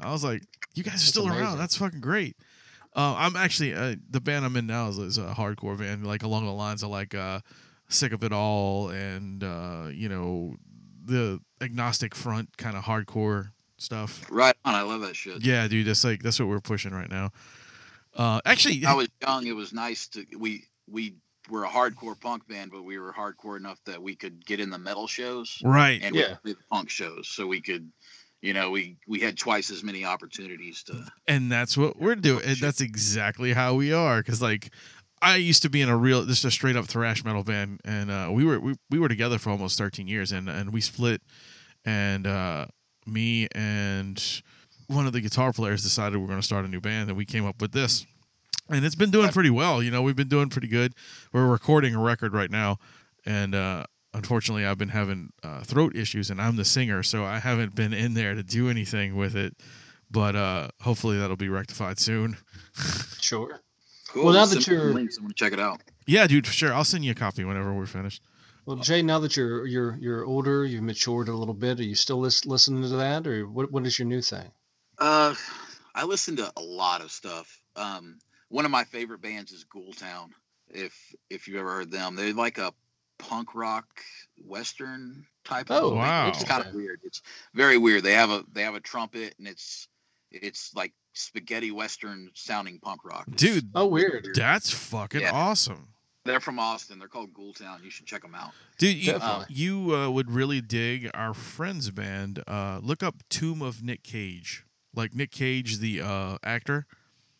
I 0.00 0.12
was 0.12 0.22
like, 0.22 0.42
you 0.74 0.82
guys 0.82 0.94
are 0.94 0.96
That's 0.96 1.04
still 1.04 1.28
around. 1.28 1.58
That's 1.58 1.76
fucking 1.76 2.00
great. 2.00 2.36
Uh, 2.94 3.14
I'm 3.18 3.36
actually 3.36 3.74
uh, 3.74 3.96
the 4.10 4.20
band 4.20 4.44
I'm 4.44 4.56
in 4.56 4.66
now 4.66 4.88
is, 4.88 4.98
is 4.98 5.18
a 5.18 5.34
hardcore 5.34 5.78
band, 5.78 6.06
like 6.06 6.22
along 6.22 6.46
the 6.46 6.52
lines 6.52 6.82
of 6.82 6.90
like 6.90 7.14
uh, 7.14 7.40
"Sick 7.88 8.12
of 8.12 8.22
It 8.22 8.32
All" 8.32 8.88
and 8.90 9.42
uh, 9.44 9.88
you 9.92 10.08
know 10.08 10.56
the 11.04 11.40
agnostic 11.60 12.14
front 12.14 12.56
kind 12.56 12.76
of 12.76 12.84
hardcore 12.84 13.50
stuff. 13.76 14.26
Right 14.30 14.54
on. 14.64 14.74
I 14.74 14.82
love 14.82 15.00
that 15.02 15.16
shit. 15.16 15.44
Yeah, 15.44 15.66
dude, 15.68 15.86
that's 15.86 16.04
like 16.04 16.22
that's 16.22 16.38
what 16.38 16.48
we're 16.48 16.60
pushing 16.60 16.92
right 16.92 17.10
now. 17.10 17.30
Uh, 18.16 18.40
actually, 18.44 18.84
I 18.84 18.94
was 18.94 19.08
young. 19.22 19.46
It 19.46 19.54
was 19.56 19.72
nice 19.72 20.08
to 20.08 20.24
we 20.38 20.64
we 20.88 21.14
were 21.50 21.64
a 21.64 21.68
hardcore 21.68 22.18
punk 22.20 22.46
band, 22.48 22.70
but 22.70 22.82
we 22.82 22.98
were 22.98 23.12
hardcore 23.12 23.56
enough 23.56 23.78
that 23.86 24.02
we 24.02 24.14
could 24.16 24.44
get 24.44 24.60
in 24.60 24.70
the 24.70 24.78
metal 24.78 25.06
shows 25.06 25.58
right. 25.64 26.00
and 26.02 26.14
Yeah. 26.14 26.36
we 26.44 26.52
the 26.52 26.58
punk 26.70 26.90
shows, 26.90 27.28
so 27.28 27.46
we 27.46 27.60
could, 27.62 27.90
you 28.42 28.52
know, 28.52 28.70
we 28.70 28.96
we 29.06 29.20
had 29.20 29.38
twice 29.38 29.70
as 29.70 29.82
many 29.82 30.04
opportunities 30.04 30.82
to. 30.84 31.04
and 31.26 31.50
that's 31.50 31.76
what 31.76 31.98
we're 31.98 32.16
doing 32.16 32.44
and 32.44 32.56
that's 32.58 32.80
exactly 32.80 33.52
how 33.52 33.74
we 33.74 33.92
are 33.92 34.18
because 34.18 34.42
like 34.42 34.70
i 35.22 35.36
used 35.36 35.62
to 35.62 35.70
be 35.70 35.80
in 35.80 35.88
a 35.88 35.96
real 35.96 36.24
just 36.24 36.44
a 36.44 36.50
straight 36.50 36.76
up 36.76 36.86
thrash 36.86 37.24
metal 37.24 37.42
band 37.42 37.80
and 37.84 38.10
uh, 38.10 38.28
we 38.30 38.44
were 38.44 38.60
we, 38.60 38.74
we 38.90 38.98
were 38.98 39.08
together 39.08 39.38
for 39.38 39.50
almost 39.50 39.76
13 39.78 40.06
years 40.06 40.30
and 40.32 40.48
and 40.48 40.72
we 40.72 40.80
split 40.80 41.20
and 41.84 42.26
uh, 42.26 42.66
me 43.06 43.48
and 43.52 44.42
one 44.88 45.06
of 45.06 45.12
the 45.12 45.20
guitar 45.20 45.52
players 45.52 45.82
decided 45.82 46.16
we 46.18 46.24
are 46.24 46.28
going 46.28 46.40
to 46.40 46.44
start 46.46 46.64
a 46.64 46.68
new 46.68 46.80
band 46.80 47.08
and 47.08 47.16
we 47.16 47.24
came 47.24 47.46
up 47.46 47.60
with 47.60 47.72
this 47.72 48.04
and 48.70 48.84
it's 48.84 48.94
been 48.94 49.10
doing 49.10 49.28
pretty 49.30 49.50
well 49.50 49.82
you 49.82 49.90
know 49.90 50.02
we've 50.02 50.16
been 50.16 50.28
doing 50.28 50.48
pretty 50.48 50.68
good 50.68 50.94
we're 51.32 51.46
recording 51.46 51.94
a 51.94 51.98
record 52.00 52.32
right 52.34 52.50
now 52.50 52.76
and 53.26 53.54
uh 53.54 53.84
unfortunately 54.14 54.64
i've 54.66 54.78
been 54.78 54.88
having 54.88 55.30
uh, 55.42 55.60
throat 55.62 55.94
issues 55.94 56.30
and 56.30 56.40
i'm 56.40 56.56
the 56.56 56.64
singer 56.64 57.02
so 57.02 57.24
i 57.24 57.38
haven't 57.38 57.74
been 57.74 57.92
in 57.92 58.14
there 58.14 58.34
to 58.34 58.42
do 58.42 58.68
anything 58.70 59.14
with 59.16 59.36
it 59.36 59.54
but 60.10 60.34
uh 60.34 60.68
hopefully 60.80 61.18
that'll 61.18 61.36
be 61.36 61.48
rectified 61.48 61.98
soon 61.98 62.36
Sure. 63.20 63.60
Cool. 64.08 64.24
Well, 64.24 64.32
now 64.34 64.46
that 64.46 64.46
Send 64.46 64.58
me 64.58 64.62
some 64.64 64.74
you're- 64.74 64.94
links, 64.94 65.18
I 65.18 65.22
want 65.22 65.36
to 65.36 65.44
check 65.44 65.52
it 65.52 65.60
out. 65.60 65.82
yeah 66.06 66.26
dude 66.26 66.46
for 66.46 66.52
sure 66.52 66.72
i'll 66.72 66.84
send 66.84 67.04
you 67.04 67.12
a 67.12 67.14
copy 67.14 67.44
whenever 67.44 67.74
we're 67.74 67.84
finished 67.86 68.22
Well, 68.64 68.76
Jay, 68.76 69.02
now 69.02 69.18
that 69.20 69.36
you're 69.36 69.66
you're 69.66 69.96
you're 70.00 70.24
older, 70.24 70.64
you've 70.64 70.82
matured 70.82 71.28
a 71.28 71.34
little 71.34 71.54
bit. 71.54 71.80
Are 71.80 71.84
you 71.84 71.94
still 71.94 72.18
lis- 72.20 72.44
listening 72.44 72.82
to 72.82 72.96
that, 72.96 73.26
or 73.26 73.48
what? 73.48 73.72
What 73.72 73.86
is 73.86 73.98
your 73.98 74.06
new 74.06 74.20
thing? 74.20 74.50
Uh, 74.98 75.34
I 75.94 76.04
listen 76.04 76.36
to 76.36 76.52
a 76.56 76.60
lot 76.62 77.00
of 77.00 77.10
stuff. 77.10 77.60
Um, 77.76 78.18
one 78.48 78.64
of 78.64 78.70
my 78.70 78.84
favorite 78.84 79.20
bands 79.20 79.52
is 79.52 79.64
Ghoultown. 79.64 80.30
If 80.68 80.94
if 81.30 81.48
you've 81.48 81.56
ever 81.58 81.72
heard 81.76 81.90
them, 81.90 82.14
they're 82.16 82.32
like 82.34 82.58
a 82.58 82.72
punk 83.18 83.54
rock 83.54 83.86
western 84.44 85.26
type. 85.44 85.66
Oh, 85.70 85.90
of 85.90 85.96
wow. 85.96 86.28
It's 86.28 86.44
kind 86.44 86.64
of 86.66 86.74
weird. 86.74 87.00
It's 87.04 87.22
very 87.54 87.78
weird. 87.78 88.02
They 88.02 88.12
have 88.12 88.30
a 88.30 88.44
they 88.52 88.62
have 88.62 88.74
a 88.74 88.80
trumpet 88.80 89.34
and 89.38 89.48
it's 89.48 89.88
it's 90.30 90.72
like 90.74 90.92
spaghetti 91.14 91.70
western 91.70 92.30
sounding 92.34 92.78
punk 92.80 93.04
rock. 93.04 93.24
It's 93.32 93.42
dude 93.42 93.70
Oh, 93.74 93.86
weird. 93.86 94.28
that's 94.34 94.70
fucking 94.70 95.22
Yeah. 95.22 95.32
awesome 95.32 95.88
They're 96.24 96.38
from 96.40 96.58
Austin. 96.58 96.98
They're 96.98 97.08
called 97.08 97.32
Ghoultown. 97.32 97.82
You 97.82 97.90
should 97.90 98.06
check 98.06 98.22
them 98.22 98.34
out. 98.34 98.52
dude 98.78 98.96
you, 98.98 99.12
Definitely. 99.12 99.46
you 99.54 99.96
uh, 99.96 100.10
would 100.10 100.30
really 100.30 100.60
dig 100.60 101.10
our 101.14 101.32
friend's 101.34 101.90
band 101.90 102.42
uh 102.46 102.78
look 102.82 103.02
up 103.02 103.14
tomb 103.30 103.62
of 103.62 103.82
nick 103.82 104.02
cage 104.02 104.64
like 104.98 105.14
nick 105.14 105.30
cage 105.30 105.78
the 105.78 106.02
uh 106.02 106.36
actor 106.44 106.86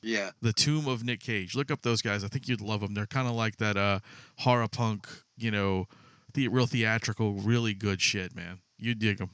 Yeah. 0.03 0.31
the 0.41 0.53
tomb 0.55 0.89
of 0.89 1.05
nick 1.05 1.21
cage 1.21 1.55
look 1.55 1.71
up 1.71 1.83
those 1.83 2.01
guys 2.01 2.25
i 2.25 2.29
think 2.29 2.49
you'd 2.49 2.61
love 2.63 2.81
them 2.81 2.95
they're 2.95 3.07
kind 3.07 3.29
of 3.29 3.35
like 3.35 3.57
that 3.57 3.77
uh 3.77 3.99
horror 4.39 4.69
punk 4.69 5.07
you 5.37 5.51
know 5.51 5.87
the 6.35 6.49
real 6.49 6.67
theatrical 6.67 7.35
really 7.35 7.75
good 7.75 8.01
shit 8.01 8.35
man 8.35 8.61
you 8.79 8.95
dig 8.95 9.19
them 9.19 9.31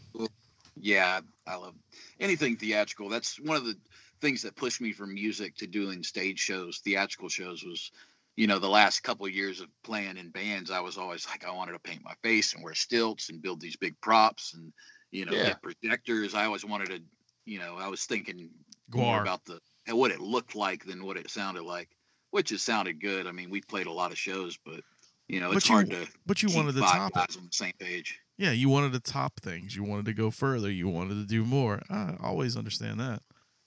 Yeah, 0.76 1.20
I 1.46 1.54
love 1.54 1.74
anything 2.18 2.56
theatrical. 2.56 3.08
That's 3.08 3.38
one 3.38 3.56
of 3.56 3.64
the 3.64 3.76
things 4.20 4.42
that 4.42 4.56
pushed 4.56 4.80
me 4.80 4.90
from 4.92 5.14
music 5.14 5.54
to 5.58 5.68
doing 5.68 6.02
stage 6.02 6.40
shows, 6.40 6.80
theatrical 6.82 7.28
shows 7.28 7.62
was, 7.62 7.92
you 8.34 8.48
know, 8.48 8.58
the 8.58 8.68
last 8.68 9.04
couple 9.04 9.24
of 9.24 9.30
years 9.32 9.60
of 9.60 9.68
playing 9.84 10.16
in 10.16 10.30
bands, 10.30 10.72
I 10.72 10.80
was 10.80 10.98
always 10.98 11.28
like 11.28 11.44
I 11.46 11.52
wanted 11.52 11.72
to 11.74 11.78
paint 11.78 12.02
my 12.02 12.14
face 12.24 12.54
and 12.54 12.64
wear 12.64 12.74
stilts 12.74 13.28
and 13.28 13.40
build 13.40 13.60
these 13.60 13.76
big 13.76 13.94
props 14.00 14.54
and, 14.54 14.72
you 15.12 15.24
know, 15.26 15.32
Yeah. 15.32 15.44
get 15.50 15.62
projectors. 15.62 16.34
I 16.34 16.46
always 16.46 16.64
wanted 16.64 16.88
to, 16.88 17.00
you 17.44 17.58
know, 17.58 17.76
I 17.78 17.88
was 17.88 18.04
thinking 18.06 18.50
more 18.94 19.20
about 19.22 19.44
the 19.44 19.60
what 19.94 20.10
it 20.10 20.20
looked 20.20 20.54
like 20.54 20.84
than 20.84 21.04
what 21.04 21.16
it 21.16 21.30
sounded 21.30 21.62
like, 21.62 21.88
which 22.30 22.52
it 22.52 22.60
sounded 22.60 23.00
good. 23.00 23.26
I 23.26 23.32
mean, 23.32 23.50
we 23.50 23.60
played 23.60 23.86
a 23.86 23.92
lot 23.92 24.12
of 24.12 24.18
shows, 24.18 24.56
but 24.64 24.80
you 25.28 25.40
know, 25.40 25.48
But 25.50 25.58
it's 25.58 25.68
you- 25.68 25.74
hard 25.74 25.90
to 25.90 26.06
but 26.26 26.42
you 26.42 26.48
keep 26.48 26.56
wanted 26.56 26.74
to 26.74 26.80
five 26.80 27.12
top 27.12 27.30
it 27.30 27.36
on 27.36 27.44
the 27.46 27.52
same 27.52 27.72
page. 27.78 28.18
yeah 28.38 28.50
you 28.50 28.68
wanted 28.68 28.92
to 28.92 29.00
top 29.00 29.40
things 29.40 29.74
you 29.76 29.82
wanted 29.84 30.04
to 30.06 30.12
go 30.12 30.30
further 30.30 30.70
you 30.70 30.88
wanted 30.88 31.14
to 31.14 31.24
do 31.26 31.44
more 31.44 31.80
i 31.90 32.14
always 32.20 32.56
understand 32.56 32.98
that 33.00 33.22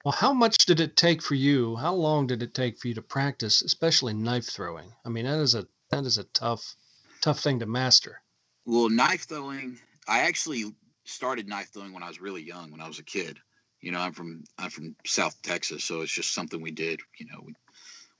Well, 0.06 0.12
how 0.12 0.34
much 0.34 0.58
did 0.66 0.80
it 0.80 0.96
take 0.96 1.22
for 1.22 1.36
you? 1.36 1.76
How 1.76 1.94
long 1.94 2.28
did 2.28 2.42
it 2.44 2.54
take 2.54 2.78
for 2.80 2.88
you 2.88 2.94
to 2.96 3.02
practice, 3.02 3.62
especially 3.62 4.14
knife 4.14 4.46
throwing? 4.46 4.90
I 5.06 5.10
mean, 5.10 5.26
that 5.26 5.40
is 5.40 5.56
a 5.56 5.68
that 5.92 6.06
is 6.06 6.18
a 6.18 6.24
tough 6.26 6.76
tough 7.22 7.40
thing 7.40 7.60
to 7.60 7.66
master. 7.66 8.22
Well, 8.66 8.90
knife 8.90 9.24
throwing, 9.28 9.80
I 10.08 10.20
actually 10.20 10.64
started 11.06 11.48
knife 11.48 11.70
throwing 11.74 11.94
when 11.94 12.04
I 12.04 12.08
was 12.08 12.22
really 12.22 12.44
young, 12.44 12.72
when 12.72 12.82
I 12.82 12.88
was 12.88 13.00
a 13.00 13.04
kid. 13.04 13.40
You 13.88 13.94
know, 13.94 14.02
I'm 14.02 14.12
from 14.12 14.44
I'm 14.58 14.70
from 14.70 14.98
South 15.06 15.42
Texas, 15.42 15.86
so 15.86 16.02
it's 16.02 16.12
just 16.12 16.34
something 16.34 16.60
we 16.60 16.72
did. 16.72 17.00
You 17.18 17.28
know, 17.28 17.42
we 17.42 17.54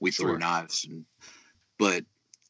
we 0.00 0.10
threw 0.10 0.38
knives, 0.38 0.86
and 0.88 1.04
but 1.78 2.06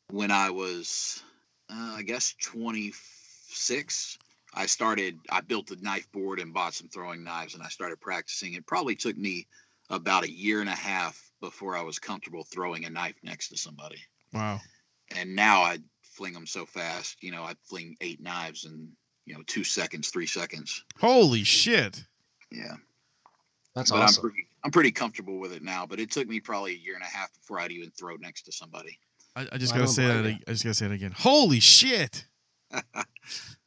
when 0.09 0.31
I 0.31 0.51
was, 0.51 1.21
uh, 1.69 1.97
I 1.97 2.03
guess, 2.03 2.37
26, 2.41 4.19
I 4.55 4.66
started. 4.66 5.19
I 5.29 5.41
built 5.41 5.73
a 5.73 5.83
knife 5.83 6.09
board 6.12 6.39
and 6.39 6.55
bought 6.55 6.75
some 6.75 6.91
throwing 6.91 7.25
knives, 7.25 7.55
and 7.55 7.62
I 7.64 7.71
started 7.71 8.01
practicing. 8.01 8.55
It 8.55 8.69
probably 8.69 8.95
took 8.95 9.19
me 9.19 9.49
about 9.91 10.23
a 10.23 10.31
year 10.31 10.61
and 10.61 10.71
a 10.71 10.77
half 10.77 11.21
before 11.41 11.77
I 11.77 11.83
was 11.83 11.99
comfortable 11.99 12.45
throwing 12.45 12.85
a 12.85 12.91
knife 12.91 13.16
next 13.25 13.49
to 13.49 13.57
somebody 13.57 13.99
wow 14.33 14.61
and 15.16 15.35
now 15.35 15.62
I 15.62 15.79
fling 16.03 16.35
them 16.35 16.47
so 16.47 16.66
fast. 16.66 17.16
You 17.23 17.33
know, 17.33 17.43
I 17.43 17.55
fling 17.64 17.97
eight 18.01 18.21
knives 18.21 18.64
in 18.64 18.91
you 19.25 19.35
know 19.35 19.43
two 19.47 19.64
seconds, 19.64 20.11
three 20.11 20.27
seconds. 20.27 20.85
holy 20.99 21.43
shit 21.43 22.05
Yeah, 22.51 22.77
That's 23.75 23.91
but 23.91 24.01
awesome. 24.01 24.25
I'm 24.25 24.31
pretty 24.31 24.47
I'm 24.64 24.71
pretty 24.71 24.93
comfortable 24.93 25.39
with 25.39 25.53
it 25.53 25.62
now. 25.62 25.87
But 25.87 26.01
it 26.01 26.11
took 26.11 26.29
me 26.29 26.41
probably 26.41 26.73
a 26.73 26.79
year 26.79 26.95
and 26.95 27.03
a 27.03 27.07
half 27.07 27.33
before 27.35 27.61
I'd 27.61 27.71
even 27.73 27.91
throw 27.91 28.16
next 28.16 28.43
to 28.43 28.53
somebody. 28.53 28.99
I, 29.37 29.47
I 29.53 29.59
just 29.59 29.73
I 29.73 29.77
gotta 29.77 29.87
don't 29.87 29.95
say 29.95 30.07
that. 30.07 30.23
blame 30.23 30.41
I 30.47 30.51
just 30.51 30.64
gotta 30.64 30.75
say 30.75 30.87
it 30.87 30.93
again. 30.93 31.14
Holy 31.16 31.61
shit! 31.61 32.27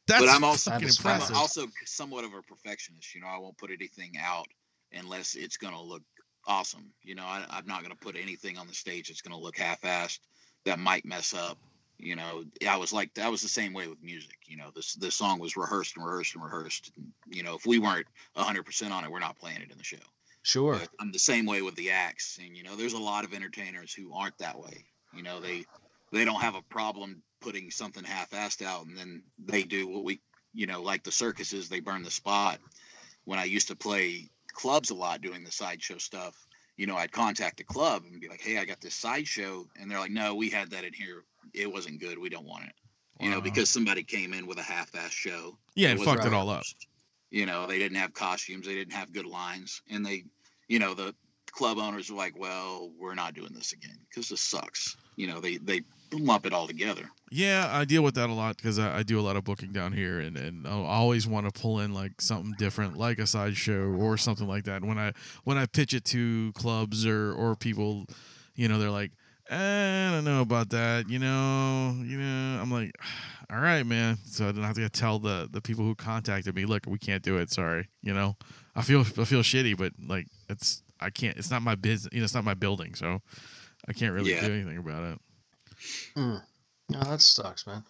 That's 0.06 0.20
but 0.20 0.28
I'm 0.28 0.44
also 0.44 0.70
fucking 0.70 0.88
I'm 1.04 1.34
also 1.34 1.66
somewhat 1.84 2.24
of 2.24 2.34
a 2.34 2.42
perfectionist. 2.42 3.14
You 3.14 3.20
know, 3.20 3.28
I 3.28 3.38
won't 3.38 3.56
put 3.56 3.70
anything 3.70 4.12
out 4.20 4.46
unless 4.92 5.34
it's 5.34 5.56
gonna 5.56 5.80
look 5.80 6.02
awesome. 6.46 6.92
You 7.02 7.14
know, 7.14 7.24
I, 7.24 7.44
I'm 7.50 7.66
not 7.66 7.82
gonna 7.82 7.94
put 7.94 8.16
anything 8.16 8.58
on 8.58 8.66
the 8.66 8.74
stage 8.74 9.08
that's 9.08 9.22
gonna 9.22 9.38
look 9.38 9.56
half-assed 9.56 10.18
that 10.64 10.78
might 10.78 11.04
mess 11.04 11.34
up. 11.34 11.56
You 12.02 12.16
know, 12.16 12.44
I 12.68 12.76
was 12.78 12.92
like 12.92 13.14
that 13.14 13.30
was 13.30 13.42
the 13.42 13.48
same 13.48 13.72
way 13.72 13.86
with 13.86 14.02
music. 14.02 14.38
You 14.46 14.56
know, 14.56 14.70
this 14.74 14.94
this 14.94 15.14
song 15.14 15.38
was 15.38 15.56
rehearsed 15.56 15.96
and 15.96 16.04
rehearsed 16.04 16.34
and 16.34 16.44
rehearsed. 16.44 16.90
And, 16.96 17.12
you 17.30 17.44
know, 17.44 17.54
if 17.54 17.64
we 17.64 17.78
weren't 17.78 18.06
100 18.34 18.64
percent 18.64 18.92
on 18.92 19.04
it, 19.04 19.10
we're 19.10 19.20
not 19.20 19.38
playing 19.38 19.60
it 19.62 19.70
in 19.70 19.78
the 19.78 19.84
show. 19.84 19.98
Sure. 20.42 20.76
But 20.76 20.88
I'm 20.98 21.12
the 21.12 21.20
same 21.20 21.46
way 21.46 21.62
with 21.62 21.76
the 21.76 21.92
acts, 21.92 22.38
and 22.44 22.56
you 22.56 22.64
know, 22.64 22.74
there's 22.74 22.94
a 22.94 22.98
lot 22.98 23.24
of 23.24 23.32
entertainers 23.32 23.94
who 23.94 24.12
aren't 24.12 24.38
that 24.38 24.58
way. 24.58 24.84
You 25.14 25.22
know, 25.22 25.40
they 25.40 25.64
they 26.10 26.24
don't 26.24 26.40
have 26.40 26.56
a 26.56 26.62
problem 26.62 27.22
putting 27.40 27.70
something 27.70 28.04
half-assed 28.04 28.62
out, 28.64 28.86
and 28.86 28.98
then 28.98 29.22
they 29.38 29.62
do 29.62 29.86
what 29.88 30.04
we, 30.04 30.20
you 30.52 30.66
know, 30.66 30.82
like 30.82 31.04
the 31.04 31.12
circuses, 31.12 31.68
they 31.68 31.80
burn 31.80 32.02
the 32.02 32.10
spot. 32.10 32.58
When 33.24 33.38
I 33.38 33.44
used 33.44 33.68
to 33.68 33.76
play 33.76 34.28
clubs 34.52 34.90
a 34.90 34.94
lot 34.94 35.20
doing 35.20 35.44
the 35.44 35.52
sideshow 35.52 35.98
stuff, 35.98 36.34
you 36.76 36.86
know, 36.86 36.96
I'd 36.96 37.12
contact 37.12 37.58
the 37.58 37.64
club 37.64 38.02
and 38.04 38.20
be 38.20 38.28
like, 38.28 38.40
"Hey, 38.40 38.58
I 38.58 38.64
got 38.64 38.80
this 38.80 38.94
sideshow," 38.94 39.68
and 39.76 39.88
they're 39.88 40.00
like, 40.00 40.10
"No, 40.10 40.34
we 40.34 40.50
had 40.50 40.70
that 40.70 40.84
in 40.84 40.92
here. 40.92 41.22
It 41.54 41.72
wasn't 41.72 42.00
good. 42.00 42.18
We 42.18 42.28
don't 42.28 42.46
want 42.46 42.64
it." 42.64 42.74
You 43.20 43.30
know, 43.30 43.40
because 43.40 43.68
somebody 43.70 44.02
came 44.02 44.32
in 44.32 44.46
with 44.46 44.58
a 44.58 44.62
half-ass 44.62 45.12
show. 45.12 45.56
Yeah, 45.76 45.90
and 45.90 46.02
fucked 46.02 46.24
it 46.24 46.34
all 46.34 46.48
up. 46.48 46.64
You 47.30 47.46
know, 47.46 47.66
they 47.66 47.78
didn't 47.78 47.98
have 47.98 48.12
costumes, 48.12 48.66
they 48.66 48.74
didn't 48.74 48.94
have 48.94 49.12
good 49.12 49.26
lines, 49.26 49.80
and 49.88 50.04
they, 50.04 50.24
you 50.68 50.78
know, 50.78 50.92
the 50.92 51.14
club 51.52 51.78
owners 51.78 52.10
were 52.10 52.16
like, 52.16 52.38
"Well, 52.38 52.90
we're 52.98 53.14
not 53.14 53.34
doing 53.34 53.52
this 53.54 53.72
again 53.72 53.98
because 54.08 54.28
this 54.28 54.40
sucks." 54.40 54.96
You 55.16 55.28
know, 55.28 55.40
they 55.40 55.58
they 55.58 55.82
lump 56.12 56.46
it 56.46 56.52
all 56.52 56.66
together. 56.66 57.08
Yeah, 57.30 57.68
I 57.70 57.84
deal 57.84 58.02
with 58.02 58.14
that 58.16 58.28
a 58.28 58.32
lot 58.32 58.56
because 58.56 58.78
I, 58.78 58.98
I 58.98 59.02
do 59.02 59.18
a 59.18 59.22
lot 59.22 59.36
of 59.36 59.44
booking 59.44 59.72
down 59.72 59.92
here, 59.92 60.20
and 60.20 60.36
and 60.36 60.66
I 60.66 60.70
always 60.70 61.26
want 61.26 61.46
to 61.46 61.60
pull 61.60 61.80
in 61.80 61.94
like 61.94 62.20
something 62.20 62.54
different, 62.58 62.96
like 62.96 63.18
a 63.18 63.26
sideshow 63.26 63.90
or 63.92 64.16
something 64.16 64.46
like 64.46 64.64
that. 64.64 64.84
When 64.84 64.98
I 64.98 65.12
when 65.44 65.56
I 65.56 65.66
pitch 65.66 65.94
it 65.94 66.04
to 66.06 66.52
clubs 66.52 67.06
or 67.06 67.32
or 67.32 67.54
people, 67.54 68.06
you 68.54 68.68
know, 68.68 68.78
they're 68.78 68.90
like, 68.90 69.12
I 69.52 70.10
don't 70.12 70.24
know 70.24 70.40
about 70.40 70.70
that. 70.70 71.08
You 71.08 71.18
know, 71.18 71.94
you 72.04 72.18
know, 72.18 72.60
I'm 72.60 72.70
like, 72.70 72.92
all 73.52 73.60
right, 73.60 73.84
man. 73.84 74.18
So 74.24 74.48
I 74.48 74.52
don't 74.52 74.64
have 74.64 74.76
to 74.76 74.88
tell 74.88 75.18
the 75.18 75.48
the 75.50 75.60
people 75.60 75.84
who 75.84 75.94
contacted 75.94 76.54
me, 76.54 76.64
look, 76.64 76.84
we 76.86 76.98
can't 76.98 77.22
do 77.22 77.38
it. 77.38 77.50
Sorry. 77.50 77.88
You 78.02 78.14
know, 78.14 78.36
I 78.74 78.82
feel 78.82 79.00
I 79.00 79.24
feel 79.24 79.42
shitty, 79.42 79.76
but 79.76 79.92
like 80.06 80.26
it's 80.48 80.82
I 81.00 81.10
can't. 81.10 81.36
It's 81.36 81.50
not 81.50 81.62
my 81.62 81.74
business. 81.74 82.12
You 82.12 82.20
know, 82.20 82.24
it's 82.24 82.34
not 82.34 82.44
my 82.44 82.54
building, 82.54 82.94
so 82.94 83.20
I 83.88 83.92
can't 83.92 84.12
really 84.14 84.32
Yeah. 84.32 84.46
do 84.46 84.52
anything 84.52 84.78
about 84.78 85.04
it. 85.14 85.18
Hmm. 86.16 86.36
No, 86.88 87.00
that 87.00 87.20
sucks, 87.20 87.66
man. 87.66 87.82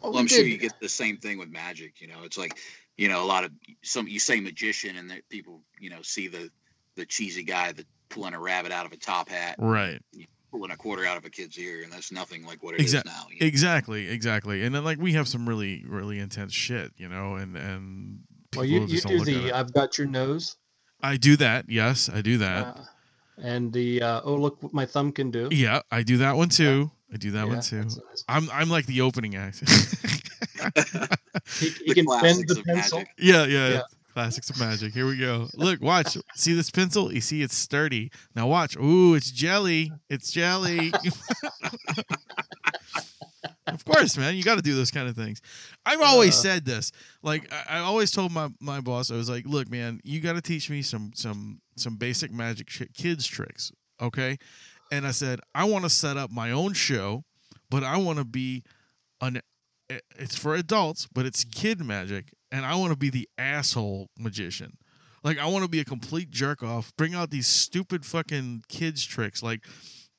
Well, 0.02 0.12
we 0.12 0.18
I'm 0.20 0.26
sure 0.26 0.44
you 0.44 0.58
get 0.58 0.78
the 0.80 0.88
same 0.88 1.18
thing 1.18 1.38
with 1.38 1.48
magic. 1.50 2.00
You 2.00 2.08
know, 2.08 2.22
it's 2.24 2.38
like, 2.38 2.58
you 2.96 3.08
know, 3.08 3.22
a 3.22 3.26
lot 3.26 3.44
of 3.44 3.52
some 3.82 4.08
you 4.08 4.18
say 4.18 4.40
magician, 4.40 4.96
and 4.96 5.10
that 5.10 5.28
people, 5.28 5.62
you 5.78 5.90
know, 5.90 6.02
see 6.02 6.28
the 6.28 6.50
the 6.96 7.04
cheesy 7.06 7.42
guy 7.42 7.72
that 7.72 7.86
pulling 8.08 8.34
a 8.34 8.40
rabbit 8.40 8.70
out 8.72 8.86
of 8.86 8.92
a 8.92 8.96
top 8.96 9.28
hat, 9.28 9.56
Right. 9.58 10.00
Pulling 10.54 10.70
a 10.70 10.76
quarter 10.76 11.04
out 11.04 11.16
of 11.16 11.24
a 11.24 11.30
kid's 11.30 11.58
ear, 11.58 11.82
and 11.82 11.92
that's 11.92 12.12
nothing 12.12 12.46
like 12.46 12.62
what 12.62 12.74
it 12.74 12.80
is 12.80 12.94
Exactly. 12.94 13.10
now. 13.12 13.26
you 13.28 13.40
know? 13.40 13.46
Exactly, 13.48 14.08
exactly. 14.08 14.62
And 14.64 14.72
then 14.72 14.84
like 14.84 14.98
we 14.98 15.14
have 15.14 15.26
some 15.26 15.48
really, 15.48 15.84
really 15.88 16.20
intense 16.20 16.52
shit, 16.54 16.92
you 16.96 17.08
know, 17.08 17.34
and 17.34 17.56
and 17.56 18.20
Well, 18.54 18.64
you, 18.64 18.84
you 18.86 19.00
don't 19.00 19.10
do 19.10 19.18
look 19.18 19.28
at 19.28 19.42
the. 19.42 19.52
I've 19.52 19.72
got 19.72 19.98
your 19.98 20.06
nose, 20.06 20.56
I 21.02 21.16
do 21.16 21.36
that. 21.38 21.64
Yes, 21.68 22.08
I 22.08 22.20
do 22.20 22.38
that. 22.38 22.66
uh, 22.66 22.84
and 23.42 23.72
the 23.72 24.00
uh, 24.00 24.20
oh 24.22 24.36
look 24.36 24.62
what 24.62 24.72
my 24.72 24.86
thumb 24.86 25.10
can 25.10 25.32
do. 25.32 25.48
yeah, 25.50 25.80
I 25.90 26.04
do 26.04 26.18
that 26.18 26.36
one 26.36 26.50
too. 26.50 26.92
I 27.12 27.16
do 27.16 27.32
that 27.32 27.46
yeah, 27.46 27.52
one 27.52 27.60
too. 27.60 27.82
Nice. 27.82 28.24
I'm 28.28 28.48
I'm 28.52 28.70
like 28.70 28.86
the 28.86 29.00
opening 29.00 29.34
act. 29.34 29.62
He, 31.60 31.68
he 31.68 31.92
The 31.92 31.94
can 31.94 32.06
bend 32.22 32.48
the 32.48 32.62
pencil. 32.64 33.02
yeah, 33.18 33.44
yeah, 33.44 33.68
Yeah. 33.68 33.80
Classics 34.14 34.48
of 34.48 34.60
magic. 34.60 34.92
Here 34.94 35.06
we 35.06 35.16
go. 35.18 35.48
Look, 35.54 35.82
watch. 35.82 36.16
See 36.36 36.54
this 36.54 36.70
pencil? 36.70 37.12
You 37.12 37.20
see 37.20 37.42
it's 37.42 37.56
sturdy. 37.56 38.12
Now 38.36 38.46
watch. 38.46 38.76
Ooh, 38.76 39.14
it's 39.14 39.30
jelly. 39.32 39.90
It's 40.08 40.30
jelly. 40.30 40.92
of 43.66 43.84
course, 43.84 44.16
man. 44.16 44.36
You 44.36 44.42
got 44.44 44.54
to 44.56 44.62
do 44.62 44.74
those 44.74 44.90
kind 44.92 45.08
of 45.08 45.16
things. 45.16 45.40
I've 45.84 46.00
always 46.00 46.34
Uh. 46.34 46.42
said 46.42 46.64
this. 46.64 46.92
Like 47.22 47.52
I, 47.52 47.78
I 47.78 47.78
always 47.80 48.10
told 48.10 48.32
my 48.32 48.50
my 48.60 48.80
boss, 48.80 49.10
I 49.10 49.16
was 49.16 49.28
like, 49.28 49.46
look, 49.46 49.68
man, 49.70 50.00
you 50.04 50.20
got 50.20 50.34
to 50.34 50.42
teach 50.42 50.70
me 50.70 50.82
some 50.82 51.10
some 51.14 51.60
some 51.76 51.96
basic 51.96 52.32
magic 52.32 52.70
sh- 52.70 52.82
kids 52.96 53.26
tricks, 53.26 53.72
okay? 54.00 54.38
And 54.92 55.06
I 55.06 55.10
said, 55.10 55.40
I 55.54 55.64
want 55.64 55.84
to 55.84 55.90
set 55.90 56.16
up 56.16 56.30
my 56.30 56.52
own 56.52 56.72
show, 56.72 57.24
but 57.70 57.82
I 57.82 57.96
want 57.96 58.18
to 58.18 58.24
be 58.24 58.62
an 59.20 59.40
it's 60.16 60.36
for 60.36 60.54
adults, 60.54 61.08
but 61.12 61.26
it's 61.26 61.44
kid 61.44 61.80
magic, 61.80 62.32
and 62.54 62.64
I 62.64 62.76
want 62.76 62.92
to 62.92 62.96
be 62.96 63.10
the 63.10 63.28
asshole 63.36 64.10
magician. 64.16 64.76
Like 65.24 65.38
I 65.40 65.46
want 65.46 65.64
to 65.64 65.68
be 65.68 65.80
a 65.80 65.84
complete 65.84 66.30
jerk 66.30 66.62
off, 66.62 66.94
bring 66.96 67.12
out 67.12 67.30
these 67.30 67.48
stupid 67.48 68.06
fucking 68.06 68.62
kids 68.68 69.04
tricks, 69.04 69.42
like 69.42 69.66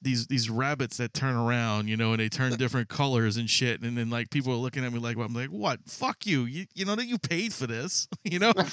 these 0.01 0.27
these 0.27 0.49
rabbits 0.49 0.97
that 0.97 1.13
turn 1.13 1.35
around, 1.35 1.87
you 1.87 1.97
know, 1.97 2.11
and 2.11 2.19
they 2.19 2.29
turn 2.29 2.53
different 2.57 2.89
colors 2.89 3.37
and 3.37 3.49
shit, 3.49 3.81
and 3.81 3.97
then 3.97 4.09
like 4.09 4.29
people 4.29 4.53
are 4.53 4.57
looking 4.57 4.85
at 4.85 4.93
me 4.93 4.99
like, 4.99 5.17
I'm 5.17 5.33
like, 5.33 5.49
what? 5.49 5.79
Fuck 5.87 6.25
you, 6.25 6.45
you 6.45 6.65
you 6.73 6.85
know 6.85 6.95
that 6.95 7.05
you 7.05 7.17
paid 7.17 7.53
for 7.53 7.67
this, 7.67 8.07
you 8.23 8.39
know? 8.39 8.53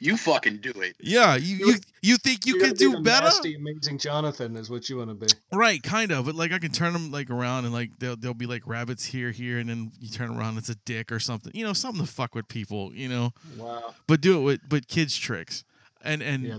You 0.00 0.16
fucking 0.16 0.58
do 0.58 0.70
it. 0.76 0.94
yeah, 1.00 1.36
you 1.36 1.56
you, 1.56 1.74
you 2.02 2.16
think 2.18 2.46
you 2.46 2.60
be 2.60 2.72
do 2.72 2.92
the 2.92 3.00
better? 3.00 3.24
Nasty, 3.24 3.54
amazing 3.56 3.98
Johnathan 3.98 4.56
is 4.56 4.70
what 4.70 4.88
you 4.88 4.98
want 4.98 5.08
to 5.08 5.14
be. 5.14 5.26
Right, 5.52 5.82
kind 5.82 6.12
of, 6.12 6.26
but 6.26 6.34
like 6.34 6.52
I 6.52 6.58
can 6.58 6.70
turn 6.70 6.92
them 6.92 7.10
like 7.10 7.30
around 7.30 7.64
and 7.64 7.72
like 7.72 7.90
they'll 7.98 8.16
they'll 8.16 8.34
be 8.34 8.46
like 8.46 8.66
rabbits 8.66 9.04
here, 9.04 9.30
here, 9.30 9.58
and 9.58 9.68
then 9.68 9.90
you 9.98 10.08
turn 10.08 10.30
around, 10.30 10.58
it's 10.58 10.68
a 10.68 10.74
dick 10.84 11.10
or 11.10 11.18
something, 11.18 11.50
you 11.54 11.64
know, 11.64 11.72
something 11.72 12.04
to 12.04 12.10
fuck 12.10 12.34
with 12.34 12.46
people, 12.46 12.92
you 12.94 13.08
know. 13.08 13.32
Wow. 13.56 13.94
But 14.06 14.20
do 14.20 14.38
it 14.38 14.42
with 14.42 14.60
but 14.68 14.86
kids 14.86 15.16
tricks, 15.16 15.64
and 16.06 16.22
and 16.22 16.44
Yeah. 16.44 16.58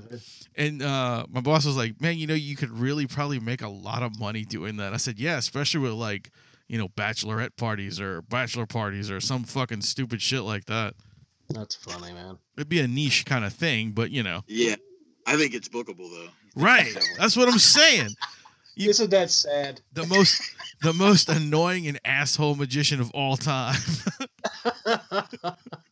and 0.56 0.82
uh, 0.82 1.26
my 1.30 1.42
boss 1.42 1.66
was 1.66 1.76
like, 1.78 2.00
man, 2.02 2.18
you 2.18 2.28
know, 2.28 2.34
you 2.34 2.56
could 2.56 2.70
really 2.72 3.08
probably 3.08 3.40
make 3.40 3.62
a 3.62 3.68
lot 3.70 4.04
of 4.04 4.20
money 4.20 4.44
doing 4.46 4.78
that. 4.78 4.94
I 4.94 4.98
said, 4.98 5.18
yeah, 5.20 5.38
especially 5.38 5.80
with 5.82 5.94
like 5.94 6.30
you 6.68 6.78
know 6.78 6.90
bachelorette 6.90 7.56
parties 7.58 8.00
or 8.00 8.22
bachelor 8.24 8.66
parties 8.66 9.10
or 9.10 9.20
some 9.22 9.44
fucking 9.44 9.82
stupid 9.82 10.22
shit 10.22 10.42
like 10.44 10.66
that. 10.66 10.94
That's 11.50 11.76
funny, 11.76 12.12
man. 12.14 12.38
It'd 12.58 12.68
be 12.70 12.82
a 12.82 12.88
niche 12.88 13.26
kind 13.26 13.46
of 13.46 13.54
thing, 13.54 13.92
but 13.92 14.12
you 14.12 14.22
know, 14.24 14.44
Yeah, 14.48 14.76
I 15.26 15.38
think 15.38 15.54
it's 15.54 15.70
bookable 15.70 16.10
though. 16.10 16.30
right? 16.56 16.94
That's 17.18 17.36
what 17.38 17.48
I'm 17.48 17.60
saying. 17.60 18.10
You- 18.80 18.92
Isn't 18.92 19.10
that 19.10 19.32
sad? 19.32 19.82
the 19.94 20.06
most 20.06 20.40
the 20.84 20.94
most 20.94 21.30
annoying 21.30 21.88
and 21.88 22.00
asshole 22.06 22.54
magician 22.54 23.02
of 23.02 23.10
all 23.10 23.36
time. 23.36 23.76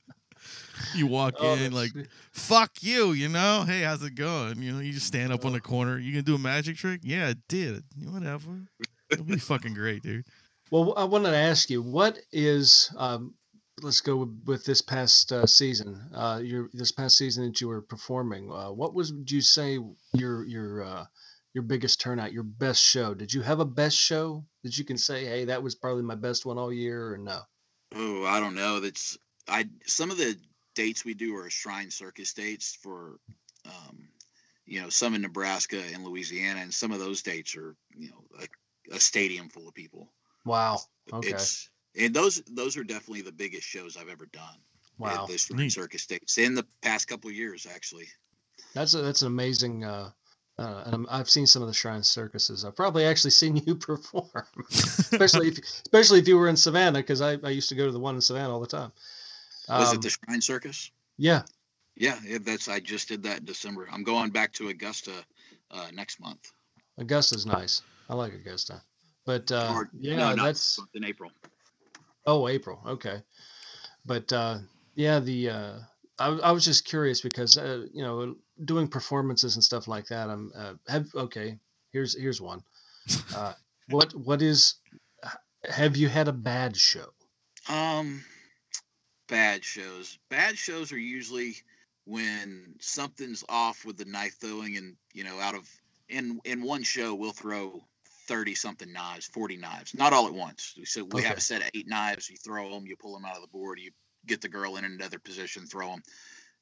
you 0.98 1.08
walk 1.08 1.36
Oh, 1.40 1.56
in 1.56 1.72
like 1.74 1.92
sweet. 1.92 2.08
fuck 2.32 2.72
you, 2.82 3.12
you 3.12 3.30
know. 3.30 3.64
Hey, 3.68 3.82
how's 3.82 4.04
it 4.04 4.16
going? 4.16 4.62
You 4.62 4.72
know, 4.74 4.80
you 4.80 4.94
just 4.94 5.08
stand 5.08 5.32
up 5.34 5.46
on 5.46 5.54
the 5.54 5.62
corner. 5.62 5.98
You 6.00 6.12
gonna 6.12 6.24
do 6.24 6.36
a 6.36 6.40
magic 6.40 6.78
trick? 6.78 7.02
Yeah, 7.04 7.28
I 7.28 7.36
did. 7.50 7.84
Whatever. 8.04 8.66
It'll 9.12 9.26
be 9.26 9.38
fucking 9.38 9.74
great, 9.74 10.02
dude. 10.04 10.26
Well, 10.72 10.94
I 10.98 11.04
wanted 11.04 11.32
to 11.32 11.38
ask 11.38 11.70
you, 11.70 11.82
what 11.82 12.18
is? 12.32 12.92
Um, 12.98 13.36
let's 13.82 14.02
go 14.02 14.16
with, 14.18 14.42
with 14.46 14.66
this 14.66 14.82
past 14.82 15.32
uh, 15.32 15.46
season. 15.46 16.02
Uh, 16.14 16.40
your 16.44 16.70
this 16.74 16.92
past 16.92 17.18
season 17.18 17.46
that 17.46 17.62
you 17.62 17.68
were 17.68 17.82
performing. 17.82 18.52
Uh, 18.52 18.72
what 18.72 18.94
was? 18.96 19.14
Would 19.14 19.30
you 19.32 19.42
say 19.42 19.78
your 20.14 20.44
your 20.46 20.84
uh, 20.84 21.06
your 21.54 21.64
biggest 21.64 22.02
turnout? 22.02 22.34
Your 22.34 22.44
best 22.44 22.82
show? 22.82 23.14
Did 23.14 23.32
you 23.34 23.42
have 23.42 23.60
a 23.60 23.66
best 23.66 23.96
show 23.98 24.44
that 24.64 24.78
you 24.78 24.84
can 24.86 24.98
say, 24.98 25.26
hey, 25.26 25.46
that 25.46 25.62
was 25.62 25.76
probably 25.76 26.04
my 26.04 26.16
best 26.16 26.46
one 26.46 26.58
all 26.58 26.74
year, 26.74 27.14
or 27.14 27.18
no? 27.18 27.42
Oh, 27.94 28.26
I 28.26 28.40
don't 28.40 28.56
know. 28.56 28.80
That's 28.80 29.18
I. 29.48 29.70
Some 29.86 30.10
of 30.10 30.18
the 30.18 30.36
dates 30.76 31.04
we 31.04 31.14
do 31.14 31.36
are 31.38 31.50
shrine 31.50 31.90
circus 31.90 32.34
dates 32.34 32.78
for, 32.82 33.20
um, 33.66 34.08
you 34.66 34.82
know, 34.82 34.90
some 34.90 35.16
in 35.16 35.22
Nebraska 35.22 35.82
and 35.94 36.04
Louisiana, 36.04 36.62
and 36.62 36.74
some 36.74 36.92
of 36.92 37.00
those 37.00 37.22
dates 37.24 37.56
are, 37.56 37.76
you 37.98 38.10
know, 38.10 38.24
like 38.38 38.52
a 38.92 39.00
stadium 39.00 39.50
full 39.50 39.68
of 39.68 39.74
people. 39.74 40.12
Wow. 40.46 40.80
Okay. 41.12 41.30
It's 41.30 41.70
and 41.98 42.14
those 42.14 42.42
those 42.42 42.78
are 42.78 42.84
definitely 42.84 43.22
the 43.22 43.32
biggest 43.32 43.68
shows 43.68 43.98
I've 43.98 44.10
ever 44.10 44.26
done. 44.28 44.58
wow. 44.98 45.24
At 45.24 45.30
the 45.30 45.38
shrine 45.38 45.60
Neat. 45.62 45.72
circus 45.72 46.06
dates 46.06 46.38
in 46.38 46.54
the 46.56 46.66
past 46.82 47.08
couple 47.08 47.30
of 47.30 47.36
years, 47.36 47.66
actually. 47.74 48.08
That's 48.74 48.94
a, 48.94 49.02
that's 49.02 49.22
an 49.22 49.28
amazing. 49.28 49.84
Uh, 49.84 50.12
uh, 50.58 50.84
and 50.86 50.94
I'm- 50.94 51.08
I've 51.10 51.30
seen 51.30 51.48
some 51.48 51.62
of 51.62 51.68
the 51.68 51.74
shrine 51.74 52.04
circuses. 52.04 52.64
I've 52.64 52.76
probably 52.76 53.06
actually 53.06 53.32
seen 53.32 53.56
you 53.66 53.76
perform, 53.76 54.30
especially 54.72 55.50
if 55.50 55.60
especially 55.60 56.20
if 56.20 56.28
you 56.28 56.38
were 56.38 56.48
in 56.48 56.58
Savannah, 56.58 57.00
because 57.00 57.22
I, 57.22 57.38
I 57.44 57.50
used 57.50 57.70
to 57.70 57.76
go 57.76 57.86
to 57.86 57.92
the 57.92 58.00
one 58.00 58.16
in 58.16 58.22
Savannah 58.22 58.54
all 58.54 58.62
the 58.62 58.68
time. 58.68 58.92
Was 59.70 59.90
Um, 59.90 59.96
it 59.96 60.02
the 60.02 60.10
shrine 60.10 60.42
circus? 60.42 60.92
yeah. 61.18 61.44
Yeah, 61.98 62.20
that's 62.42 62.68
I 62.68 62.82
just 62.82 63.08
did 63.08 63.24
that 63.24 63.40
in 63.40 63.46
December. 63.46 63.88
I'm 63.90 64.04
going 64.04 64.30
back 64.30 64.52
to 64.54 64.68
Augusta 64.68 65.14
uh, 65.72 65.88
next 65.94 66.20
month. 66.20 66.52
Augusta's 67.00 67.46
nice. 67.46 67.84
I 68.10 68.16
like 68.16 68.34
Augusta. 68.34 68.82
But 69.26 69.50
uh, 69.50 69.72
Or- 69.74 69.90
yeah, 69.98 70.34
no, 70.36 70.44
that's 70.44 70.78
in 70.94 71.06
April. 71.06 71.32
oh 72.26 72.50
April. 72.50 72.82
Okay. 72.86 73.22
But 74.06 74.32
uh, 74.34 74.58
yeah, 74.96 75.20
the 75.22 75.50
uh, 75.50 75.74
I, 76.20 76.28
I 76.28 76.52
was 76.52 76.66
just 76.66 76.84
curious 76.84 77.22
because 77.22 77.58
uh, 77.58 77.86
you 77.94 78.04
know 78.04 78.36
doing 78.66 78.90
performances 78.90 79.56
and 79.56 79.64
stuff 79.64 79.88
like 79.88 80.08
that. 80.08 80.30
I'm 80.30 80.52
uh, 80.54 80.74
have 80.90 81.08
okay. 81.16 81.58
Here's 81.94 82.14
here's 82.20 82.42
one. 82.42 82.62
Uh, 83.36 83.54
what 83.90 84.14
what 84.16 84.42
is 84.42 84.76
have 85.70 85.96
you 85.96 86.10
had 86.10 86.28
a 86.28 86.34
bad 86.34 86.76
show? 86.76 87.08
Um, 87.70 88.24
bad 89.28 89.64
shows. 89.64 90.18
Bad 90.30 90.58
shows 90.58 90.92
are 90.92 90.98
usually 91.00 91.56
when 92.06 92.76
something's 92.80 93.44
off 93.50 93.86
with 93.86 93.98
the 93.98 94.06
knife 94.06 94.36
throwing, 94.40 94.78
and 94.78 94.96
you 95.14 95.24
know, 95.24 95.40
out 95.40 95.56
of 95.56 95.68
in 96.10 96.40
in 96.46 96.62
one 96.62 96.84
show 96.84 97.16
we'll 97.16 97.32
throw 97.32 97.84
thirty 98.28 98.56
something 98.56 98.92
knives, 98.92 99.26
forty 99.28 99.58
knives, 99.58 99.94
not 99.94 100.14
all 100.14 100.28
at 100.28 100.34
once. 100.34 100.76
So 100.86 101.04
we 101.12 101.24
have 101.24 101.38
a 101.38 101.42
set 101.42 101.62
of 101.62 101.70
eight 101.74 101.88
knives. 101.88 102.30
You 102.30 102.38
throw 102.38 102.70
them, 102.72 102.86
you 102.88 102.96
pull 102.96 103.14
them 103.14 103.26
out 103.26 103.36
of 103.36 103.42
the 103.42 103.48
board, 103.48 103.80
you 103.80 103.92
get 104.26 104.42
the 104.42 104.50
girl 104.50 104.78
in 104.78 104.86
another 104.86 105.20
position, 105.20 105.66
throw 105.66 105.88
them, 105.90 106.02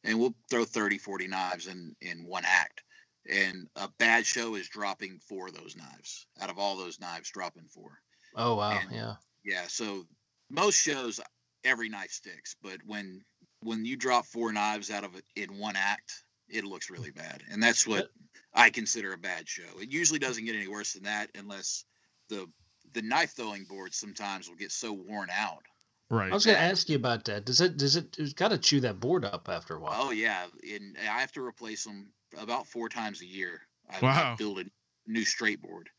and 0.03 0.20
we'll 0.20 0.36
throw 0.49 0.66
30, 0.66 0.97
40 0.97 1.28
knives 1.28 1.68
in 1.68 1.95
in 2.01 2.26
one 2.26 2.43
act. 2.45 2.84
And 3.30 3.70
a 3.78 3.88
bad 3.99 4.26
show 4.26 4.55
is 4.55 4.68
dropping 4.68 5.20
four 5.30 5.47
of 5.47 5.53
those 5.53 5.78
knives. 5.78 6.28
Out 6.41 6.49
of 6.49 6.59
all 6.59 6.76
those 6.78 6.99
knives, 6.99 7.32
dropping 7.32 7.68
four. 7.70 7.91
Oh 8.36 8.55
wow, 8.55 8.80
And- 8.82 8.91
yeah. 8.91 9.14
Yeah, 9.45 9.64
so 9.68 10.05
most 10.49 10.76
shows 10.82 11.20
every 11.64 11.89
knife 11.89 12.11
sticks, 12.11 12.55
but 12.61 12.78
when 12.86 13.24
when 13.61 13.86
you 13.86 13.95
drop 13.95 14.26
four 14.26 14.51
knives 14.51 14.91
out 14.91 15.03
of 15.03 15.16
it 15.16 15.26
in 15.36 15.57
one 15.57 15.76
act, 15.76 16.24
it 16.49 16.64
looks 16.64 16.89
really 16.89 17.11
bad, 17.11 17.43
and 17.51 17.61
that's 17.61 17.88
what 17.88 18.09
I 18.53 18.70
consider 18.70 19.14
a 19.14 19.18
bad 19.18 19.47
show. 19.47 19.80
It 19.80 19.91
usually 19.91 20.20
doesn't 20.20 20.45
get 20.45 20.55
any 20.55 20.68
worse 20.68 20.93
than 20.93 21.03
that, 21.03 21.30
unless 21.36 21.86
the 22.30 22.47
the 22.93 23.01
knife 23.01 23.36
throwing 23.36 23.66
boards 23.66 23.97
sometimes 23.97 24.47
will 24.47 24.55
get 24.55 24.72
so 24.72 24.93
worn 24.93 25.30
out. 25.32 25.64
Right. 26.09 26.32
I 26.32 26.34
was 26.34 26.45
going 26.45 26.57
to 26.57 26.64
ask 26.64 26.89
you 26.89 26.95
about 26.95 27.26
that. 27.26 27.45
Does 27.45 27.59
it? 27.61 27.78
Does 27.78 27.95
it? 27.95 28.18
It's 28.20 28.34
got 28.34 28.49
to 28.49 28.57
chew 28.57 28.82
that 28.82 28.99
board 28.99 29.26
up 29.26 29.49
after 29.49 29.76
a 29.76 29.80
while. 29.80 29.95
Oh 29.95 30.11
yeah, 30.11 30.45
and 30.64 30.95
I 30.99 31.22
have 31.22 31.32
to 31.34 31.43
replace 31.43 31.84
them 31.84 32.11
about 32.38 32.68
four 32.68 32.89
times 32.89 33.22
a 33.22 33.26
year. 33.26 33.61
I, 33.89 33.99
Wow. 33.99 34.36
Build 34.38 34.59
a 34.59 34.66
new 35.07 35.26
straight 35.26 35.61
board, 35.61 35.89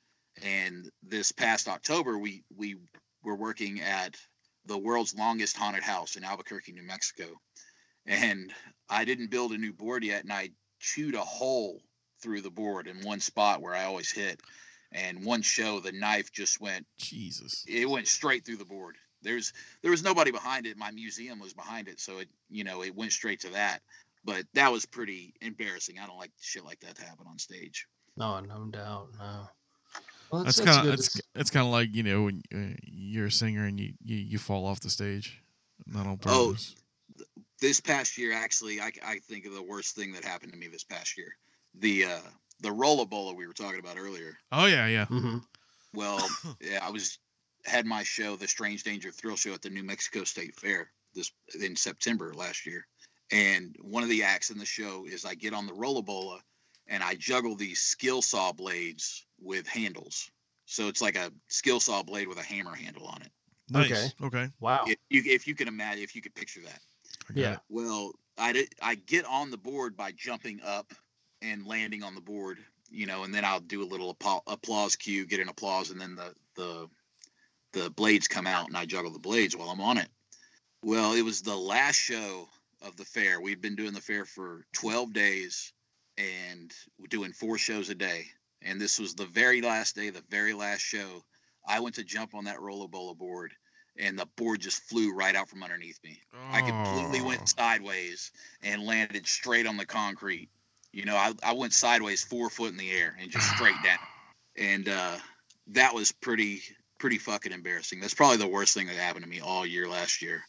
and 0.43 0.89
this 1.03 1.33
past 1.33 1.69
October 1.69 2.19
we 2.19 2.45
we 2.57 2.77
were 3.25 3.37
working 3.37 3.81
at 3.81 4.17
the 4.67 4.79
world's 4.79 5.15
longest 5.15 5.57
haunted 5.57 5.83
house 5.83 6.17
in 6.17 6.25
Albuquerque, 6.25 6.73
New 6.73 6.83
Mexico, 6.83 7.41
and 8.07 8.53
I 8.89 9.05
didn't 9.05 9.31
build 9.31 9.53
a 9.53 9.59
new 9.59 9.73
board 9.73 10.05
yet, 10.05 10.23
and 10.23 10.33
I 10.33 10.51
chewed 10.81 11.15
a 11.15 11.21
hole 11.21 11.81
through 12.23 12.43
the 12.43 12.51
board 12.51 12.87
in 12.87 13.03
one 13.03 13.21
spot 13.21 13.61
where 13.61 13.75
I 13.75 13.85
always 13.85 14.11
hit, 14.11 14.41
and 14.93 15.25
one 15.25 15.43
show 15.43 15.81
the 15.81 15.93
knife 15.93 16.33
just 16.33 16.61
went 16.61 16.87
Jesus. 16.99 17.65
it 17.67 17.89
went 17.89 18.09
straight 18.09 18.45
through 18.45 18.57
the 18.57 18.65
board. 18.65 18.97
There's 19.23 19.53
there 19.83 19.91
was 19.91 20.03
nobody 20.03 20.31
behind 20.31 20.67
it. 20.67 20.77
My 20.77 20.91
museum 20.91 21.41
was 21.41 21.55
behind 21.55 21.89
it, 21.89 22.01
so 22.01 22.19
it 22.19 22.29
you 22.51 22.65
know 22.65 22.83
it 22.83 22.95
went 22.95 23.13
straight 23.13 23.41
to 23.41 23.51
that. 23.51 23.81
But 24.25 24.47
that 24.55 24.73
was 24.73 24.87
pretty 24.87 25.35
embarrassing. 25.43 25.99
I 25.99 26.07
don't 26.07 26.19
like 26.19 26.33
shit 26.41 26.65
like 26.65 26.81
that 26.81 26.97
to 26.97 27.05
happen 27.05 27.27
on 27.29 27.39
stage. 27.39 27.87
No, 28.17 28.41
no 28.41 28.67
doubt. 28.71 29.09
No. 29.19 29.49
Well, 30.35 30.45
That's 30.45 30.61
kind 30.61 30.89
of 30.89 30.95
it's 30.95 31.21
it's 31.37 31.51
kind 31.51 31.65
of 31.65 31.73
like 31.73 31.95
you 31.95 32.03
know 32.03 32.23
when 32.23 32.43
uh, 32.53 32.75
you're 32.83 33.27
a 33.27 33.31
singer 33.31 33.67
and 33.67 33.79
you, 33.79 33.93
you 34.05 34.17
you 34.17 34.39
fall 34.39 34.67
off 34.67 34.81
the 34.81 34.91
stage, 34.91 35.41
not 35.87 36.07
on 36.07 36.19
purpose. 36.19 36.33
Oh, 36.37 36.47
purpose. 36.49 36.75
This 37.61 37.81
past 37.81 38.19
year, 38.19 38.33
actually, 38.33 38.81
I, 38.81 38.91
I 39.07 39.19
think 39.19 39.47
of 39.47 39.55
the 39.55 39.63
worst 39.63 39.95
thing 39.95 40.13
that 40.13 40.25
happened 40.25 40.53
to 40.53 40.59
me 40.59 40.67
this 40.67 40.83
past 40.83 41.17
year. 41.17 41.37
The 41.79 42.07
uh, 42.07 42.19
the 42.61 42.71
rollabola 42.71 43.37
we 43.37 43.47
were 43.47 43.53
talking 43.53 43.79
about 43.79 43.97
earlier. 43.97 44.37
Oh, 44.51 44.67
yeah, 44.67 44.87
yeah. 44.89 45.07
hmm 45.07 45.39
Well, 45.95 46.29
yeah, 46.61 46.81
I 46.83 46.91
was 46.91 47.19
had 47.65 47.87
my 47.87 48.03
show, 48.03 48.35
the 48.35 48.49
Strange 48.49 48.83
Danger 48.83 49.13
Thrill 49.13 49.37
Show, 49.37 49.55
at 49.55 49.63
the 49.63 49.71
New 49.71 49.85
Mexico 49.85 50.25
State 50.25 50.57
Fair 50.57 50.91
this 51.15 51.31
in 51.61 51.77
September 51.77 52.35
last 52.35 52.67
year. 52.67 52.87
And 53.31 53.77
one 53.81 54.03
of 54.03 54.09
the 54.09 54.25
acts 54.25 54.51
in 54.51 54.59
the 54.59 54.67
show 54.67 55.07
is 55.07 55.25
I 55.25 55.35
get 55.35 55.55
on 55.55 55.67
the 55.67 55.73
roller 55.73 56.03
rollabola 56.03 56.41
and 56.87 57.03
I 57.03 57.15
juggle 57.15 57.57
these 57.57 57.81
skill 57.81 58.21
saw 58.21 58.53
blades 58.53 59.24
with 59.45 59.67
handles. 59.67 60.31
So 60.67 60.89
it's 60.89 61.03
like 61.03 61.17
a 61.17 61.31
skill 61.49 61.81
saw 61.81 62.03
blade 62.03 62.29
with 62.29 62.39
a 62.39 62.43
hammer 62.43 62.75
handle 62.75 63.07
on 63.07 63.23
it. 63.23 63.31
Nice. 63.71 63.91
Okay. 63.91 64.09
Okay. 64.23 64.49
Wow. 64.61 64.85
If 64.87 64.99
you, 65.11 65.23
if 65.27 65.47
you 65.47 65.55
can 65.55 65.69
imagine, 65.69 66.03
if 66.03 66.15
you 66.15 66.23
could 66.23 66.35
picture 66.35 66.61
that. 66.65 66.81
Yeah. 67.35 67.53
it. 67.55 67.59
Well, 67.69 68.13
I 68.39 68.53
did, 68.53 68.69
I 68.83 68.95
get 68.95 69.25
on 69.27 69.51
the 69.51 69.57
board 69.57 69.97
by 69.97 70.13
jumping 70.13 70.61
up 70.65 70.93
and 71.43 71.67
landing 71.67 72.03
on 72.03 72.15
the 72.15 72.21
board, 72.21 72.59
you 72.91 73.07
know, 73.07 73.25
and 73.25 73.35
then 73.35 73.45
I'll 73.45 73.61
do 73.61 73.83
a 73.83 73.87
little 73.87 74.17
applause 74.47 74.97
cue, 74.97 75.27
get 75.27 75.41
an 75.41 75.49
applause, 75.49 75.91
and 75.91 76.01
then 76.01 76.17
the 76.17 76.35
the 76.57 76.89
the 77.73 77.91
blades 77.91 78.29
come 78.29 78.47
out, 78.47 78.69
and 78.69 78.77
I 78.77 78.87
juggle 78.87 79.11
the 79.11 79.19
blades 79.19 79.57
while 79.57 79.69
I'm 79.69 79.81
on 79.81 79.99
it. 79.99 80.09
Well, 80.83 81.15
it 81.15 81.23
was 81.23 81.43
the 81.43 81.57
last 81.57 81.97
show 81.97 82.49
of 82.83 82.97
the 82.97 83.05
fair. 83.05 83.41
We've 83.41 83.61
been 83.61 83.75
doing 83.75 83.95
the 83.95 84.01
fair 84.01 84.25
for 84.25 84.65
12 84.75 85.13
days, 85.13 85.73
and 86.17 86.73
we're 86.99 87.09
doing 87.09 87.33
four 87.33 87.59
shows 87.59 87.91
a 87.91 87.95
day. 87.95 88.27
And 88.65 88.81
this 88.81 88.99
was 88.99 89.15
the 89.15 89.27
very 89.27 89.61
last 89.63 89.95
day, 89.97 90.11
the 90.11 90.25
very 90.31 90.55
last 90.55 90.81
show. 90.81 91.25
I 91.67 91.81
went 91.81 91.97
to 91.97 92.05
jump 92.05 92.35
on 92.35 92.45
that 92.45 92.59
rollabola 92.61 93.17
board, 93.17 93.55
and 93.99 94.19
the 94.19 94.27
board 94.37 94.61
just 94.61 94.83
flew 94.85 95.13
right 95.15 95.35
out 95.37 95.49
from 95.49 95.63
underneath 95.63 95.99
me. 96.05 96.23
I 96.53 96.63
completely 96.63 97.21
Oh. 97.21 97.27
went 97.29 97.49
sideways 97.49 98.33
and 98.63 98.83
landed 98.85 99.27
straight 99.27 99.67
on 99.67 99.77
the 99.77 99.87
concrete. 99.87 100.51
You 100.93 101.05
know, 101.07 101.17
I, 101.17 101.35
I 101.43 101.53
went 101.55 101.73
sideways 101.75 102.25
four 102.25 102.51
foot 102.51 102.71
in 102.71 102.77
the 102.77 102.91
air 102.93 103.17
and 103.21 103.31
just 103.31 103.49
straight 103.49 103.83
down. 103.83 103.99
And 104.57 104.89
uh, 104.89 105.19
that 105.69 105.95
was 105.95 106.13
pretty 106.13 106.63
pretty 106.99 107.19
fucking 107.19 107.53
embarrassing. 107.53 108.01
That's 108.01 108.15
probably 108.15 108.39
the 108.39 108.49
worst 108.49 108.75
thing 108.75 108.87
that 108.87 108.97
happened 108.97 109.25
to 109.25 109.31
me 109.31 109.41
all 109.41 109.67
year 109.67 109.89
last 109.89 110.23
year. 110.23 110.43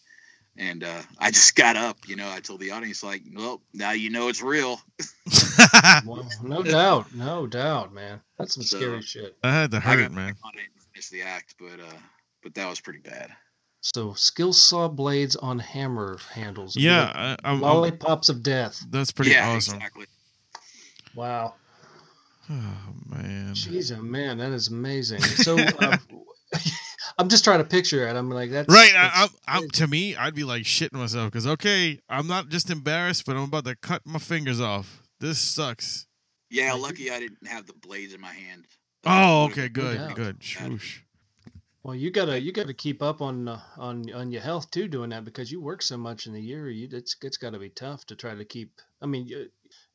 And 0.57 0.83
uh, 0.83 1.03
I 1.19 1.31
just 1.31 1.55
got 1.55 1.77
up, 1.77 2.07
you 2.07 2.15
know, 2.17 2.29
I 2.29 2.41
told 2.41 2.61
the 2.61 2.71
audience 2.71 3.03
like, 3.03 3.23
well, 3.33 3.61
now 3.73 3.91
you 3.91 4.09
know 4.11 4.29
it's 4.29 4.41
real. 4.43 4.79
Well, 6.05 6.27
no 6.43 6.61
doubt. 6.63 7.13
No 7.13 7.47
doubt, 7.47 7.93
man. 7.93 8.21
That's 8.37 8.53
some 8.53 8.63
So- 8.63 8.77
scary 8.77 9.01
shit. 9.01 9.35
I 9.43 9.51
had 9.51 9.71
to 9.71 9.77
I 9.77 9.79
hurt, 9.81 10.01
got 10.01 10.11
man. 10.11 10.27
back 10.33 10.37
on 10.43 10.53
it 10.55 10.61
and 10.75 10.83
finished 10.93 11.11
the 11.11 11.21
act, 11.23 11.55
but 11.59 11.79
uh, 11.79 11.97
but 12.43 12.53
that 12.55 12.69
was 12.69 12.79
pretty 12.79 12.99
bad. 12.99 13.31
So 13.81 14.13
skill 14.13 14.51
saw 14.53 14.87
blades 14.87 15.35
on 15.35 15.59
hammer 15.59 16.17
handles. 16.33 16.75
Yeah, 16.75 17.07
Little 17.07 17.21
I, 17.21 17.29
I'm, 17.31 17.37
I'm- 17.43 17.61
lollipops 17.61 18.29
of 18.29 18.43
death. 18.43 18.83
that's 18.89 19.11
pretty 19.11 19.31
yeah, 19.31 19.49
awesome. 19.49 19.75
exactly. 19.75 20.05
Wow. 21.15 21.55
Oh 22.49 22.77
man. 23.09 23.53
Jeez, 23.53 23.95
oh 23.97 24.01
man, 24.01 24.37
that 24.37 24.51
is 24.51 24.67
amazing. 24.67 25.21
So 25.21 25.57
uh, 25.57 25.97
I'm 27.17 27.29
just 27.29 27.43
trying 27.43 27.59
to 27.59 27.63
picture 27.65 28.07
it. 28.07 28.15
I'm 28.15 28.29
like, 28.29 28.51
that's 28.51 28.67
Right, 28.71 28.91
that's 28.93 29.17
I, 29.17 29.23
I'm, 29.47 29.63
I'm, 29.63 29.69
to 29.71 29.87
me, 29.87 30.15
I'd 30.15 30.35
be 30.35 30.43
like 30.43 30.63
shitting 30.63 30.93
myself 30.93 31.31
because 31.31 31.47
okay, 31.47 31.99
I'm 32.09 32.27
not 32.27 32.49
just 32.49 32.69
embarrassed, 32.69 33.25
but 33.25 33.35
I'm 33.35 33.43
about 33.43 33.65
to 33.65 33.75
cut 33.75 34.05
my 34.05 34.19
fingers 34.19 34.59
off. 34.61 35.01
This 35.25 35.39
sucks. 35.39 36.05
Yeah, 36.51 36.73
lucky 36.73 37.09
I 37.09 37.19
didn't 37.19 37.47
have 37.47 37.65
the 37.65 37.73
blades 37.73 38.13
in 38.13 38.21
my 38.21 38.31
hand. 38.31 38.67
Oh, 39.07 39.45
okay, 39.45 39.69
good, 39.69 39.97
doubt. 39.97 40.15
good. 40.15 40.39
Shoosh. 40.39 40.99
Well, 41.81 41.95
you 41.95 42.11
gotta 42.11 42.39
you 42.39 42.51
gotta 42.51 42.75
keep 42.75 43.01
up 43.01 43.21
on 43.21 43.47
uh, 43.47 43.59
on 43.77 44.13
on 44.13 44.31
your 44.31 44.43
health 44.43 44.69
too, 44.69 44.87
doing 44.87 45.09
that 45.09 45.25
because 45.25 45.51
you 45.51 45.59
work 45.59 45.81
so 45.81 45.97
much 45.97 46.27
in 46.27 46.33
the 46.33 46.39
year. 46.39 46.69
You 46.69 46.87
it's 46.91 47.15
it's 47.23 47.37
got 47.37 47.53
to 47.53 47.59
be 47.59 47.69
tough 47.69 48.05
to 48.05 48.15
try 48.15 48.35
to 48.35 48.45
keep. 48.45 48.79
I 49.01 49.07
mean, 49.07 49.25
you- 49.27 49.49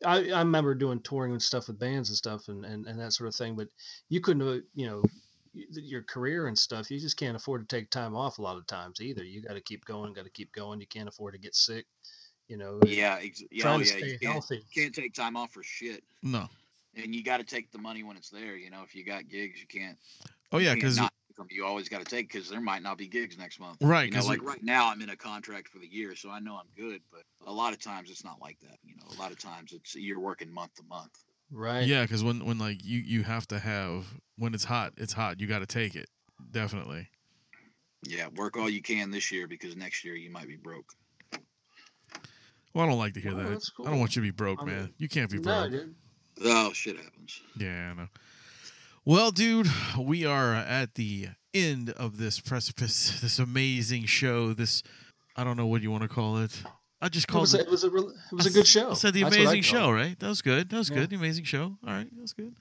I 0.04 0.30
I 0.32 0.40
remember 0.40 0.74
doing 0.74 0.98
touring 0.98 1.30
and 1.30 1.40
stuff 1.42 1.68
with 1.68 1.78
bands 1.78 2.08
and 2.08 2.18
stuff 2.18 2.48
and 2.48 2.64
and, 2.64 2.84
and 2.88 2.98
that 2.98 3.12
sort 3.12 3.28
of 3.28 3.36
thing. 3.36 3.54
But 3.54 3.68
you 4.08 4.20
couldn't, 4.20 4.42
uh, 4.42 4.62
you 4.74 4.88
know, 4.88 5.04
your 5.52 6.02
career 6.02 6.48
and 6.48 6.58
stuff. 6.58 6.90
You 6.90 6.98
just 6.98 7.16
can't 7.16 7.36
afford 7.36 7.68
to 7.68 7.76
take 7.76 7.90
time 7.90 8.16
off 8.16 8.38
a 8.38 8.42
lot 8.42 8.56
of 8.56 8.66
times 8.66 9.00
either. 9.00 9.22
You 9.22 9.42
got 9.42 9.54
to 9.54 9.60
keep 9.60 9.84
going. 9.84 10.12
Got 10.12 10.24
to 10.24 10.30
keep 10.30 10.52
going. 10.52 10.80
You 10.80 10.88
can't 10.88 11.08
afford 11.08 11.34
to 11.34 11.40
get 11.40 11.54
sick. 11.54 11.86
You 12.50 12.56
know. 12.56 12.80
Yeah, 12.84 13.18
ex- 13.22 13.44
yeah, 13.50 13.62
Trying 13.62 13.80
oh, 13.80 13.84
to 13.84 13.88
yeah. 13.88 13.96
You 13.96 13.98
stay 14.00 14.18
can't, 14.18 14.32
healthy. 14.32 14.64
can't 14.74 14.94
take 14.94 15.14
time 15.14 15.36
off 15.36 15.52
for 15.52 15.62
shit. 15.62 16.02
No. 16.22 16.48
and 16.96 17.14
you 17.14 17.22
got 17.22 17.36
to 17.38 17.44
take 17.44 17.70
the 17.70 17.78
money 17.78 18.02
when 18.02 18.16
it's 18.16 18.28
there. 18.28 18.56
You 18.56 18.70
know, 18.70 18.82
if 18.84 18.94
you 18.96 19.04
got 19.04 19.28
gigs, 19.28 19.60
you 19.60 19.66
can't. 19.68 19.96
Oh 20.52 20.58
yeah, 20.58 20.74
because 20.74 20.96
not 20.96 21.12
take 21.28 21.38
'em. 21.40 21.46
you 21.48 21.64
always 21.64 21.88
got 21.88 22.00
to 22.00 22.04
take 22.04 22.30
because 22.32 22.50
there 22.50 22.60
might 22.60 22.82
not 22.82 22.98
be 22.98 23.06
gigs 23.06 23.38
next 23.38 23.60
month. 23.60 23.78
Right, 23.80 24.06
You 24.06 24.10
know, 24.10 24.16
'cause 24.18 24.28
like 24.28 24.42
right 24.42 24.62
now, 24.64 24.90
I'm 24.90 25.00
in 25.00 25.10
a 25.10 25.16
contract 25.16 25.68
for 25.68 25.78
the 25.78 25.86
year, 25.86 26.16
so 26.16 26.28
I 26.28 26.40
know 26.40 26.56
I'm 26.56 26.66
good. 26.76 27.00
But 27.12 27.22
a 27.46 27.52
lot 27.52 27.72
of 27.72 27.78
times, 27.78 28.10
it's 28.10 28.24
not 28.24 28.40
like 28.42 28.58
that. 28.62 28.78
You 28.84 28.96
know, 28.96 29.16
a 29.16 29.18
lot 29.22 29.30
of 29.30 29.38
times 29.38 29.72
it's 29.72 29.94
you're 29.94 30.18
working 30.18 30.52
month 30.52 30.74
to 30.74 30.82
month. 30.90 31.16
Right. 31.52 31.86
yeah, 31.86 32.02
because 32.02 32.24
when 32.24 32.44
when 32.44 32.58
like 32.58 32.84
you 32.84 32.98
you 32.98 33.22
have 33.22 33.46
to 33.48 33.60
have 33.60 34.06
when 34.36 34.54
it's 34.54 34.64
hot, 34.64 34.92
it's 34.96 35.12
hot. 35.12 35.40
You 35.40 35.46
got 35.46 35.60
to 35.60 35.66
take 35.66 35.94
it. 35.94 36.08
Definitely. 36.50 37.08
Yeah, 38.04 38.26
work 38.34 38.56
all 38.56 38.68
you 38.68 38.82
can 38.82 39.10
this 39.12 39.30
year 39.30 39.46
because 39.46 39.76
next 39.76 40.04
year 40.04 40.16
you 40.16 40.30
might 40.30 40.48
be 40.48 40.56
broke. 40.56 40.94
Well, 42.74 42.84
I 42.86 42.88
don't 42.88 42.98
like 42.98 43.14
to 43.14 43.20
hear 43.20 43.32
Oh, 43.32 43.36
that. 43.36 43.48
that's 43.50 43.70
I 43.80 43.90
don't 43.90 43.98
want 43.98 44.14
you 44.16 44.22
to 44.22 44.26
be 44.26 44.30
broke, 44.30 44.60
I 44.62 44.64
man. 44.66 44.94
you 44.98 45.08
can't 45.08 45.30
be 45.30 45.38
No, 45.38 45.68
broke. 45.68 45.70
dude. 45.72 45.94
Oh, 46.44 46.72
shit 46.72 46.96
happens. 46.96 47.40
Yeah, 47.56 47.90
I 47.90 47.94
know. 47.94 48.08
Well, 49.04 49.30
dude, 49.30 49.66
we 49.98 50.24
are 50.24 50.54
at 50.54 50.94
the 50.94 51.28
end 51.52 51.90
of 51.90 52.16
this 52.18 52.38
precipice, 52.38 53.20
this 53.22 53.38
amazing 53.38 54.04
show. 54.06 54.52
This, 54.52 54.82
I 55.36 55.42
don't 55.44 55.56
know 55.56 55.66
what 55.66 55.82
you 55.82 55.90
want 55.90 56.02
to 56.02 56.08
call 56.08 56.38
it. 56.38 56.62
I 57.02 57.08
just 57.08 57.28
It 57.28 57.32
called 57.32 57.42
was, 57.42 57.54
it. 57.54 57.60
a, 57.62 57.64
it 57.64 57.70
was 57.70 57.82
a 57.84 57.90
real- 57.90 58.10
it 58.10 58.34
was 58.34 58.46
a 58.46 58.50
I 58.50 58.52
good 58.52 58.66
show. 58.66 58.90
I 58.90 58.94
said 58.94 59.14
the 59.14 59.22
That's 59.22 59.34
amazing 59.36 59.62
show, 59.62 59.90
it. 59.90 59.94
right? 59.94 60.18
That 60.20 60.28
was 60.28 60.42
good. 60.42 60.68
That 60.68 60.76
was 60.76 60.90
Yeah. 60.90 60.96
good. 60.96 61.10
The 61.10 61.16
amazing 61.16 61.44
show. 61.44 61.78
All 61.86 61.92
right, 61.92 62.06
that 62.14 62.20
was 62.20 62.34
good. 62.34 62.54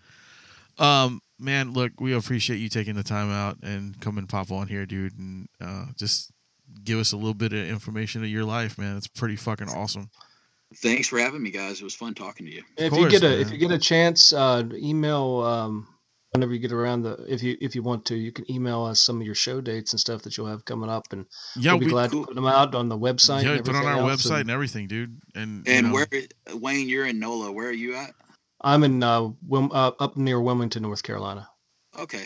Um, 0.78 1.22
man, 1.38 1.74
look, 1.74 1.91
we 1.99 2.14
appreciate 2.14 2.57
you 2.57 2.70
taking 2.70 2.95
the 2.95 3.03
time 3.03 3.30
out 3.30 3.57
and 3.64 3.99
come 3.99 4.18
and 4.18 4.30
pop 4.30 4.49
on 4.49 4.68
here, 4.70 4.86
dude, 4.86 5.18
and 5.20 5.49
uh, 5.60 5.88
just 5.97 6.32
give 6.84 6.99
us 6.99 7.11
a 7.11 7.17
little 7.17 7.34
bit 7.34 7.53
of 7.53 7.59
information 7.67 8.24
of 8.24 8.30
your 8.30 8.45
life, 8.45 8.78
man. 8.78 8.97
It's 8.97 9.07
pretty 9.07 9.36
fucking 9.36 9.70
awesome. 9.70 10.09
Thanks 10.78 11.07
for 11.07 11.17
having 11.20 11.41
me, 11.41 11.49
guys. 11.51 11.82
It 11.82 11.84
was 11.84 11.95
fun 11.95 12.13
talking 12.13 12.45
to 12.45 12.51
you. 12.51 12.63
If 12.78 12.91
course, 12.91 13.11
you 13.11 13.20
get 13.20 13.24
a 13.24 13.39
if 13.41 13.51
you 13.51 13.57
get 13.57 13.72
a 13.72 13.80
chance, 13.80 14.32
uh, 14.34 14.63
email 14.74 15.41
um, 15.41 15.88
whenever 16.32 16.53
you 16.53 16.59
get 16.59 16.72
around 16.72 17.01
the 17.01 17.13
if 17.28 17.41
you 17.41 17.57
if 17.59 17.74
you 17.74 17.82
want 17.82 18.05
to, 18.05 18.15
you 18.15 18.32
can 18.32 18.49
email 18.51 18.84
us 18.86 18.99
some 18.99 19.20
of 19.20 19.26
your 19.26 19.34
show 19.34 19.61
dates 19.61 19.93
and 19.93 19.99
stuff 19.99 20.22
that 20.22 20.38
you'll 20.38 20.45
have 20.45 20.63
coming 20.65 20.88
up, 20.89 21.11
and 21.11 21.26
Yeah, 21.55 21.72
we'll 21.72 21.80
be 21.80 21.86
we 21.88 21.91
glad 21.91 22.11
cool. 22.11 22.22
to 22.22 22.28
put 22.28 22.36
them 22.36 22.45
out 22.45 22.76
on 22.76 22.88
the 22.88 22.97
website. 22.97 23.43
yeah, 23.43 23.53
and 23.53 23.65
put 23.65 23.76
on 23.76 23.86
our 23.86 23.97
website 24.07 24.32
and 24.32 24.41
and 24.41 24.51
everything, 24.51 24.88
dude. 24.88 25.20
And 25.34 25.65
you 25.65 25.74
And 25.74 25.88
know, 25.88 25.93
where, 25.93 26.07
Wayne, 26.53 26.88
you're 26.88 27.07
in 27.07 27.17
NOLA. 27.20 27.51
Where 27.51 27.70
are 27.70 27.72
you 27.74 27.95
at? 27.95 28.13
I'm 28.61 28.84
in 28.84 29.01
uh, 29.01 29.30
Wil- 29.47 29.74
uh, 29.74 29.91
up 29.99 30.17
near 30.17 30.39
Wilmington, 30.39 30.84
North 30.84 31.01
Carolina. 31.01 31.49
Okay. 31.97 32.26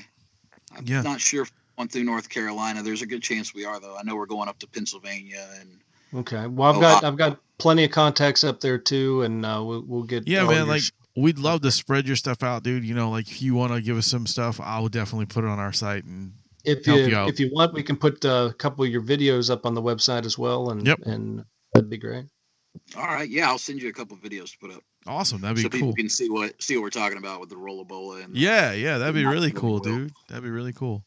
I'm 0.75 0.85
Yeah. 0.85 1.01
not 1.01 1.21
sure 1.21 1.45
if 1.73 1.77
we 1.77 1.81
went 1.81 1.91
through 1.91 2.03
North 2.03 2.29
Carolina. 2.29 2.83
There's 2.83 3.01
a 3.01 3.05
good 3.07 3.21
chance 3.23 3.53
we 3.53 3.65
are, 3.65 3.79
though. 3.79 3.95
I 3.97 4.03
know 4.03 4.15
we're 4.15 4.25
going 4.25 4.49
up 4.49 4.59
to 4.59 4.67
Pennsylvania 4.67 5.47
and 5.59 5.79
Okay. 6.13 6.45
Well, 6.45 6.69
I've 6.69 6.77
Oh, 6.77 6.81
got 6.81 7.03
I- 7.03 7.07
I've 7.07 7.17
got 7.17 7.39
plenty 7.57 7.85
of 7.85 7.91
contacts 7.91 8.43
up 8.43 8.59
there 8.61 8.77
too, 8.77 9.23
and 9.23 9.43
uh, 9.45 9.63
we'll 9.65 9.83
we'll 9.87 10.03
get 10.03 10.27
Yeah, 10.27 10.45
man. 10.45 10.67
Like 10.67 10.81
sh- 10.83 10.91
we'd 11.15 11.39
love 11.39 11.61
to 11.61 11.71
spread 11.71 12.05
your 12.07 12.15
stuff 12.15 12.43
out, 12.43 12.61
dude. 12.63 12.83
You 12.85 12.93
know, 12.93 13.09
like 13.09 13.27
if 13.31 13.41
you 13.41 13.55
want 13.55 13.73
to 13.73 13.81
give 13.81 13.97
us 13.97 14.05
some 14.05 14.27
stuff, 14.27 14.59
I 14.61 14.79
will 14.79 14.89
definitely 14.89 15.25
put 15.25 15.43
it 15.43 15.47
on 15.47 15.57
our 15.59 15.73
site. 15.73 16.03
And 16.05 16.33
if 16.63 16.85
help 16.85 16.99
you, 16.99 17.05
you 17.07 17.15
out. 17.15 17.29
if 17.29 17.39
you 17.39 17.49
want, 17.51 17.73
we 17.73 17.81
can 17.81 17.95
put 17.97 18.23
uh, 18.23 18.49
a 18.51 18.53
couple 18.53 18.85
of 18.85 18.91
your 18.91 19.01
videos 19.01 19.49
up 19.49 19.65
on 19.65 19.73
the 19.73 19.81
website 19.81 20.25
as 20.25 20.37
well, 20.37 20.69
and 20.69 20.85
Yep. 20.85 20.99
and 21.05 21.43
that'd 21.73 21.89
be 21.89 21.97
great. 21.97 22.25
All 22.95 23.05
right, 23.07 23.27
yeah, 23.29 23.47
I'll 23.49 23.57
send 23.59 23.81
you 23.81 23.89
a 23.89 23.93
couple 23.93 24.15
videos 24.17 24.51
to 24.51 24.57
put 24.59 24.71
up 24.71 24.81
Awesome. 25.07 25.41
That'd 25.41 25.57
be 25.57 25.61
so 25.63 25.69
people 25.69 25.87
cool. 25.89 25.95
can 25.95 26.09
see 26.09 26.29
what 26.29 26.61
see 26.61 26.75
what 26.77 26.83
we're 26.83 26.89
talking 26.91 27.17
about 27.17 27.39
with 27.39 27.49
the 27.49 27.55
rollabola 27.55 28.23
and 28.23 28.35
Yeah, 28.37 28.71
yeah, 28.73 28.99
that'd 28.99 29.13
be 29.15 29.23
really 29.25 29.35
really 29.35 29.51
cool, 29.51 29.79
dude. 29.79 30.11
That'd 30.29 30.43
be 30.43 30.49
really 30.51 30.73
cool. 30.73 31.05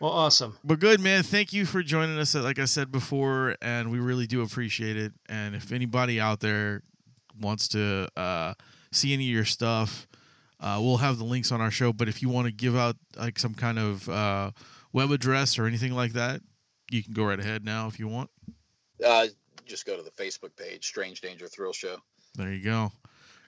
Well, 0.00 0.10
awesome. 0.10 0.58
But 0.62 0.78
good, 0.78 1.00
man. 1.00 1.22
Thank 1.22 1.52
you 1.52 1.64
for 1.64 1.82
joining 1.82 2.18
us. 2.18 2.34
Like 2.34 2.58
I 2.58 2.66
said 2.66 2.92
before, 2.92 3.56
and 3.62 3.90
we 3.90 3.98
really 3.98 4.26
do 4.26 4.42
appreciate 4.42 4.96
it. 4.96 5.12
And 5.28 5.54
if 5.54 5.72
anybody 5.72 6.20
out 6.20 6.40
there 6.40 6.82
wants 7.40 7.68
to 7.68 8.08
uh, 8.16 8.54
see 8.92 9.14
any 9.14 9.28
of 9.28 9.34
your 9.34 9.44
stuff, 9.46 10.06
uh, 10.60 10.78
we'll 10.82 10.98
have 10.98 11.18
the 11.18 11.24
links 11.24 11.50
on 11.50 11.60
our 11.60 11.70
show. 11.70 11.92
But 11.92 12.08
if 12.08 12.20
you 12.20 12.28
want 12.28 12.46
to 12.46 12.52
give 12.52 12.76
out 12.76 12.96
like 13.16 13.38
some 13.38 13.54
kind 13.54 13.78
of 13.78 14.08
uh, 14.08 14.50
web 14.92 15.10
address 15.10 15.58
or 15.58 15.66
anything 15.66 15.92
like 15.92 16.12
that, 16.12 16.42
you 16.90 17.02
can 17.02 17.14
go 17.14 17.24
right 17.24 17.40
ahead 17.40 17.64
now 17.64 17.86
if 17.86 17.98
you 17.98 18.06
want. 18.08 18.30
uh, 19.04 19.26
just 19.64 19.84
go 19.86 19.96
to 19.96 20.02
the 20.02 20.10
Facebook 20.10 20.54
page, 20.56 20.86
Strange 20.86 21.20
Danger 21.20 21.48
Thrill 21.48 21.72
Show. 21.72 21.96
There 22.36 22.52
you 22.52 22.62
go. 22.62 22.92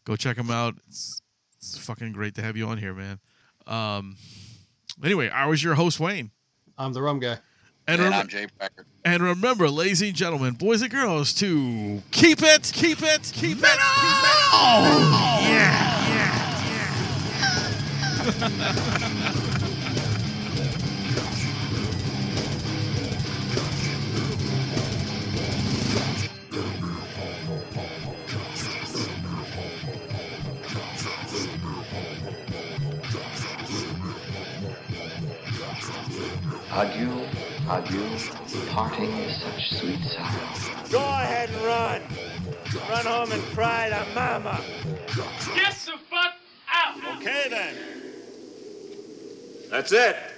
Go 0.05 0.17
check 0.17 0.37
them 0.37 0.51
out. 0.51 0.75
It's, 0.89 1.23
it's 1.59 1.79
fucking 1.79 2.13
great 2.13 2.35
to 2.37 2.43
have 2.43 2.57
you 2.57 2.67
on 2.67 2.79
here, 2.79 2.95
man. 2.95 3.21
Um, 3.67 4.17
anyway, 5.05 5.29
I 5.29 5.47
was 5.47 5.63
your 5.63 5.75
host, 5.75 6.01
Wayne. 6.01 6.31
I'm 6.79 6.93
the 6.93 7.03
rum 7.03 7.18
guy. 7.20 7.39
And, 7.87 8.01
And 8.01 8.03
rem- 8.03 8.12
I'm 8.12 8.29
Jay 8.29 8.47
Braggart. 8.59 8.87
and 9.05 9.22
remember, 9.22 9.68
ladies 9.68 10.03
and 10.03 10.14
gentlemen, 10.14 10.55
boys 10.55 10.83
and 10.83 10.91
girls, 10.91 11.33
to 11.35 12.03
keep 12.11 12.43
it, 12.43 12.70
keep 12.74 13.03
it, 13.03 13.31
keep 13.35 13.59
it, 13.59 13.59
keep 13.59 13.59
it. 13.59 13.79
Oh, 14.53 15.39
yeah, 15.43 16.05
Adieu, 36.79 37.26
adieu, 37.68 38.07
parting 38.70 39.11
is 39.11 39.43
such 39.43 39.81
sweet 39.81 40.01
sorrow. 40.05 40.89
Go 40.93 41.01
ahead 41.01 41.51
and 41.51 41.64
run. 41.64 42.03
Run 42.89 43.05
home 43.05 43.33
and 43.33 43.43
cry 43.53 43.89
to 43.89 44.07
mama. 44.14 44.61
Get 45.57 45.72
the 45.72 45.99
fuck 46.09 46.35
out. 46.72 47.16
Okay 47.16 47.47
then. 47.51 47.74
That's 49.68 49.91
it. 49.91 50.38